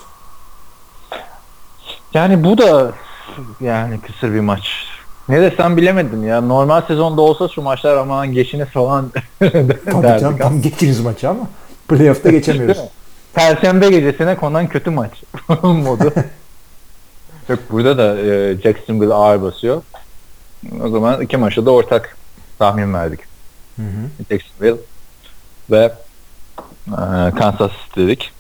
Yani 2.15 2.45
bu 2.45 2.59
da 2.59 2.93
yani 3.61 4.01
kısır 4.01 4.35
bir 4.35 4.41
maç. 4.41 4.87
Ne 5.29 5.43
desem 5.43 5.77
bilemedim 5.77 6.27
ya. 6.27 6.41
Normal 6.41 6.83
sezonda 6.83 7.21
olsa 7.21 7.49
şu 7.49 7.63
maçlar 7.63 7.97
aman 7.97 8.33
geçiniz 8.33 8.69
falan 8.69 9.13
Tabii 9.39 10.21
canım 10.21 10.39
tam 10.39 10.63
geçiniz 10.63 11.01
maçı 11.01 11.31
ama 11.31 11.49
playoff'ta 11.89 12.31
geçemiyoruz. 12.31 12.79
Perşembe 13.35 13.91
gecesine 13.91 14.37
konan 14.37 14.69
kötü 14.69 14.91
maç 14.91 15.23
modu. 15.63 16.13
Yok 17.49 17.59
burada 17.71 17.99
da 17.99 18.19
e, 18.21 18.57
Jacksonville 18.63 19.15
ağır 19.15 19.43
basıyor. 19.43 19.83
O 20.83 20.89
zaman 20.89 21.21
iki 21.21 21.37
maçta 21.37 21.67
da 21.67 21.71
ortak 21.71 22.17
tahmin 22.59 22.95
verdik. 22.95 23.21
Hı 23.77 23.83
hı. 23.83 24.25
Jacksonville 24.31 24.81
ve 25.71 25.93
e, 26.89 27.31
Kansas 27.39 27.73
City 27.85 28.01
dedik. 28.01 28.33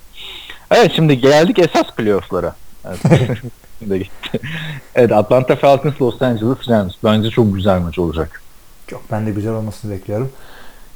Evet 0.70 0.92
şimdi 0.96 1.20
geldik 1.20 1.58
esas 1.58 1.86
playoff'lara. 1.96 2.54
Evet. 2.84 3.38
Şimdi 3.78 3.98
gitti. 3.98 4.40
evet 4.94 5.12
Atlanta 5.12 5.56
Falcons 5.56 6.00
Los 6.00 6.22
Angeles 6.22 6.68
Rams. 6.68 6.94
Bence 7.04 7.30
çok 7.30 7.54
güzel 7.54 7.80
maç 7.80 7.98
olacak. 7.98 8.42
Çok 8.86 9.10
ben 9.10 9.26
de 9.26 9.30
güzel 9.30 9.52
olmasını 9.52 9.92
bekliyorum. 9.92 10.32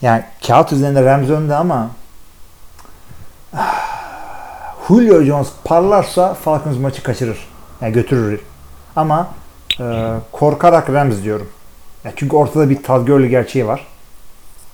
Yani 0.03 0.25
kağıt 0.47 0.73
üzerinde 0.73 1.05
Rams 1.05 1.31
önde 1.31 1.55
ama 1.55 1.91
Julio 4.89 5.23
Jones 5.23 5.49
parlarsa 5.65 6.35
Falcons 6.35 6.79
maçı 6.79 7.03
kaçırır. 7.03 7.39
Yani 7.81 7.93
götürür. 7.93 8.41
Ama 8.97 9.29
e, 9.81 10.15
korkarak 10.33 10.91
Rams 10.91 11.23
diyorum. 11.23 11.49
Ya 12.05 12.13
çünkü 12.17 12.37
ortada 12.37 12.71
bir 12.71 12.83
Todd 12.83 13.07
Gurley 13.07 13.29
gerçeği 13.29 13.67
var. 13.67 13.87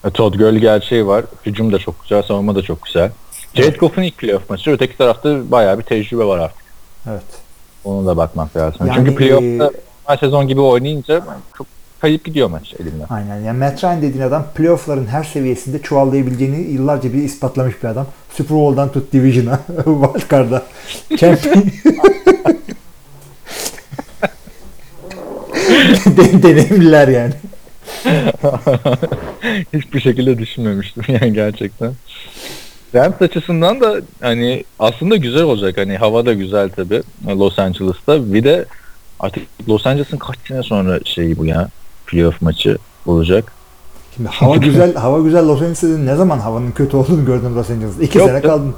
E, 0.04 0.10
Todd 0.10 0.34
Gurley 0.34 0.60
gerçeği 0.60 1.06
var. 1.06 1.24
Hücum 1.46 1.72
da 1.72 1.78
çok 1.78 2.02
güzel, 2.02 2.22
savunma 2.22 2.54
da 2.54 2.62
çok 2.62 2.82
güzel. 2.82 3.10
Jared 3.54 3.76
Goff'un 3.76 4.02
ilk 4.02 4.18
playoff 4.18 4.50
maçı. 4.50 4.70
Öteki 4.70 4.98
tarafta 4.98 5.50
bayağı 5.50 5.78
bir 5.78 5.82
tecrübe 5.82 6.24
var 6.24 6.38
artık. 6.38 6.64
Evet. 7.08 7.43
Ona 7.84 8.06
da 8.06 8.16
bakmak 8.16 8.56
lazım. 8.56 8.86
Yani, 8.86 8.96
Çünkü 8.96 9.14
playoff'ta 9.14 10.14
e, 10.14 10.16
sezon 10.18 10.48
gibi 10.48 10.60
oynayınca 10.60 11.22
çok 11.58 11.66
kayıp 12.00 12.24
gidiyor 12.24 12.50
maç 12.50 12.74
elimden. 12.80 13.06
Aynen. 13.10 13.40
Yani 13.40 13.58
Matt 13.58 13.84
Ryan 13.84 14.02
dediğin 14.02 14.24
adam 14.24 14.46
playoff'ların 14.54 15.06
her 15.06 15.24
seviyesinde 15.24 15.82
çuvallayabileceğini 15.82 16.72
yıllarca 16.72 17.12
bir 17.12 17.22
ispatlamış 17.22 17.82
bir 17.82 17.88
adam. 17.88 18.06
Super 18.36 18.56
Bowl'dan 18.56 18.92
tut 18.92 19.12
Division'a, 19.12 19.60
Wildcard'a, 19.76 20.62
Champion. 21.16 21.64
De- 26.16 26.42
Deneyimliler 26.42 27.08
yani. 27.08 27.32
Hiçbir 29.72 30.00
şekilde 30.00 30.38
düşünmemiştim 30.38 31.02
yani 31.08 31.32
gerçekten. 31.32 31.92
Rams 32.94 33.22
açısından 33.22 33.80
da 33.80 33.96
hani 34.20 34.64
aslında 34.78 35.16
güzel 35.16 35.42
olacak. 35.42 35.78
Hani 35.78 35.96
hava 35.96 36.26
da 36.26 36.32
güzel 36.32 36.70
tabi 36.70 37.02
Los 37.28 37.58
Angeles'ta. 37.58 38.32
Bir 38.32 38.44
de 38.44 38.64
artık 39.20 39.42
Los 39.68 39.86
Angeles'ın 39.86 40.16
kaç 40.16 40.36
sene 40.48 40.62
sonra 40.62 41.00
şeyi 41.04 41.36
bu 41.36 41.46
ya 41.46 41.68
playoff 42.06 42.42
maçı 42.42 42.78
olacak. 43.06 43.52
Şimdi 44.16 44.28
hava 44.28 44.56
güzel, 44.66 44.94
hava 44.94 45.20
güzel 45.20 45.46
Los 45.46 45.60
Angeles'ın 45.60 46.06
ne 46.06 46.16
zaman 46.16 46.38
havanın 46.38 46.70
kötü 46.70 46.96
olduğunu 46.96 47.24
gördün 47.24 47.56
Los 47.56 47.70
Angeles'ta. 47.70 48.02
İki 48.02 48.18
Yok 48.18 48.28
sene 48.28 48.40
kaldın. 48.40 48.74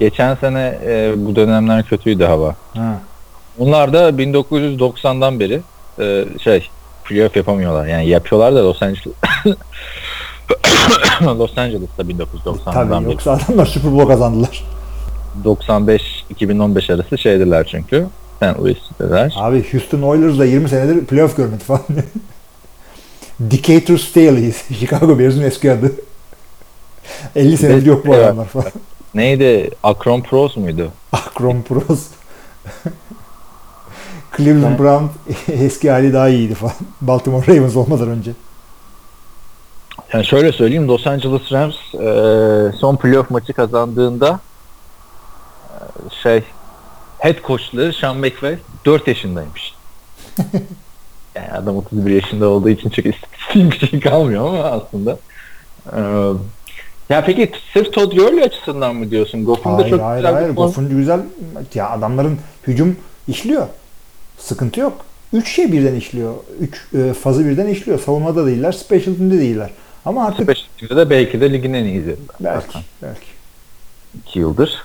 Geçen 0.00 0.34
sene 0.34 0.78
e, 0.86 1.14
bu 1.16 1.36
dönemler 1.36 1.82
kötüydü 1.82 2.24
hava. 2.24 2.54
Ha. 2.74 3.00
Onlar 3.58 3.92
da 3.92 4.10
1990'dan 4.10 5.40
beri 5.40 5.60
e, 5.98 6.24
şey 6.44 6.68
playoff 7.04 7.36
yapamıyorlar. 7.36 7.86
Yani 7.86 8.08
yapıyorlar 8.08 8.54
da 8.54 8.64
Los 8.64 8.82
Angeles 8.82 9.16
Los 11.38 11.58
Angeles'ta 11.58 12.02
1990'dan 12.02 12.72
Tabii 12.72 12.90
beri. 13.04 13.12
yoksa 13.12 13.32
adamlar 13.32 13.66
Super 13.66 13.92
Bowl 13.92 14.08
kazandılar. 14.08 14.64
95-2015 15.44 16.94
arası 16.94 17.18
şeydiler 17.18 17.66
çünkü. 17.70 18.06
St. 18.36 18.58
Louis'teler. 18.60 19.34
Abi 19.36 19.72
Houston 19.72 20.02
Oilers'da 20.02 20.44
20 20.44 20.68
senedir 20.68 21.04
playoff 21.06 21.36
görmedi 21.36 21.64
falan. 21.64 21.80
Decatur 23.40 23.98
Staley's. 23.98 24.62
Chicago 24.80 25.18
Bears'ın 25.18 25.42
eski 25.42 25.72
adı. 25.72 25.92
50 27.36 27.56
senedir 27.56 27.86
yok 27.86 28.06
bu 28.06 28.14
Evet. 28.14 28.24
adamlar 28.26 28.44
falan. 28.46 28.72
Neydi? 29.14 29.70
Akron 29.82 30.20
Pros 30.20 30.56
muydu? 30.56 30.90
Akron 31.12 31.62
Pros. 31.62 32.00
Cleveland 34.36 34.78
Brown 34.78 35.04
eski 35.52 35.90
hali 35.90 36.12
daha 36.12 36.28
iyiydi 36.28 36.54
falan. 36.54 36.74
Baltimore 37.00 37.46
Ravens 37.46 37.76
olmadan 37.76 38.08
önce. 38.08 38.30
Yani 40.12 40.26
şöyle 40.26 40.52
söyleyeyim 40.52 40.88
Los 40.88 41.06
Angeles 41.06 41.52
Rams 41.52 41.76
e, 41.94 42.78
son 42.78 42.96
playoff 42.96 43.30
maçı 43.30 43.52
kazandığında 43.52 44.40
e, 45.70 45.78
şey 46.22 46.42
head 47.18 47.36
coachları 47.46 47.92
Sean 47.92 48.16
McVay 48.16 48.58
4 48.84 49.08
yaşındaymış. 49.08 49.74
yani 51.34 51.52
adam 51.52 51.76
31 51.76 52.10
yaşında 52.10 52.48
olduğu 52.48 52.68
için 52.68 52.90
çok 52.90 53.06
istatistiğim 53.06 53.70
bir 53.70 53.78
şey 53.78 54.00
kalmıyor 54.00 54.48
ama 54.48 54.64
aslında. 54.64 55.18
E, 55.92 56.00
ya 57.08 57.24
peki 57.24 57.52
sırf 57.72 57.92
Todd 57.92 58.12
Gurley 58.12 58.42
açısından 58.42 58.96
mı 58.96 59.10
diyorsun? 59.10 59.44
Goff'un 59.44 59.78
da 59.78 59.88
çok 59.88 60.00
hayır 60.00 60.16
güzel 60.16 60.34
hayır. 60.34 60.50
Goff'un 60.50 60.88
güzel. 60.88 61.20
Ya 61.74 61.90
adamların 61.90 62.38
hücum 62.66 62.96
işliyor. 63.28 63.66
Sıkıntı 64.38 64.80
yok. 64.80 64.92
Üç 65.32 65.54
şey 65.54 65.72
birden 65.72 65.94
işliyor. 65.94 66.34
Üç 66.60 66.94
e, 66.94 67.12
fazı 67.12 67.46
birden 67.46 67.66
işliyor. 67.66 67.98
Savunmada 67.98 68.46
değiller. 68.46 68.72
Special 68.72 69.14
team'de 69.14 69.38
değiller. 69.38 69.70
Ama 70.06 70.26
artık 70.26 70.42
Special 70.42 70.66
team'de 70.78 70.96
de 70.96 71.10
belki 71.10 71.40
de 71.40 71.52
ligin 71.52 71.74
en 71.74 71.84
iyisi. 71.84 72.16
belki, 72.40 72.78
belki. 73.02 73.26
2 74.26 74.38
yıldır. 74.38 74.84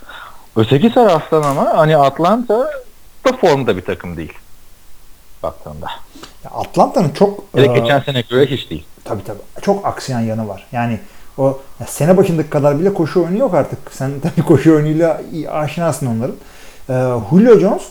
Öteki 0.55 0.93
taraftan 0.93 1.43
ama 1.43 1.78
hani 1.78 1.97
Atlanta 1.97 2.72
da 3.26 3.38
formda 3.41 3.78
bir 3.78 3.82
takım 3.82 4.17
değil. 4.17 4.34
Baktığında. 5.43 5.88
Atlanta'nın 6.51 7.09
çok 7.09 7.43
Hele 7.55 7.72
e, 7.72 7.80
geçen 7.80 7.99
sene 7.99 8.22
göre 8.22 8.45
hiç 8.45 8.69
değil. 8.69 8.86
Tabii 9.03 9.24
tabii. 9.24 9.61
Çok 9.61 9.86
aksayan 9.86 10.19
yanı 10.19 10.47
var. 10.47 10.67
Yani 10.72 10.99
o 11.38 11.61
ya 11.80 11.88
sene 11.88 12.17
başındaki 12.17 12.49
kadar 12.49 12.80
bile 12.80 12.93
koşu 12.93 13.24
oyunu 13.24 13.38
yok 13.38 13.53
artık. 13.53 13.80
Sen 13.91 14.11
tabii 14.22 14.45
koşu 14.45 14.76
oyunuyla 14.76 15.22
aşinasın 15.51 16.05
onların. 16.05 16.36
Ee, 16.89 16.93
Julio 17.30 17.59
Jones 17.59 17.84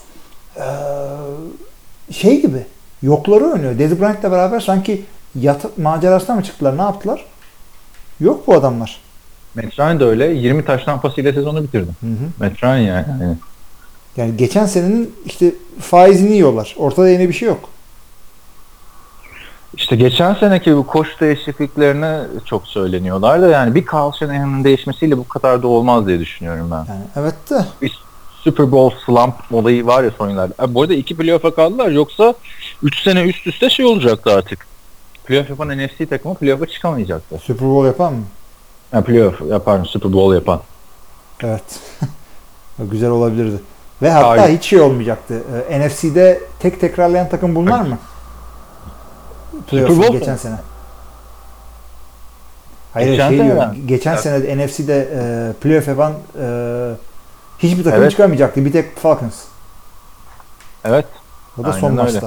ee, 0.57 0.63
şey 2.13 2.43
gibi 2.43 2.67
yokları 3.03 3.45
oynuyor. 3.45 3.79
Dez 3.79 4.01
Bryant'la 4.01 4.33
beraber 4.33 4.61
sanki 4.61 5.05
yat 5.35 5.79
macerasına 5.79 6.37
mı 6.37 6.43
çıktılar? 6.43 6.79
Ne 6.79 6.83
yaptılar? 6.83 7.25
Yok 8.21 8.47
bu 8.47 8.55
adamlar. 8.55 9.01
Matt 9.55 9.79
Ryan 9.79 10.01
da 10.01 10.05
öyle. 10.05 10.27
20 10.27 10.65
taştan 10.65 11.01
pasıyla 11.01 11.33
sezonu 11.33 11.63
bitirdi. 11.63 11.91
Hı 12.01 12.07
Ryan 12.63 12.77
yani. 12.77 13.07
yani. 13.11 13.37
Yani 14.17 14.37
geçen 14.37 14.67
senenin 14.67 15.15
işte 15.27 15.55
faizini 15.81 16.33
yiyorlar. 16.33 16.75
Ortada 16.79 17.09
yeni 17.09 17.29
bir 17.29 17.35
şey 17.35 17.49
yok. 17.49 17.69
İşte 19.75 19.97
geçen 19.97 20.35
seneki 20.35 20.77
bu 20.77 20.87
koç 20.87 21.09
değişikliklerine 21.21 22.21
çok 22.45 22.67
söyleniyorlar 22.67 23.43
da 23.43 23.49
yani 23.49 23.75
bir 23.75 23.85
Carl 23.93 24.13
Shanahan'ın 24.13 24.65
değişmesiyle 24.65 25.19
bu 25.19 25.29
kadar 25.29 25.63
da 25.63 25.69
olmaz 25.69 26.07
diye 26.07 26.19
düşünüyorum 26.19 26.71
ben. 26.71 26.77
Yani 26.77 27.05
evet 27.17 27.35
de 27.51 27.65
Bir 27.83 27.99
Super 28.45 28.73
Bowl 28.73 28.97
slump 29.07 29.35
olayı 29.53 29.87
var 29.87 30.05
ya 30.05 30.11
son 30.19 30.31
yıllarda. 30.31 30.75
Bu 30.75 30.83
arada 30.83 30.95
iki 30.95 31.17
playoff'a 31.17 31.55
kaldılar 31.55 31.89
yoksa 31.89 32.35
3 32.83 33.03
sene 33.03 33.23
üst 33.23 33.47
üste 33.47 33.71
şey 33.71 33.87
olacaktı 33.87 34.33
artık. 34.35 34.70
Playoff 35.31 35.51
yapan 35.51 35.79
NFC 35.79 36.07
takımı 36.07 36.35
playoff'a 36.35 36.67
çıkamayacaktı. 36.67 37.39
Super 37.39 37.69
Bowl 37.69 37.87
yapan 37.87 38.13
mı? 38.13 38.23
Yani 38.93 39.05
playoff 39.05 39.41
yapar 39.41 39.85
Super 39.85 40.13
Bowl 40.13 40.35
yapan. 40.35 40.61
Evet. 41.43 41.63
Güzel 42.79 43.11
olabilirdi. 43.11 43.63
Ve 44.03 44.11
hatta 44.11 44.29
Hayır. 44.43 44.59
hiç 44.59 44.65
şey 44.65 44.81
olmayacaktı. 44.81 45.43
Ee, 45.71 45.81
NFC'de 45.87 46.41
tek 46.59 46.81
tekrarlayan 46.81 47.29
takım 47.29 47.55
bunlar 47.55 47.81
mı? 47.81 47.99
Playoff'u 49.67 49.97
Bowl 49.99 50.13
mu? 50.13 50.19
geçen 50.19 50.37
sene. 50.37 50.57
Hayır 52.93 53.11
Geçen 53.11 53.29
şey 53.29 53.39
sene 53.39 53.53
diyorum. 53.53 53.71
mi? 53.71 53.87
Geçen 53.87 54.13
Evet. 54.13 54.23
sene 54.23 54.43
de 54.43 54.67
NFC'de 54.67 55.09
e, 55.15 55.53
playoff 55.63 55.89
yapan 55.89 56.13
e, 56.41 56.47
hiçbir 57.59 57.85
takım 57.85 58.01
Evet. 58.01 58.11
çıkamayacaktı. 58.11 58.65
Bir 58.65 58.73
tek 58.73 58.97
Falcons. 58.99 59.37
Evet. 60.85 61.07
O 61.61 61.65
da 61.65 61.73
son 61.73 61.91
Aynen 61.97 62.07
öyle. 62.07 62.21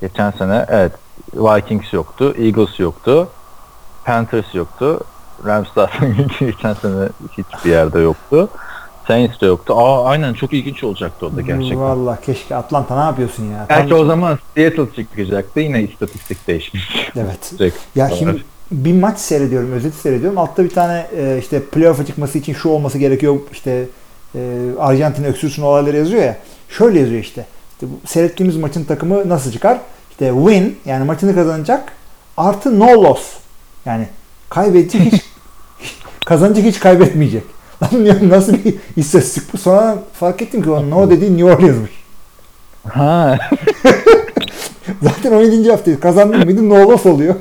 Geçen 0.00 0.30
sene 0.30 0.66
evet 0.68 0.92
Vikings 1.34 1.92
yoktu, 1.92 2.34
Eagles 2.38 2.80
yoktu, 2.80 3.28
Panthers 4.04 4.54
yoktu. 4.54 5.00
Rams 5.46 5.68
zaten 5.74 6.16
geçen 6.40 6.74
sene 6.74 7.08
hiçbir 7.38 7.70
yerde 7.70 7.98
yoktu. 7.98 8.48
Saints 9.08 9.40
de 9.40 9.46
yoktu. 9.46 9.74
Aa 9.76 10.04
aynen 10.04 10.34
çok 10.34 10.52
ilginç 10.52 10.84
olacaktı 10.84 11.26
o 11.26 11.36
da 11.36 11.40
gerçekten. 11.40 11.80
Vallahi 11.80 12.20
keşke 12.24 12.56
Atlanta 12.56 12.94
ne 12.96 13.04
yapıyorsun 13.04 13.44
ya? 13.44 13.66
Belki 13.68 13.88
Tam- 13.88 13.98
o 14.00 14.04
zaman 14.04 14.38
Seattle 14.54 14.86
çıkacaktı. 14.96 15.60
Yine 15.60 15.82
istatistik 15.82 16.46
değişmiş. 16.46 17.10
Evet. 17.16 17.52
Direkt. 17.58 17.76
Ya 17.94 18.10
şimdi 18.10 18.42
bir 18.70 18.92
maç 18.92 19.18
seyrediyorum, 19.18 19.72
özeti 19.72 19.96
seyrediyorum. 19.96 20.38
Altta 20.38 20.64
bir 20.64 20.70
tane 20.70 21.06
e, 21.16 21.38
işte 21.38 21.62
playoff'a 21.62 22.06
çıkması 22.06 22.38
için 22.38 22.54
şu 22.54 22.68
olması 22.68 22.98
gerekiyor. 22.98 23.36
İşte 23.52 23.84
e, 24.34 24.60
Arjantin 24.78 25.24
öksürsün 25.24 25.62
olayları 25.62 25.96
yazıyor 25.96 26.22
ya. 26.22 26.36
Şöyle 26.68 27.00
yazıyor 27.00 27.20
işte. 27.20 27.46
İşte 27.76 27.86
bu 27.90 28.08
seyrettiğimiz 28.08 28.56
maçın 28.56 28.84
takımı 28.84 29.28
nasıl 29.28 29.52
çıkar? 29.52 29.80
İşte 30.10 30.32
win 30.46 30.78
yani 30.84 31.04
maçını 31.04 31.34
kazanacak 31.34 31.92
artı 32.36 32.78
no 32.78 33.02
loss. 33.02 33.20
Yani 33.84 34.08
kaybedecek 34.50 35.12
hiç 35.12 35.22
kazanacak 36.26 36.64
hiç 36.64 36.80
kaybetmeyecek. 36.80 37.42
Lan 37.82 38.28
nasıl 38.28 38.52
bir 38.52 38.74
istatistik 38.96 39.52
bu? 39.52 39.58
Sonra 39.58 39.98
fark 40.12 40.42
ettim 40.42 40.62
ki 40.62 40.70
o 40.70 40.90
no 40.90 41.10
dediği 41.10 41.36
New 41.36 41.52
Orleans'mış. 41.54 41.90
Ha. 42.88 43.38
Zaten 45.02 45.32
17. 45.32 45.70
haftayız. 45.70 46.00
Kazandım 46.00 46.44
mıydı 46.44 46.68
no 46.68 46.90
loss 46.90 47.06
oluyor. 47.06 47.34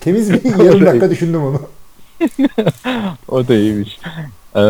Temiz 0.00 0.32
bir 0.32 0.64
yarım 0.64 0.86
dakika 0.86 1.10
düşündüm 1.10 1.42
onu. 1.44 1.60
o 3.28 3.48
da 3.48 3.54
iyiymiş. 3.54 3.98
Ee, 4.56 4.60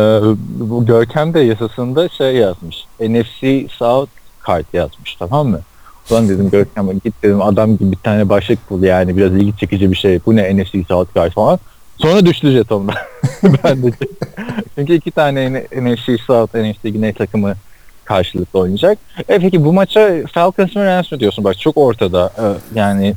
bu 0.59 0.85
Görkem 0.85 1.33
de 1.33 1.39
yasasında 1.39 2.09
şey 2.09 2.35
yazmış. 2.35 2.85
NFC 2.99 3.67
South 3.69 4.11
kart 4.39 4.73
yazmış 4.73 5.15
tamam 5.15 5.47
mı? 5.47 5.59
Ulan 6.11 6.29
dedim 6.29 6.49
Görkem 6.49 6.99
git 7.03 7.23
dedim 7.23 7.41
adam 7.41 7.77
gibi 7.77 7.91
bir 7.91 7.97
tane 7.97 8.29
başlık 8.29 8.69
bul 8.69 8.83
yani 8.83 9.17
biraz 9.17 9.31
ilgi 9.31 9.57
çekici 9.57 9.91
bir 9.91 9.95
şey. 9.95 10.19
Bu 10.25 10.35
ne 10.35 10.57
NFC 10.57 10.83
South 10.87 11.13
kart 11.13 11.33
falan. 11.33 11.59
Sonra 11.97 12.25
düştü 12.25 12.51
jetonda. 12.51 12.93
ben 13.63 13.83
de. 13.83 13.91
Çünkü 14.75 14.93
iki 14.93 15.11
tane 15.11 15.65
NFC 15.75 16.17
South, 16.27 16.55
NFC 16.55 16.89
Güney 16.89 17.13
takımı 17.13 17.55
karşılıklı 18.05 18.59
oynayacak. 18.59 18.97
E 19.29 19.39
peki 19.39 19.65
bu 19.65 19.73
maça 19.73 20.27
Falcons 20.33 20.75
mı 20.75 20.85
Rams 20.85 21.11
mi 21.11 21.19
diyorsun? 21.19 21.43
Bak 21.43 21.59
çok 21.59 21.77
ortada. 21.77 22.33
Yani 22.75 23.13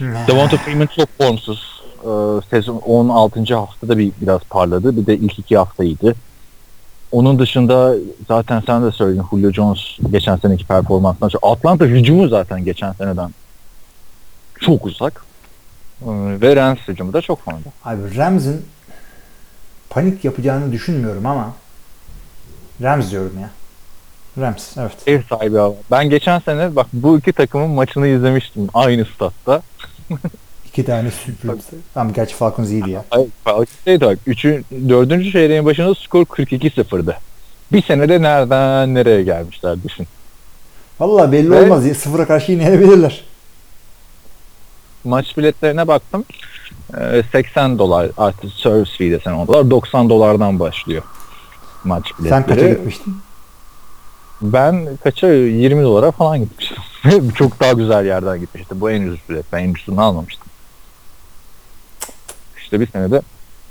Devonta 0.00 0.56
Freeman 0.56 0.88
çok 0.96 1.08
formsuz. 1.18 1.73
Ee, 2.04 2.40
sezon 2.50 2.76
16. 2.76 3.54
haftada 3.54 3.98
bir 3.98 4.12
biraz 4.20 4.40
parladı. 4.40 4.96
Bir 4.96 5.06
de 5.06 5.16
ilk 5.16 5.38
iki 5.38 5.56
haftaydı. 5.56 6.14
Onun 7.12 7.38
dışında 7.38 7.94
zaten 8.28 8.62
sen 8.66 8.84
de 8.84 8.90
söyledin 8.90 9.22
Julio 9.30 9.52
Jones 9.52 9.78
geçen 10.10 10.36
seneki 10.36 10.66
performansından. 10.66 11.30
Atlanta 11.42 11.84
hücumu 11.84 12.28
zaten 12.28 12.64
geçen 12.64 12.92
seneden 12.92 13.30
çok 14.60 14.86
uzak. 14.86 15.24
Ee, 16.02 16.06
ve 16.40 16.56
Rams 16.56 16.78
hücumu 16.88 17.12
da 17.12 17.20
çok 17.20 17.40
fazla. 17.40 17.70
Abi 17.84 18.16
Rams'in 18.16 18.66
panik 19.90 20.24
yapacağını 20.24 20.72
düşünmüyorum 20.72 21.26
ama 21.26 21.52
Rams 22.82 23.10
diyorum 23.10 23.38
ya. 23.40 23.50
Rams 24.38 24.76
evet. 24.76 24.96
Ev 25.06 25.22
sahibi 25.22 25.60
ama. 25.60 25.74
Ben 25.90 26.10
geçen 26.10 26.38
sene 26.38 26.76
bak 26.76 26.86
bu 26.92 27.18
iki 27.18 27.32
takımın 27.32 27.70
maçını 27.70 28.06
izlemiştim 28.06 28.68
aynı 28.74 29.04
statta. 29.04 29.62
İki 30.74 30.84
tane 30.84 31.10
sürpriz. 31.10 31.64
Tamam 31.94 32.12
gerçi 32.12 32.34
Falcons 32.34 32.70
iyiydi 32.70 32.90
ya. 32.90 33.04
Hayır, 33.44 33.68
şeydi 33.84 34.04
bak. 34.04 34.18
Üçün, 34.26 34.66
dördüncü 34.88 35.32
çeyreğin 35.32 35.64
başında 35.64 35.94
skor 35.94 36.24
42-0'dı. 36.24 37.16
Bir 37.72 37.82
senede 37.82 38.22
nereden 38.22 38.94
nereye 38.94 39.22
gelmişler 39.22 39.82
düşün. 39.84 40.06
Vallahi 41.00 41.32
belli 41.32 41.50
Ve- 41.50 41.62
olmaz. 41.62 41.86
ya. 41.86 41.94
Sıfıra 41.94 42.26
karşı 42.26 42.52
yenebilirler. 42.52 43.24
Maç 45.04 45.36
biletlerine 45.36 45.88
baktım. 45.88 46.24
Ee, 47.00 47.22
80 47.32 47.78
dolar 47.78 48.10
artı 48.16 48.48
service 48.50 48.90
fee 48.98 49.10
desen 49.10 49.32
ondalar 49.32 49.70
90 49.70 50.10
dolardan 50.10 50.60
başlıyor 50.60 51.02
maç 51.84 52.04
biletleri. 52.18 52.30
Sen 52.40 52.46
kaça 52.46 52.68
gitmiştin? 52.68 53.16
Ben 54.42 54.88
kaça 55.04 55.28
20 55.28 55.82
dolara 55.82 56.10
falan 56.10 56.38
gitmiştim. 56.40 56.82
Çok 57.34 57.60
daha 57.60 57.72
güzel 57.72 58.06
yerden 58.06 58.40
gitmiştim. 58.40 58.80
Bu 58.80 58.90
en 58.90 59.02
ucuz 59.02 59.20
bilet. 59.30 59.44
Ben 59.52 59.58
en 59.58 59.70
ucuzunu 59.70 60.02
almamıştım. 60.02 60.46
İşte 62.74 62.86
bir 62.86 62.92
senede 62.92 63.22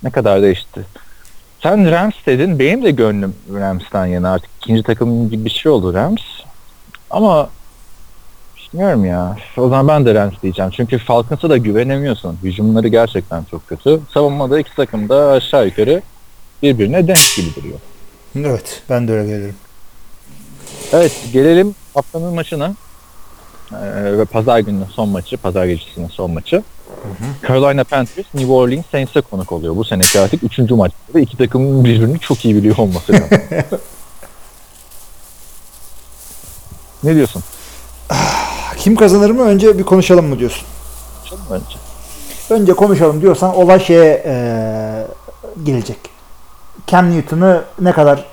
ne 0.03 0.09
kadar 0.09 0.41
değişti. 0.41 0.85
Sen 1.63 1.91
Rams 1.91 2.13
dedin. 2.25 2.59
Benim 2.59 2.83
de 2.83 2.91
gönlüm 2.91 3.35
Rams'tan 3.53 4.05
yana 4.05 4.33
artık. 4.33 4.49
ikinci 4.61 4.83
takım 4.83 5.29
gibi 5.29 5.45
bir 5.45 5.49
şey 5.49 5.71
oldu 5.71 5.93
Rams. 5.93 6.21
Ama 7.09 7.49
bilmiyorum 8.73 9.05
ya. 9.05 9.37
O 9.57 9.69
zaman 9.69 9.87
ben 9.87 10.05
de 10.05 10.13
Rams 10.13 10.33
diyeceğim. 10.43 10.71
Çünkü 10.71 10.97
Falcons'a 10.97 11.49
da 11.49 11.57
güvenemiyorsun. 11.57 12.37
Hücumları 12.43 12.87
gerçekten 12.87 13.43
çok 13.43 13.67
kötü. 13.67 13.99
Savunmada 14.13 14.59
iki 14.59 14.75
takım 14.75 15.09
da 15.09 15.31
aşağı 15.31 15.65
yukarı 15.65 16.01
birbirine 16.61 17.07
denk 17.07 17.35
gibi 17.35 17.55
duruyor. 17.55 17.79
Evet. 18.35 18.81
Ben 18.89 19.07
de 19.07 19.11
öyle 19.11 19.27
gelirim. 19.27 19.55
Evet 20.93 21.21
gelelim 21.33 21.75
haftanın 21.93 22.33
maçına. 22.33 22.75
Ee, 23.71 24.17
ve 24.17 24.25
pazar 24.25 24.59
gününün 24.59 24.85
son 24.85 25.09
maçı, 25.09 25.37
pazar 25.37 25.65
gecesinin 25.65 26.07
son 26.07 26.31
maçı. 26.31 26.63
Carolina 27.47 27.83
Panthers 27.83 28.25
New 28.33 28.53
Orleans 28.53 28.85
Saints'e 28.91 29.21
konuk 29.21 29.51
oluyor. 29.51 29.75
Bu 29.75 29.85
seneki 29.85 30.19
artık 30.19 30.43
üçüncü 30.43 30.75
maç. 30.75 30.91
Ve 31.15 31.21
iki 31.21 31.37
takımın 31.37 31.83
birbirini 31.85 32.19
çok 32.19 32.45
iyi 32.45 32.55
biliyor 32.55 32.77
olması 32.77 33.13
lazım. 33.13 33.27
ne 37.03 37.15
diyorsun? 37.15 37.43
Kim 38.77 38.95
kazanır 38.95 39.29
mı? 39.29 39.41
Önce 39.43 39.77
bir 39.77 39.83
konuşalım 39.83 40.25
mı 40.25 40.39
diyorsun? 40.39 40.67
Konuşalım 41.29 41.51
önce. 41.51 41.77
Önce 42.49 42.73
konuşalım 42.73 43.21
diyorsan 43.21 43.55
olay 43.55 43.79
şeye 43.79 44.23
eee, 44.25 45.07
gelecek. 45.63 45.97
Cam 46.87 47.11
Newton'ı 47.11 47.63
ne 47.81 47.91
kadar 47.91 48.25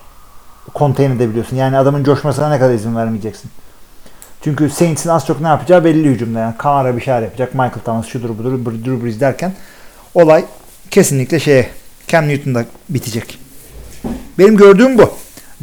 contain 0.75 1.11
edebiliyorsun? 1.16 1.57
Yani 1.57 1.79
adamın 1.79 2.05
coşmasına 2.05 2.49
ne 2.49 2.59
kadar 2.59 2.75
izin 2.75 2.97
vermeyeceksin? 2.97 3.51
Çünkü 4.45 4.70
Saints'in 4.70 5.09
az 5.09 5.26
çok 5.26 5.41
ne 5.41 5.49
yapacağı 5.49 5.84
belli 5.84 6.09
hücumda. 6.09 6.38
Yani 6.38 6.55
Kamara 6.59 6.97
bir 6.97 7.03
şeyler 7.03 7.22
yapacak. 7.22 7.55
Michael 7.55 7.80
Thomas 7.84 8.07
şudur 8.07 8.28
budur 8.28 8.84
Drew 8.84 9.05
Brees 9.05 9.20
derken 9.20 9.53
olay 10.14 10.45
kesinlikle 10.91 11.41
şeye 11.41 11.68
Cam 12.09 12.28
Newton'da 12.28 12.64
bitecek. 12.88 13.38
Benim 14.38 14.57
gördüğüm 14.57 14.99
bu. 14.99 15.11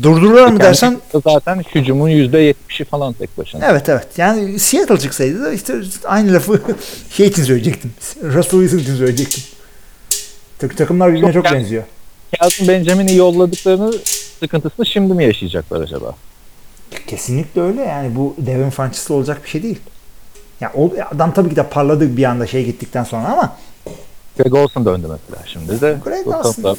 Durdururlar 0.04 0.48
mı 0.48 0.60
dersen 0.60 0.98
Zaten 1.24 1.64
hücumun 1.76 2.10
%70'i 2.10 2.86
falan 2.86 3.14
tek 3.14 3.38
başına. 3.38 3.66
Evet 3.66 3.90
evet. 3.90 4.08
Yani 4.18 4.60
Seattle 4.60 5.00
çıksaydı 5.00 5.44
da 5.44 5.54
işte 5.54 5.82
aynı 6.06 6.34
lafı 6.34 6.62
şey 7.12 7.28
için 7.28 7.44
söyleyecektim. 7.44 7.94
Russell 8.24 8.60
Wilson 8.60 8.78
için 8.78 8.96
söyleyecektim. 8.96 9.44
Tak- 10.60 10.78
takımlar 10.78 11.10
birbirine 11.10 11.34
Çok 11.34 11.46
çok 11.46 11.54
benziyor. 11.54 11.84
Kelvin 12.32 12.68
Benjamin'i 12.68 13.16
yolladıklarını 13.16 13.94
sıkıntısını 14.40 14.86
şimdi 14.86 15.14
mi 15.14 15.24
yaşayacaklar 15.24 15.82
acaba? 15.82 16.16
Kesinlikle 17.08 17.62
öyle 17.62 17.82
yani 17.82 18.16
bu 18.16 18.36
Devin 18.38 18.70
Funches'la 18.70 19.16
olacak 19.16 19.44
bir 19.44 19.50
şey 19.50 19.64
değil. 19.64 19.80
Ya 20.62 20.72
o 20.76 20.92
adam 21.16 21.34
tabii 21.34 21.50
ki 21.50 21.56
de 21.56 21.64
parladı 21.64 22.18
bir 22.18 22.24
anda 22.24 22.48
şey 22.48 22.66
gittikten 22.66 23.04
sonra 23.04 23.28
ama 23.28 23.56
Greg 24.38 24.54
Olson 24.54 24.86
döndü 24.86 25.08
mesela 25.10 25.44
şimdi 25.48 25.82
de. 25.82 25.98
Greg 26.06 26.28
Olson. 26.28 26.64
da- 26.64 26.76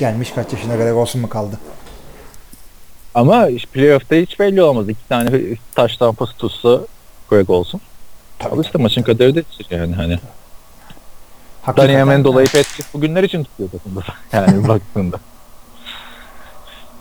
gelmiş 0.00 0.30
kaç 0.34 0.52
yaşına 0.52 0.76
Greg 0.76 0.96
Olson 0.96 1.20
mu 1.20 1.28
kaldı? 1.28 1.58
Ama 3.14 3.48
playoff'ta 3.72 4.14
hiç 4.16 4.40
belli 4.40 4.62
olmaz. 4.62 4.88
İki 4.88 5.08
tane 5.08 5.30
taş 5.74 5.96
tampası 5.96 6.32
tutsa 6.36 6.80
Greg 7.30 7.50
Olson. 7.50 7.80
Tabii, 8.38 8.54
Al 8.54 8.64
işte 8.64 8.78
maçın 8.78 9.02
kaderi 9.02 9.34
de 9.34 9.42
yani 9.70 9.94
hani. 9.94 10.18
Hakikaten- 11.62 11.88
Danny 11.88 12.02
Amendola'yı 12.02 12.46
Patrick 12.46 12.84
bugünler 12.94 13.22
için 13.22 13.44
tutuyor 13.44 13.70
takımda. 13.70 14.00
Yani 14.32 14.68
baktığında. 14.68 15.20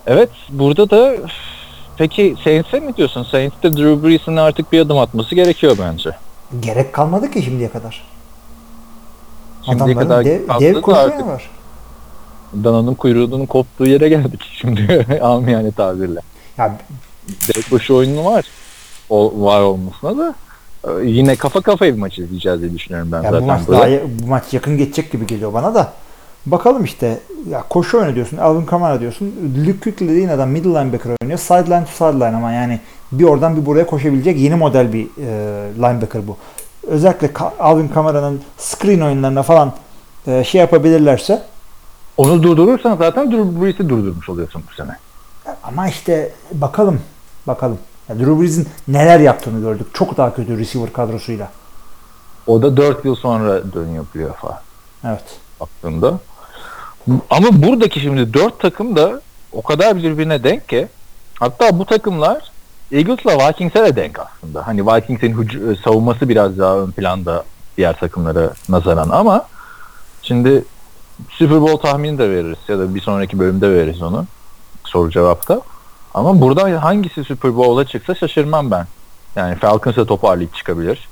Evet 0.07 0.29
burada 0.49 0.89
da 0.89 1.15
peki 1.97 2.35
Saints'e 2.43 2.79
mi 2.79 2.97
diyorsun? 2.97 3.23
Saints'te 3.23 3.73
Drew 3.77 4.07
Brees'in 4.07 4.35
artık 4.37 4.71
bir 4.71 4.79
adım 4.79 4.97
atması 4.97 5.35
gerekiyor 5.35 5.77
bence. 5.81 6.09
Gerek 6.59 6.93
kalmadı 6.93 7.31
ki 7.31 7.41
şimdiye 7.43 7.69
kadar. 7.69 8.03
Şimdiye 9.65 9.85
Adamların 9.85 10.07
kadar 10.09 10.25
dev, 10.25 10.41
dev 10.59 10.75
artık 10.75 11.27
var. 11.27 11.49
Dana'nın 12.63 12.93
kuyruğunun 12.93 13.45
koptuğu 13.45 13.85
yere 13.85 14.09
geldik 14.09 14.41
şimdi 14.61 15.05
amiyane 15.21 15.71
tabirle. 15.71 16.19
Ya 16.57 16.77
Dev 17.27 17.61
koşu 17.69 17.95
oyunu 17.95 18.25
var. 18.25 18.45
O 19.09 19.33
var 19.45 19.61
olmasına 19.61 20.17
da 20.17 20.35
e, 20.87 21.05
yine 21.05 21.35
kafa 21.35 21.61
kafaya 21.61 21.93
bir 21.93 21.99
maç 21.99 22.19
izleyeceğiz 22.19 22.61
diye 22.61 22.73
düşünüyorum 22.73 23.11
ben 23.11 23.21
Ya 23.23 23.29
bu 23.29 23.33
zaten. 23.33 23.47
maç 23.47 23.61
burada. 23.67 23.79
daha 23.81 23.89
bu 24.23 24.27
maç 24.27 24.53
yakın 24.53 24.77
geçecek 24.77 25.11
gibi 25.11 25.27
geliyor 25.27 25.53
bana 25.53 25.75
da. 25.75 25.93
Bakalım 26.45 26.83
işte 26.83 27.19
ya 27.49 27.63
koşu 27.69 27.97
oyunu 27.97 28.15
diyorsun, 28.15 28.37
Alvin 28.37 28.65
Kamara 28.65 28.99
diyorsun. 28.99 29.33
Luke 29.67 29.79
Kuechly 29.79 30.09
dediğin 30.09 30.29
adam 30.29 30.49
middle 30.49 30.69
linebacker 30.69 31.11
oynuyor. 31.21 31.39
Sideline 31.39 31.85
to 31.85 31.91
sideline 31.91 32.35
ama 32.35 32.51
yani 32.51 32.79
bir 33.11 33.23
oradan 33.23 33.57
bir 33.57 33.65
buraya 33.65 33.85
koşabilecek 33.87 34.37
yeni 34.39 34.55
model 34.55 34.93
bir 34.93 35.05
e, 35.05 35.27
linebacker 35.77 36.27
bu. 36.27 36.37
Özellikle 36.87 37.29
Alvin 37.59 37.87
Kamara'nın 37.87 38.41
screen 38.57 39.01
oyunlarına 39.01 39.43
falan 39.43 39.73
e, 40.27 40.43
şey 40.43 40.61
yapabilirlerse 40.61 41.43
Onu 42.17 42.43
durdurursan 42.43 42.97
zaten 42.97 43.31
Drew 43.31 43.61
Brees'i 43.61 43.89
durdurmuş 43.89 44.29
oluyorsun 44.29 44.63
bu 44.71 44.75
sene. 44.75 44.97
ama 45.63 45.87
işte 45.87 46.31
bakalım 46.51 46.99
bakalım. 47.47 47.77
Ya 48.09 48.19
Drew 48.19 48.41
Brees'in 48.41 48.67
neler 48.87 49.19
yaptığını 49.19 49.61
gördük. 49.61 49.87
Çok 49.93 50.17
daha 50.17 50.35
kötü 50.35 50.57
receiver 50.59 50.93
kadrosuyla. 50.93 51.49
O 52.47 52.61
da 52.61 52.77
4 52.77 53.05
yıl 53.05 53.15
sonra 53.15 53.73
dönüyor 53.73 54.05
playoff'a 54.05 54.61
Evet. 55.05 55.23
baktığında. 55.59 56.19
Ama 57.29 57.47
buradaki 57.51 57.99
şimdi 57.99 58.33
4 58.33 58.59
takım 58.59 58.95
da 58.95 59.21
o 59.51 59.61
kadar 59.61 59.97
birbirine 59.97 60.43
denk 60.43 60.69
ki 60.69 60.87
hatta 61.39 61.79
bu 61.79 61.85
takımlar 61.85 62.51
Eagles'la 62.91 63.47
Vikings'e 63.47 63.83
de 63.83 63.95
denk 63.95 64.19
aslında. 64.19 64.67
Hani 64.67 64.85
Vikings'in 64.85 65.71
e, 65.71 65.75
savunması 65.75 66.29
biraz 66.29 66.57
daha 66.57 66.77
ön 66.77 66.91
planda 66.91 67.43
diğer 67.77 67.99
takımlara 67.99 68.53
nazaran 68.69 69.09
ama 69.09 69.47
şimdi 70.21 70.65
Super 71.29 71.61
Bowl 71.61 71.77
tahmini 71.77 72.17
de 72.17 72.29
veririz 72.29 72.57
ya 72.67 72.79
da 72.79 72.95
bir 72.95 73.01
sonraki 73.01 73.39
bölümde 73.39 73.73
veririz 73.73 74.01
onu 74.01 74.25
soru 74.83 75.11
cevapta. 75.11 75.61
Ama 76.13 76.41
burada 76.41 76.83
hangisi 76.83 77.23
Super 77.23 77.55
Bowl'a 77.55 77.85
çıksa 77.85 78.15
şaşırmam 78.15 78.71
ben. 78.71 78.87
Yani 79.35 79.55
Falcons 79.55 79.95
da 79.95 80.05
toparlayıp 80.05 80.55
çıkabilir. 80.55 81.07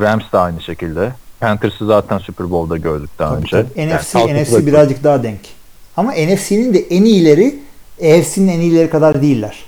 Rams 0.00 0.32
da 0.32 0.40
aynı 0.40 0.60
şekilde. 0.60 1.12
Panthers'ı 1.48 1.86
zaten 1.86 2.18
Super 2.18 2.50
Bowl'da 2.50 2.76
gördük 2.76 3.10
daha 3.18 3.30
Tabii, 3.30 3.40
önce. 3.42 3.50
tabii. 3.50 3.80
Yani 3.80 3.94
NFC, 3.94 4.12
Falcons'ı 4.12 4.42
NFC 4.42 4.66
birazcık 4.66 5.04
daha 5.04 5.22
denk. 5.22 5.40
Ama 5.96 6.12
NFC'nin 6.12 6.74
de 6.74 6.78
en 6.78 7.04
iyileri 7.04 7.58
AFC'nin 8.00 8.48
en 8.48 8.60
iyileri 8.60 8.90
kadar 8.90 9.22
değiller. 9.22 9.64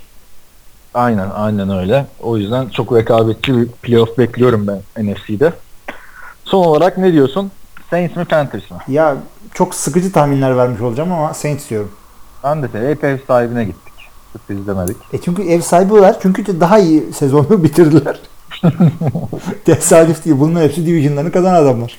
Aynen 0.93 1.29
aynen 1.35 1.69
öyle. 1.69 2.05
O 2.21 2.37
yüzden 2.37 2.69
çok 2.69 2.93
rekabetçi 2.95 3.57
bir 3.57 3.67
playoff 3.67 4.17
bekliyorum 4.17 4.67
ben 4.67 5.05
NFC'de. 5.05 5.53
Son 6.45 6.65
olarak 6.65 6.97
ne 6.97 7.13
diyorsun? 7.13 7.51
Saints 7.89 8.15
mi 8.15 8.25
Panthers 8.25 8.71
mı? 8.71 8.77
Ya 8.87 9.15
çok 9.53 9.75
sıkıcı 9.75 10.11
tahminler 10.11 10.57
vermiş 10.57 10.81
olacağım 10.81 11.11
ama 11.11 11.33
Saints 11.33 11.69
diyorum. 11.69 11.91
Ben 12.43 12.63
de 12.63 12.67
hep 12.89 13.03
ev 13.03 13.17
sahibine 13.27 13.65
gittik. 13.65 13.93
Sürpriz 14.31 14.67
demedik. 14.67 14.97
E 15.13 15.21
çünkü 15.21 15.43
ev 15.49 15.61
sahibi 15.61 15.93
var. 15.93 16.15
Çünkü 16.21 16.59
daha 16.59 16.79
iyi 16.79 17.13
sezonu 17.13 17.47
bitirdiler. 17.63 18.19
Tesadüf 19.65 20.25
değil. 20.25 20.35
Bunların 20.39 20.67
hepsi 20.67 20.85
division'larını 20.85 21.31
kazanan 21.31 21.63
adamlar. 21.63 21.97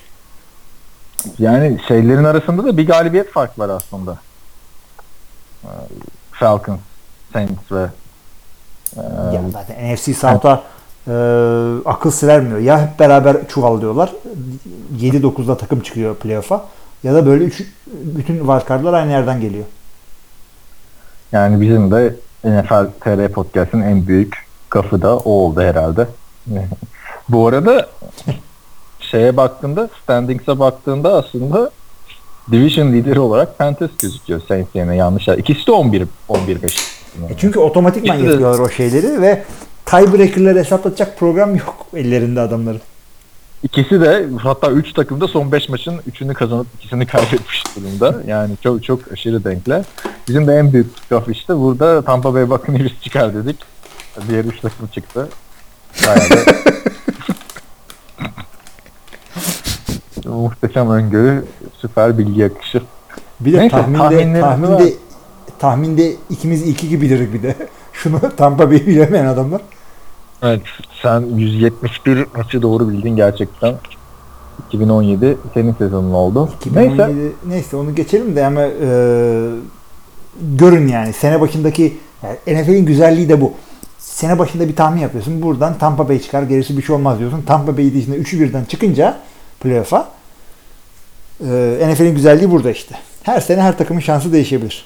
Yani 1.39 1.79
şeylerin 1.89 2.25
arasında 2.25 2.65
da 2.65 2.77
bir 2.77 2.87
galibiyet 2.87 3.33
fark 3.33 3.59
var 3.59 3.69
aslında. 3.69 4.19
Ee, 5.65 5.69
Falcons, 6.33 6.81
Saints 7.33 7.73
ve 7.73 7.87
e, 8.97 9.01
Ya 9.35 9.43
zaten 9.53 9.95
NFC 9.95 10.15
South'a 10.15 10.63
e, 11.09 11.13
akıl 11.85 12.11
sır 12.11 12.29
ermiyor. 12.29 12.59
Ya 12.59 12.83
hep 12.83 12.99
beraber 12.99 13.49
çuvallıyorlar. 13.49 14.13
7-9'da 14.99 15.57
takım 15.57 15.81
çıkıyor 15.81 16.17
playoff'a. 16.17 16.65
Ya 17.03 17.15
da 17.15 17.27
böyle 17.27 17.45
üç, 17.45 17.63
bütün 17.87 18.39
wildcard'lar 18.39 18.93
aynı 18.93 19.11
yerden 19.11 19.41
geliyor. 19.41 19.65
yani 21.33 21.61
bizim 21.61 21.91
de 21.91 22.15
NFL 22.45 22.87
TR 23.01 23.33
Podcast'ın 23.33 23.83
en 23.83 24.07
büyük 24.07 24.37
kafı 24.69 25.03
da 25.03 25.17
o 25.17 25.31
oldu 25.31 25.61
herhalde. 25.61 26.07
Bu 27.29 27.47
arada 27.47 27.89
şeye 29.01 29.37
baktığında, 29.37 29.89
standings'e 30.03 30.59
baktığında 30.59 31.15
aslında 31.15 31.71
division 32.53 32.93
lideri 32.93 33.21
olarak 33.21 33.59
Panthers 33.59 33.91
gözüküyor 34.03 34.41
Saints 34.49 34.75
yerine 34.75 34.97
yanlış. 34.97 35.29
İkisi 35.29 35.67
de 35.67 35.73
11 35.73 36.05
11 36.29 36.63
5. 36.63 36.77
E 37.29 37.37
çünkü 37.39 37.59
otomatikman 37.59 38.17
İşte- 38.17 38.31
yapıyorlar 38.31 38.59
o 38.59 38.69
şeyleri 38.69 39.23
ve 39.23 39.45
tiebreaker'ları 39.87 40.59
hesaplatacak 40.59 41.19
program 41.19 41.57
yok 41.57 41.87
ellerinde 41.95 42.41
adamların. 42.41 42.81
İkisi 43.63 44.01
de 44.01 44.27
hatta 44.43 44.71
3 44.71 44.93
takım 44.93 45.21
da 45.21 45.29
son 45.29 45.53
5 45.53 45.69
maçın 45.69 46.01
3'ünü 46.11 46.35
kazanıp 46.35 46.67
ikisini 46.79 47.07
kaybetmiş 47.07 47.65
durumda. 47.77 48.15
Yani 48.27 48.55
çok 48.63 48.85
çok 48.85 49.13
aşırı 49.13 49.45
denkler. 49.45 49.85
Bizim 50.29 50.47
de 50.47 50.55
en 50.55 50.73
büyük 50.73 51.13
laf 51.13 51.29
işte 51.29 51.57
burada 51.59 52.03
Tampa 52.03 52.35
Bay 52.35 52.51
Buccaneers 52.51 52.93
çıkar 53.03 53.35
dedik. 53.35 53.57
Diğer 54.29 54.45
3 54.45 54.61
takım 54.61 54.87
çıktı. 54.87 55.29
Bayağı 56.07 56.31
da 56.31 56.53
muhteşem 60.31 60.91
öngörü, 60.91 61.45
süper 61.81 62.19
bilgi 62.19 62.47
akışı. 62.47 62.83
Bir 63.41 63.53
de 63.53 63.59
Neyse, 63.59 63.77
tahminde, 63.77 64.41
tahminde, 64.41 64.85
ver. 64.85 64.93
tahminde 65.59 66.13
ikimiz 66.31 66.69
iki 66.69 66.89
gibi 66.89 67.07
biliriz 67.07 67.33
bir 67.33 67.43
de. 67.43 67.55
Şunu 67.93 68.21
Tampa 68.37 68.71
Bay'i 68.71 68.87
bilemeyen 68.87 69.27
adamlar. 69.27 69.61
Evet, 70.43 70.61
sen 71.03 71.21
171 71.37 72.27
maçı 72.37 72.63
doğru 72.63 72.89
bildin 72.89 73.17
gerçekten. 73.17 73.75
2017 74.69 75.39
senin 75.55 75.75
sezonun 75.75 76.13
oldu. 76.13 76.49
2017, 76.61 76.99
Neyse. 77.03 77.33
neyse. 77.49 77.77
onu 77.77 77.95
geçelim 77.95 78.37
de 78.37 78.47
ama 78.47 78.63
e, 78.63 78.89
görün 80.43 80.89
yani 80.89 81.13
sene 81.13 81.41
başındaki 81.41 81.97
yani 82.23 82.63
NFL'in 82.63 82.87
güzelliği 82.87 83.29
de 83.29 83.41
bu. 83.41 83.53
Sene 84.19 84.39
başında 84.39 84.69
bir 84.69 84.77
tahmin 84.77 85.01
yapıyorsun. 85.01 85.43
Buradan 85.43 85.79
Tampa 85.79 86.09
Bay 86.09 86.21
çıkar 86.21 86.43
gerisi 86.43 86.77
bir 86.77 86.83
şey 86.83 86.97
olmaz 86.97 87.19
diyorsun. 87.19 87.43
Tampa 87.43 87.77
Bay 87.77 87.95
dışında 87.95 88.17
3'ü 88.17 88.41
birden 88.41 88.65
çıkınca 88.65 89.19
playoff'a 89.61 90.09
e, 91.41 91.47
NFL'in 91.93 92.15
güzelliği 92.15 92.51
burada 92.51 92.71
işte. 92.71 92.99
Her 93.23 93.41
sene 93.41 93.63
her 93.63 93.79
takımın 93.79 94.01
şansı 94.01 94.33
değişebilir. 94.33 94.85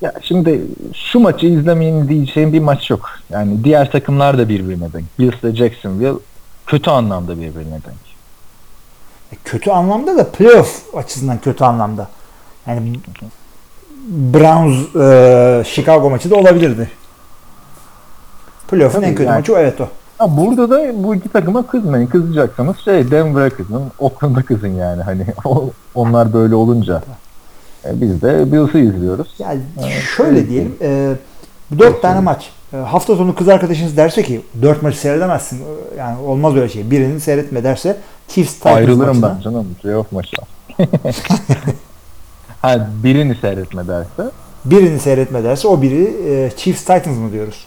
Ya 0.00 0.12
şimdi 0.22 0.62
şu 0.94 1.20
maçı 1.20 1.46
izlemeyin 1.46 2.08
diyeceğim 2.08 2.52
bir 2.52 2.60
maç 2.60 2.90
yok. 2.90 3.10
Yani 3.30 3.64
diğer 3.64 3.92
takımlar 3.92 4.38
da 4.38 4.48
birbirine 4.48 4.92
denk. 4.92 5.18
Bills 5.18 5.42
ile 5.42 5.56
Jacksonville 5.56 6.18
kötü 6.66 6.90
anlamda 6.90 7.36
birbirine 7.36 7.70
denk. 7.70 8.04
E, 9.32 9.36
kötü 9.44 9.70
anlamda 9.70 10.16
da 10.16 10.30
playoff 10.30 10.94
açısından 10.96 11.38
kötü 11.38 11.64
anlamda. 11.64 12.08
Yani 12.66 12.92
Browns 14.08 14.96
e, 14.96 15.64
Chicago 15.64 16.10
maçı 16.10 16.30
da 16.30 16.36
olabilirdi. 16.36 16.90
Playoff'un 18.68 19.02
en 19.02 19.14
kötü 19.14 19.22
yani. 19.28 19.36
maçı 19.38 19.54
o 19.54 19.58
evet 19.58 19.80
o. 19.80 19.88
Ha 20.18 20.36
burada 20.36 20.70
da 20.70 21.02
bu 21.04 21.14
iki 21.14 21.28
takıma 21.28 21.66
kızmayın. 21.66 22.06
Kızacaksanız 22.06 22.76
şey 22.78 23.10
Denver'a 23.10 23.50
kızın, 23.50 23.82
Oakland'a 23.98 24.42
kızın 24.42 24.68
yani. 24.74 25.02
Hani 25.02 25.26
onlar 25.94 26.32
böyle 26.32 26.54
olunca. 26.54 27.02
E, 27.84 28.00
biz 28.00 28.22
de 28.22 28.52
Bills'ı 28.52 28.78
izliyoruz. 28.78 29.34
Yani 29.38 29.60
Evet, 29.80 30.02
şöyle 30.16 30.38
evet. 30.38 30.48
diyelim. 30.50 30.74
E, 30.82 31.12
dört 31.78 32.02
tane 32.02 32.20
maç. 32.20 32.50
E, 32.72 32.76
hafta 32.76 33.16
sonu 33.16 33.34
kız 33.34 33.48
arkadaşınız 33.48 33.96
derse 33.96 34.22
ki 34.22 34.40
dört 34.62 34.82
maçı 34.82 34.98
seyredemezsin. 34.98 35.56
E, 35.58 35.98
Yani 35.98 36.18
olmaz 36.20 36.56
öyle 36.56 36.68
şey. 36.68 36.90
Birini 36.90 37.20
seyretme 37.20 37.64
derse 37.64 37.96
Chiefs 38.28 38.54
Titans 38.54 38.76
Ayrılırım 38.76 39.20
maçına. 39.20 39.34
ben 39.36 39.40
canım. 39.40 39.66
Playoff 39.82 40.12
maçı. 40.12 40.36
ha 42.62 42.88
birini 43.04 43.34
seyretme 43.34 43.88
derse. 43.88 44.30
Birini 44.64 44.98
seyretme 44.98 45.44
derse 45.44 45.68
o 45.68 45.82
biri 45.82 46.16
e, 46.28 46.50
Chiefs 46.56 46.80
Titans 46.80 47.18
mı 47.18 47.32
diyoruz? 47.32 47.64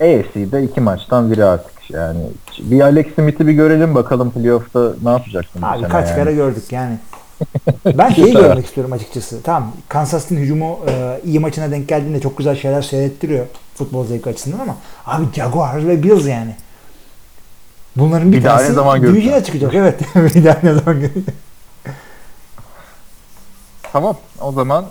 AFC'de 0.00 0.62
iki 0.62 0.80
maçtan 0.80 1.30
biri 1.30 1.44
artık 1.44 1.90
yani. 1.90 2.20
Bir 2.58 2.80
Alex 2.80 3.14
Smith'i 3.14 3.46
bir 3.46 3.52
görelim 3.52 3.94
bakalım 3.94 4.30
playoff'ta 4.30 4.92
ne 5.02 5.10
yapacaksın 5.10 5.62
Abi 5.62 5.88
kaç 5.88 6.08
yani. 6.08 6.16
kere 6.16 6.34
gördük 6.34 6.64
yani. 6.72 6.98
Ben 7.98 8.10
şeyi 8.10 8.32
görmek 8.32 8.66
istiyorum 8.66 8.92
açıkçası. 8.92 9.42
Tamam 9.42 9.72
Kansas 9.88 10.22
City'nin 10.22 10.40
hücumu 10.40 10.78
e, 10.88 11.20
iyi 11.24 11.38
maçına 11.40 11.70
denk 11.70 11.88
geldiğinde 11.88 12.20
çok 12.20 12.38
güzel 12.38 12.56
şeyler 12.56 12.82
seyrettiriyor 12.82 13.46
futbol 13.74 14.06
zevki 14.06 14.30
açısından 14.30 14.58
ama 14.58 14.76
abi 15.06 15.24
Jaguars 15.34 15.84
ve 15.84 16.02
Bills 16.02 16.26
yani. 16.26 16.56
Bunların 17.96 18.32
bir, 18.32 18.36
Bir 18.36 18.44
daha 18.44 18.56
tanesi 18.56 18.70
ne 18.70 18.74
zaman? 18.74 19.02
Division'a 19.02 19.44
çıkacak. 19.44 19.74
Evet. 19.74 20.00
bir 20.14 20.44
daha 20.44 20.58
ne 20.62 20.74
zaman 20.74 21.00
göreceğiz? 21.00 21.26
Tamam 23.92 24.16
o 24.40 24.52
zaman 24.52 24.84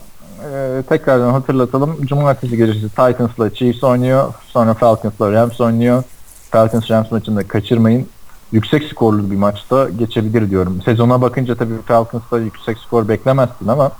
e, 0.53 0.83
tekrardan 0.89 1.31
hatırlatalım. 1.31 2.05
Cumartesi 2.05 2.57
gecesi 2.57 2.89
Titans'la 2.89 3.53
Chiefs 3.53 3.83
oynuyor. 3.83 4.33
Sonra 4.47 4.73
Falcons'la 4.73 5.31
Rams 5.31 5.61
oynuyor. 5.61 6.03
Falcons 6.51 6.91
Rams 6.91 7.11
maçını 7.11 7.35
da 7.35 7.47
kaçırmayın. 7.47 8.07
Yüksek 8.51 8.83
skorlu 8.83 9.31
bir 9.31 9.35
maçta 9.35 9.89
geçebilir 9.89 10.49
diyorum. 10.49 10.81
Sezona 10.81 11.21
bakınca 11.21 11.55
tabii 11.55 11.81
Falcons'ta 11.85 12.39
yüksek 12.39 12.77
skor 12.77 13.07
beklemezsin 13.07 13.67
ama 13.67 13.91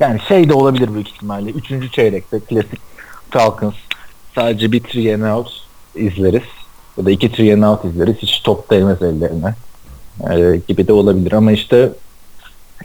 yani 0.00 0.20
şey 0.28 0.48
de 0.48 0.54
olabilir 0.54 0.94
büyük 0.94 1.08
ihtimalle. 1.08 1.50
Üçüncü 1.50 1.90
çeyrekte 1.90 2.40
klasik 2.40 2.80
Falcons 3.30 3.74
sadece 4.34 4.72
bir 4.72 4.80
three 4.80 5.14
and 5.14 5.22
out 5.22 5.50
izleriz. 5.94 6.42
Ya 6.96 7.04
da 7.04 7.10
iki 7.10 7.32
three 7.32 7.54
and 7.54 7.62
out 7.62 7.84
izleriz. 7.84 8.16
Hiç 8.16 8.42
top 8.42 8.70
değmez 8.70 9.02
ellerine. 9.02 9.54
E, 10.30 10.60
gibi 10.68 10.86
de 10.86 10.92
olabilir 10.92 11.32
ama 11.32 11.52
işte 11.52 11.92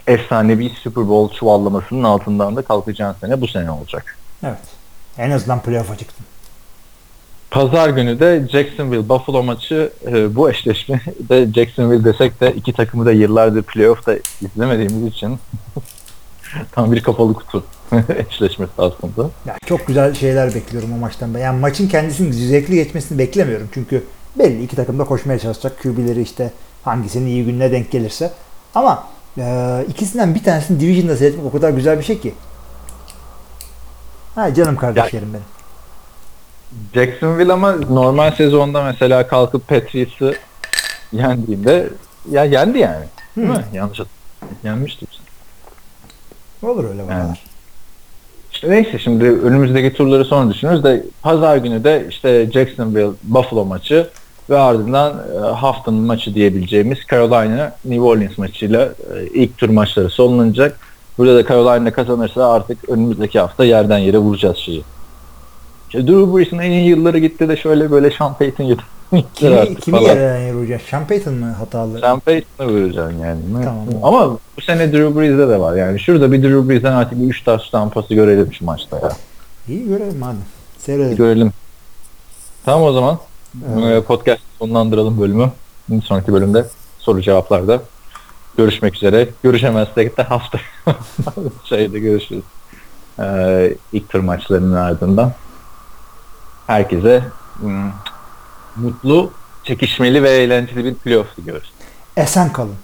efsanevi 0.06 0.70
Super 0.70 1.08
Bowl 1.08 1.38
çuvallamasının 1.38 2.02
altından 2.02 2.56
da 2.56 2.62
kalkacağın 2.62 3.14
sene 3.20 3.40
bu 3.40 3.48
sene 3.48 3.70
olacak. 3.70 4.16
Evet. 4.42 4.58
En 5.18 5.30
azından 5.30 5.62
playoff'a 5.62 5.96
çıktın. 5.96 6.26
Pazar 7.50 7.88
günü 7.88 8.20
de 8.20 8.48
Jacksonville 8.52 9.08
Buffalo 9.08 9.42
maçı 9.42 9.92
e, 10.06 10.34
bu 10.34 10.50
eşleşme 10.50 11.00
de 11.28 11.52
Jacksonville 11.54 12.04
desek 12.04 12.40
de 12.40 12.52
iki 12.52 12.72
takımı 12.72 13.06
da 13.06 13.12
yıllardır 13.12 13.62
playoff'ta 13.62 14.14
izlemediğimiz 14.40 15.12
için 15.12 15.38
tam 16.72 16.92
bir 16.92 17.02
kapalı 17.02 17.34
kutu 17.34 17.64
eşleşmesi 18.30 18.72
aslında. 18.78 19.30
Ya 19.46 19.56
çok 19.66 19.86
güzel 19.86 20.14
şeyler 20.14 20.54
bekliyorum 20.54 20.92
o 20.92 20.96
maçtan 20.96 21.34
da. 21.34 21.38
Yani 21.38 21.60
maçın 21.60 21.88
kendisinin 21.88 22.32
zevkli 22.32 22.74
geçmesini 22.74 23.18
beklemiyorum. 23.18 23.68
Çünkü 23.74 24.04
belli 24.38 24.64
iki 24.64 24.76
takım 24.76 24.98
da 24.98 25.04
koşmaya 25.04 25.38
çalışacak. 25.38 25.82
QB'leri 25.82 26.22
işte 26.22 26.52
hangisinin 26.84 27.26
iyi 27.26 27.44
gününe 27.44 27.72
denk 27.72 27.90
gelirse. 27.90 28.32
Ama 28.74 29.04
e, 29.38 29.84
ikisinden 29.88 30.34
bir 30.34 30.44
tanesini 30.44 30.80
Division'da 30.80 31.16
seyretmek 31.16 31.44
o 31.46 31.52
kadar 31.52 31.70
güzel 31.70 31.98
bir 31.98 32.04
şey 32.04 32.20
ki. 32.20 32.34
Ha 34.34 34.54
canım 34.54 34.76
kardeşlerim 34.76 35.28
benim. 35.32 35.44
Jacksonville 36.94 37.52
ama 37.52 37.72
normal 37.72 38.30
sezonda 38.30 38.84
mesela 38.84 39.28
kalkıp 39.28 39.68
Patriots'ı 39.68 40.34
yendiğinde 41.12 41.90
ya 42.30 42.44
yendi 42.44 42.78
yani. 42.78 43.04
Değil 43.36 43.48
Hı. 43.48 43.52
mi? 43.52 43.64
Yanlış 43.72 44.00
yenmişti. 44.64 45.06
Olur 46.62 46.90
öyle. 46.90 47.02
Yani. 47.10 47.36
İşte 48.52 48.70
neyse 48.70 48.98
şimdi 48.98 49.24
önümüzdeki 49.24 49.96
turları 49.96 50.24
sonra 50.24 50.54
düşünürüz 50.54 50.84
de 50.84 51.04
pazar 51.22 51.56
günü 51.56 51.84
de 51.84 52.06
işte 52.10 52.50
Jacksonville 52.52 53.10
Buffalo 53.22 53.64
maçı 53.64 54.10
ve 54.50 54.58
ardından 54.58 55.22
e, 55.34 55.38
haftanın 55.38 56.00
maçı 56.00 56.34
diyebileceğimiz 56.34 56.98
Carolina 57.10 57.72
New 57.84 58.04
Orleans 58.04 58.38
maçıyla 58.38 58.84
e, 58.84 59.26
ilk 59.34 59.58
tur 59.58 59.68
maçları 59.68 60.10
sonlanacak. 60.10 60.78
Burada 61.18 61.36
da 61.36 61.48
Carolina 61.48 61.92
kazanırsa 61.92 62.52
artık 62.52 62.88
önümüzdeki 62.88 63.38
hafta 63.40 63.64
yerden 63.64 63.98
yere 63.98 64.18
vuracağız 64.18 64.56
şeyi. 64.56 64.82
İşte 65.86 66.06
Drew 66.06 66.36
Brees'in 66.36 66.58
en 66.58 66.70
iyi 66.70 66.88
yılları 66.88 67.18
gitti 67.18 67.48
de 67.48 67.56
şöyle 67.56 67.90
böyle 67.90 68.10
Sean 68.10 68.34
Payton 68.34 68.64
yedi. 68.64 68.82
Kimi, 69.34 69.74
kimi 69.80 70.02
yerden 70.02 70.38
yer 70.38 70.52
vuracak? 70.52 70.80
Sean 70.90 71.06
Payton 71.06 71.34
mı 71.34 71.52
hatalı? 71.52 72.00
Sean 72.00 72.20
Payton'ı 72.20 72.68
vuracaksın 72.68 73.18
yani. 73.18 73.40
Tamam. 73.64 73.86
Ama 74.02 74.38
bu 74.56 74.60
sene 74.60 74.92
Drew 74.92 75.20
Brees'de 75.20 75.48
de 75.48 75.60
var. 75.60 75.76
Yani 75.76 76.00
şurada 76.00 76.32
bir 76.32 76.42
Drew 76.42 76.68
Brees'den 76.68 76.92
artık 76.92 77.18
bir 77.18 77.24
3 77.24 77.42
taş 77.42 77.70
tampası 77.70 78.14
görelim 78.14 78.52
şu 78.52 78.64
maçta 78.64 78.96
ya. 78.96 79.12
İyi 79.68 79.88
görelim 79.88 80.22
hadi. 80.22 80.36
Seyredelim. 80.78 81.16
görelim. 81.16 81.52
Tamam 82.64 82.82
o 82.82 82.92
zaman. 82.92 83.18
Evet. 83.64 84.06
Podcast 84.06 84.42
sonlandıralım 84.58 85.20
bölümü. 85.20 85.52
Bir 85.88 86.02
sonraki 86.02 86.32
bölümde 86.32 86.66
soru 86.98 87.22
cevaplarda 87.22 87.82
görüşmek 88.56 88.94
üzere. 88.94 89.28
Görüşemezsek 89.42 90.18
de 90.18 90.22
hafta 90.22 90.58
şeyde 91.64 91.98
görüşürüz. 91.98 92.44
Ee, 93.18 93.74
ilk 93.92 94.08
tur 94.08 94.20
maçlarının 94.20 94.74
ardından. 94.74 95.32
Herkese 96.66 97.24
hmm, 97.60 97.90
mutlu, 98.76 99.30
çekişmeli 99.64 100.22
ve 100.22 100.30
eğlenceli 100.30 100.84
bir 100.84 100.94
playoff 100.94 101.36
diliyoruz. 101.36 101.72
Esen 102.16 102.52
kalın. 102.52 102.74